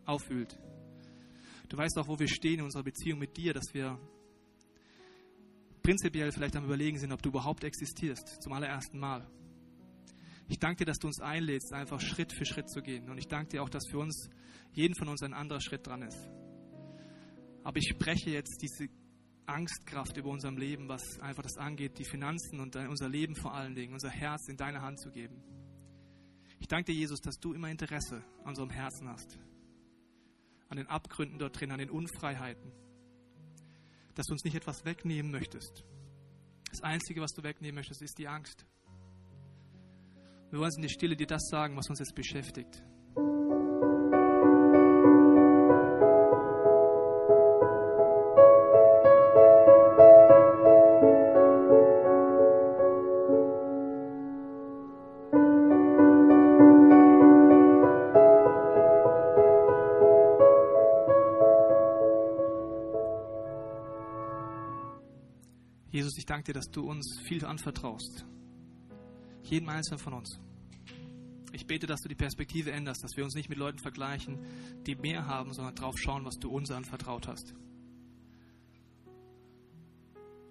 auffühlt. 0.04 0.58
Du 1.72 1.78
weißt 1.78 1.96
auch, 1.96 2.06
wo 2.06 2.18
wir 2.18 2.28
stehen 2.28 2.58
in 2.58 2.64
unserer 2.66 2.82
Beziehung 2.82 3.18
mit 3.18 3.34
dir, 3.34 3.54
dass 3.54 3.72
wir 3.72 3.98
prinzipiell 5.82 6.30
vielleicht 6.30 6.54
am 6.54 6.66
Überlegen 6.66 6.98
sind, 6.98 7.12
ob 7.12 7.22
du 7.22 7.30
überhaupt 7.30 7.64
existierst, 7.64 8.42
zum 8.42 8.52
allerersten 8.52 8.98
Mal. 8.98 9.26
Ich 10.48 10.58
danke 10.58 10.80
dir, 10.80 10.84
dass 10.84 10.98
du 10.98 11.06
uns 11.06 11.22
einlädst, 11.22 11.72
einfach 11.72 11.98
Schritt 11.98 12.30
für 12.34 12.44
Schritt 12.44 12.68
zu 12.68 12.82
gehen. 12.82 13.08
Und 13.08 13.16
ich 13.16 13.26
danke 13.26 13.52
dir 13.52 13.62
auch, 13.62 13.70
dass 13.70 13.84
für 13.90 14.00
uns, 14.00 14.28
jeden 14.74 14.94
von 14.96 15.08
uns 15.08 15.22
ein 15.22 15.32
anderer 15.32 15.62
Schritt 15.62 15.86
dran 15.86 16.02
ist. 16.02 16.28
Aber 17.64 17.78
ich 17.78 17.88
spreche 17.88 18.28
jetzt 18.28 18.60
diese 18.60 18.92
Angstkraft 19.46 20.14
über 20.18 20.28
unserem 20.28 20.58
Leben, 20.58 20.90
was 20.90 21.20
einfach 21.20 21.42
das 21.42 21.56
angeht, 21.56 21.98
die 21.98 22.04
Finanzen 22.04 22.60
und 22.60 22.76
unser 22.76 23.08
Leben 23.08 23.34
vor 23.34 23.54
allen 23.54 23.74
Dingen, 23.74 23.94
unser 23.94 24.10
Herz 24.10 24.46
in 24.50 24.58
deine 24.58 24.82
Hand 24.82 25.00
zu 25.00 25.10
geben. 25.10 25.42
Ich 26.60 26.68
danke 26.68 26.92
dir, 26.92 26.98
Jesus, 26.98 27.22
dass 27.22 27.36
du 27.36 27.54
immer 27.54 27.70
Interesse 27.70 28.22
an 28.42 28.48
unserem 28.48 28.68
Herzen 28.68 29.08
hast, 29.08 29.38
an 30.72 30.78
den 30.78 30.88
Abgründen 30.88 31.38
dort 31.38 31.60
drin, 31.60 31.70
an 31.70 31.78
den 31.78 31.90
Unfreiheiten 31.90 32.72
dass 34.14 34.26
du 34.26 34.32
uns 34.32 34.44
nicht 34.44 34.54
etwas 34.54 34.84
wegnehmen 34.84 35.30
möchtest. 35.30 35.84
Das 36.70 36.82
Einzige, 36.82 37.20
was 37.20 37.32
du 37.32 37.42
wegnehmen 37.42 37.76
möchtest, 37.76 38.02
ist 38.02 38.18
die 38.18 38.28
Angst. 38.28 38.66
Wir 40.50 40.58
wollen 40.58 40.72
in 40.76 40.82
der 40.82 40.88
Stille 40.88 41.16
dir 41.16 41.26
das 41.26 41.48
sagen, 41.48 41.76
was 41.76 41.88
uns 41.88 41.98
jetzt 41.98 42.14
beschäftigt. 42.14 42.82
Ich 66.22 66.26
danke 66.26 66.44
dir, 66.44 66.52
dass 66.52 66.70
du 66.70 66.88
uns 66.88 67.18
viel 67.24 67.44
anvertraust. 67.44 68.24
Jeden 69.42 69.68
einzelnen 69.68 69.98
von 69.98 70.12
uns. 70.12 70.38
Ich 71.50 71.66
bete, 71.66 71.88
dass 71.88 72.00
du 72.00 72.08
die 72.08 72.14
Perspektive 72.14 72.70
änderst, 72.70 73.02
dass 73.02 73.16
wir 73.16 73.24
uns 73.24 73.34
nicht 73.34 73.48
mit 73.48 73.58
Leuten 73.58 73.80
vergleichen, 73.80 74.38
die 74.86 74.94
mehr 74.94 75.26
haben, 75.26 75.52
sondern 75.52 75.74
drauf 75.74 75.98
schauen, 75.98 76.24
was 76.24 76.36
du 76.36 76.48
uns 76.48 76.70
anvertraut 76.70 77.26
hast. 77.26 77.54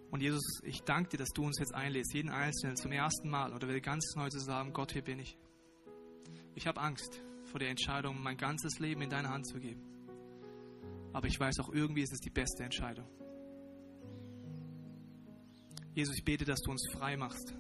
Und 0.10 0.22
Jesus, 0.22 0.44
ich 0.64 0.82
danke 0.82 1.12
dir, 1.12 1.20
dass 1.20 1.30
du 1.30 1.46
uns 1.46 1.58
jetzt 1.58 1.74
einlädst, 1.74 2.14
jeden 2.14 2.32
Einzelnen 2.32 2.76
zum 2.76 2.92
ersten 2.92 3.30
Mal 3.30 3.54
oder 3.54 3.70
wieder 3.70 3.80
ganz 3.80 4.14
neu 4.18 4.28
zu 4.28 4.40
sagen, 4.40 4.74
Gott, 4.74 4.92
hier 4.92 5.04
bin 5.04 5.20
ich. 5.20 5.38
Ich 6.54 6.68
habe 6.68 6.82
Angst 6.82 7.22
vor 7.46 7.62
der 7.62 7.70
Entscheidung, 7.70 8.22
mein 8.22 8.36
ganzes 8.36 8.78
Leben 8.80 9.04
in 9.04 9.10
deine 9.10 9.30
Hand 9.30 9.48
zu 9.48 9.58
geben. 9.58 9.82
Aber 11.14 11.28
ich 11.28 11.40
weiß 11.40 11.60
auch, 11.62 11.70
irgendwie 11.72 12.02
ist 12.02 12.12
es 12.12 12.20
die 12.20 12.30
beste 12.30 12.62
Entscheidung. 12.66 13.08
Jesus, 15.94 16.16
ich 16.18 16.24
bete, 16.24 16.46
dass 16.46 16.62
du 16.62 16.72
uns 16.72 16.88
frei 16.92 17.18
machst. 17.18 17.54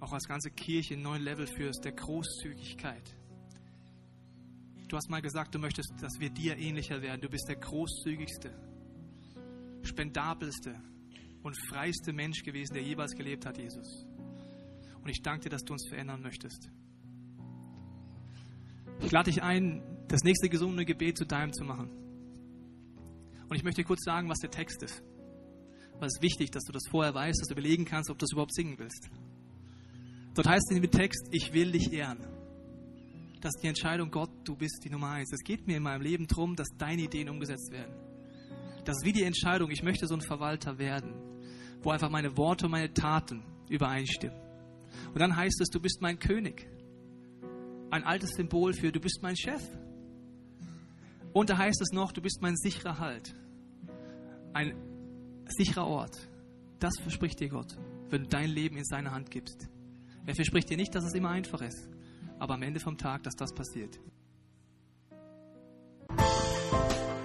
Auch 0.00 0.12
als 0.12 0.28
ganze 0.28 0.50
Kirche 0.50 0.94
ein 0.94 1.02
neuen 1.02 1.22
Level 1.22 1.46
führst, 1.46 1.84
der 1.84 1.92
Großzügigkeit. 1.92 3.16
Du 4.88 4.96
hast 4.96 5.08
mal 5.08 5.22
gesagt, 5.22 5.54
du 5.54 5.58
möchtest, 5.58 5.92
dass 6.00 6.20
wir 6.20 6.30
dir 6.30 6.56
ähnlicher 6.58 7.02
werden. 7.02 7.20
Du 7.20 7.28
bist 7.28 7.48
der 7.48 7.56
großzügigste, 7.56 8.52
spendabelste 9.82 10.80
und 11.42 11.56
freiste 11.68 12.12
Mensch 12.12 12.42
gewesen, 12.42 12.74
der 12.74 12.82
jeweils 12.82 13.12
gelebt 13.14 13.46
hat, 13.46 13.58
Jesus. 13.58 14.06
Und 15.02 15.08
ich 15.08 15.22
danke 15.22 15.44
dir, 15.44 15.50
dass 15.50 15.62
du 15.62 15.72
uns 15.72 15.88
verändern 15.88 16.20
möchtest. 16.20 16.70
Ich 19.00 19.10
lade 19.10 19.30
dich 19.30 19.42
ein, 19.42 19.82
das 20.08 20.22
nächste 20.22 20.48
gesungene 20.48 20.84
Gebet 20.84 21.18
zu 21.18 21.24
deinem 21.24 21.52
zu 21.52 21.64
machen. 21.64 21.90
Und 23.48 23.56
ich 23.56 23.64
möchte 23.64 23.82
kurz 23.82 24.04
sagen, 24.04 24.28
was 24.28 24.38
der 24.38 24.50
Text 24.50 24.82
ist. 24.82 25.02
Weil 25.98 26.08
es 26.08 26.16
ist 26.16 26.22
wichtig, 26.22 26.50
dass 26.50 26.64
du 26.64 26.72
das 26.72 26.82
vorher 26.90 27.14
weißt, 27.14 27.40
dass 27.40 27.48
du 27.48 27.54
überlegen 27.54 27.84
kannst, 27.84 28.10
ob 28.10 28.18
du 28.18 28.24
es 28.24 28.32
überhaupt 28.32 28.54
singen 28.54 28.78
willst. 28.78 29.08
Dort 30.34 30.48
heißt 30.48 30.70
es 30.70 30.80
dem 30.80 30.90
Text, 30.90 31.28
ich 31.30 31.52
will 31.52 31.72
dich 31.72 31.92
ehren. 31.92 32.18
Das 33.40 33.54
ist 33.54 33.62
die 33.62 33.68
Entscheidung, 33.68 34.10
Gott, 34.10 34.30
du 34.44 34.56
bist 34.56 34.82
die 34.84 34.90
Nummer 34.90 35.10
eins. 35.10 35.32
Es 35.32 35.42
geht 35.42 35.66
mir 35.66 35.76
in 35.76 35.82
meinem 35.82 36.02
Leben 36.02 36.26
darum, 36.26 36.56
dass 36.56 36.68
deine 36.76 37.02
Ideen 37.02 37.28
umgesetzt 37.30 37.70
werden. 37.70 37.94
Das 38.84 38.96
ist 38.96 39.04
wie 39.04 39.12
die 39.12 39.22
Entscheidung, 39.22 39.70
ich 39.70 39.82
möchte 39.82 40.06
so 40.06 40.14
ein 40.14 40.20
Verwalter 40.20 40.78
werden, 40.78 41.14
wo 41.82 41.90
einfach 41.90 42.10
meine 42.10 42.36
Worte 42.36 42.66
und 42.66 42.72
meine 42.72 42.92
Taten 42.92 43.42
übereinstimmen. 43.68 44.38
Und 45.12 45.20
dann 45.20 45.34
heißt 45.34 45.60
es, 45.60 45.68
du 45.68 45.80
bist 45.80 46.00
mein 46.02 46.18
König. 46.18 46.68
Ein 47.90 48.04
altes 48.04 48.30
Symbol 48.30 48.74
für, 48.74 48.92
du 48.92 49.00
bist 49.00 49.20
mein 49.22 49.36
Chef. 49.36 49.62
Und 51.32 51.50
da 51.50 51.58
heißt 51.58 51.80
es 51.80 51.92
noch, 51.92 52.12
du 52.12 52.20
bist 52.20 52.40
mein 52.42 52.56
sicherer 52.56 52.98
Halt. 52.98 53.34
Ein 54.54 54.74
sicherer 55.48 55.86
Ort. 55.86 56.28
Das 56.78 56.92
verspricht 57.00 57.40
dir 57.40 57.48
Gott, 57.48 57.74
wenn 58.10 58.24
du 58.24 58.28
dein 58.28 58.50
Leben 58.50 58.76
in 58.76 58.84
seine 58.84 59.12
Hand 59.12 59.30
gibst. 59.30 59.68
Er 60.26 60.34
verspricht 60.34 60.68
dir 60.68 60.76
nicht, 60.76 60.94
dass 60.94 61.04
es 61.04 61.14
immer 61.14 61.30
einfach 61.30 61.62
ist, 61.62 61.88
aber 62.38 62.52
am 62.54 62.62
Ende 62.62 62.80
vom 62.80 62.98
Tag, 62.98 63.22
dass 63.22 63.34
das 63.34 63.54
passiert. 63.54 63.98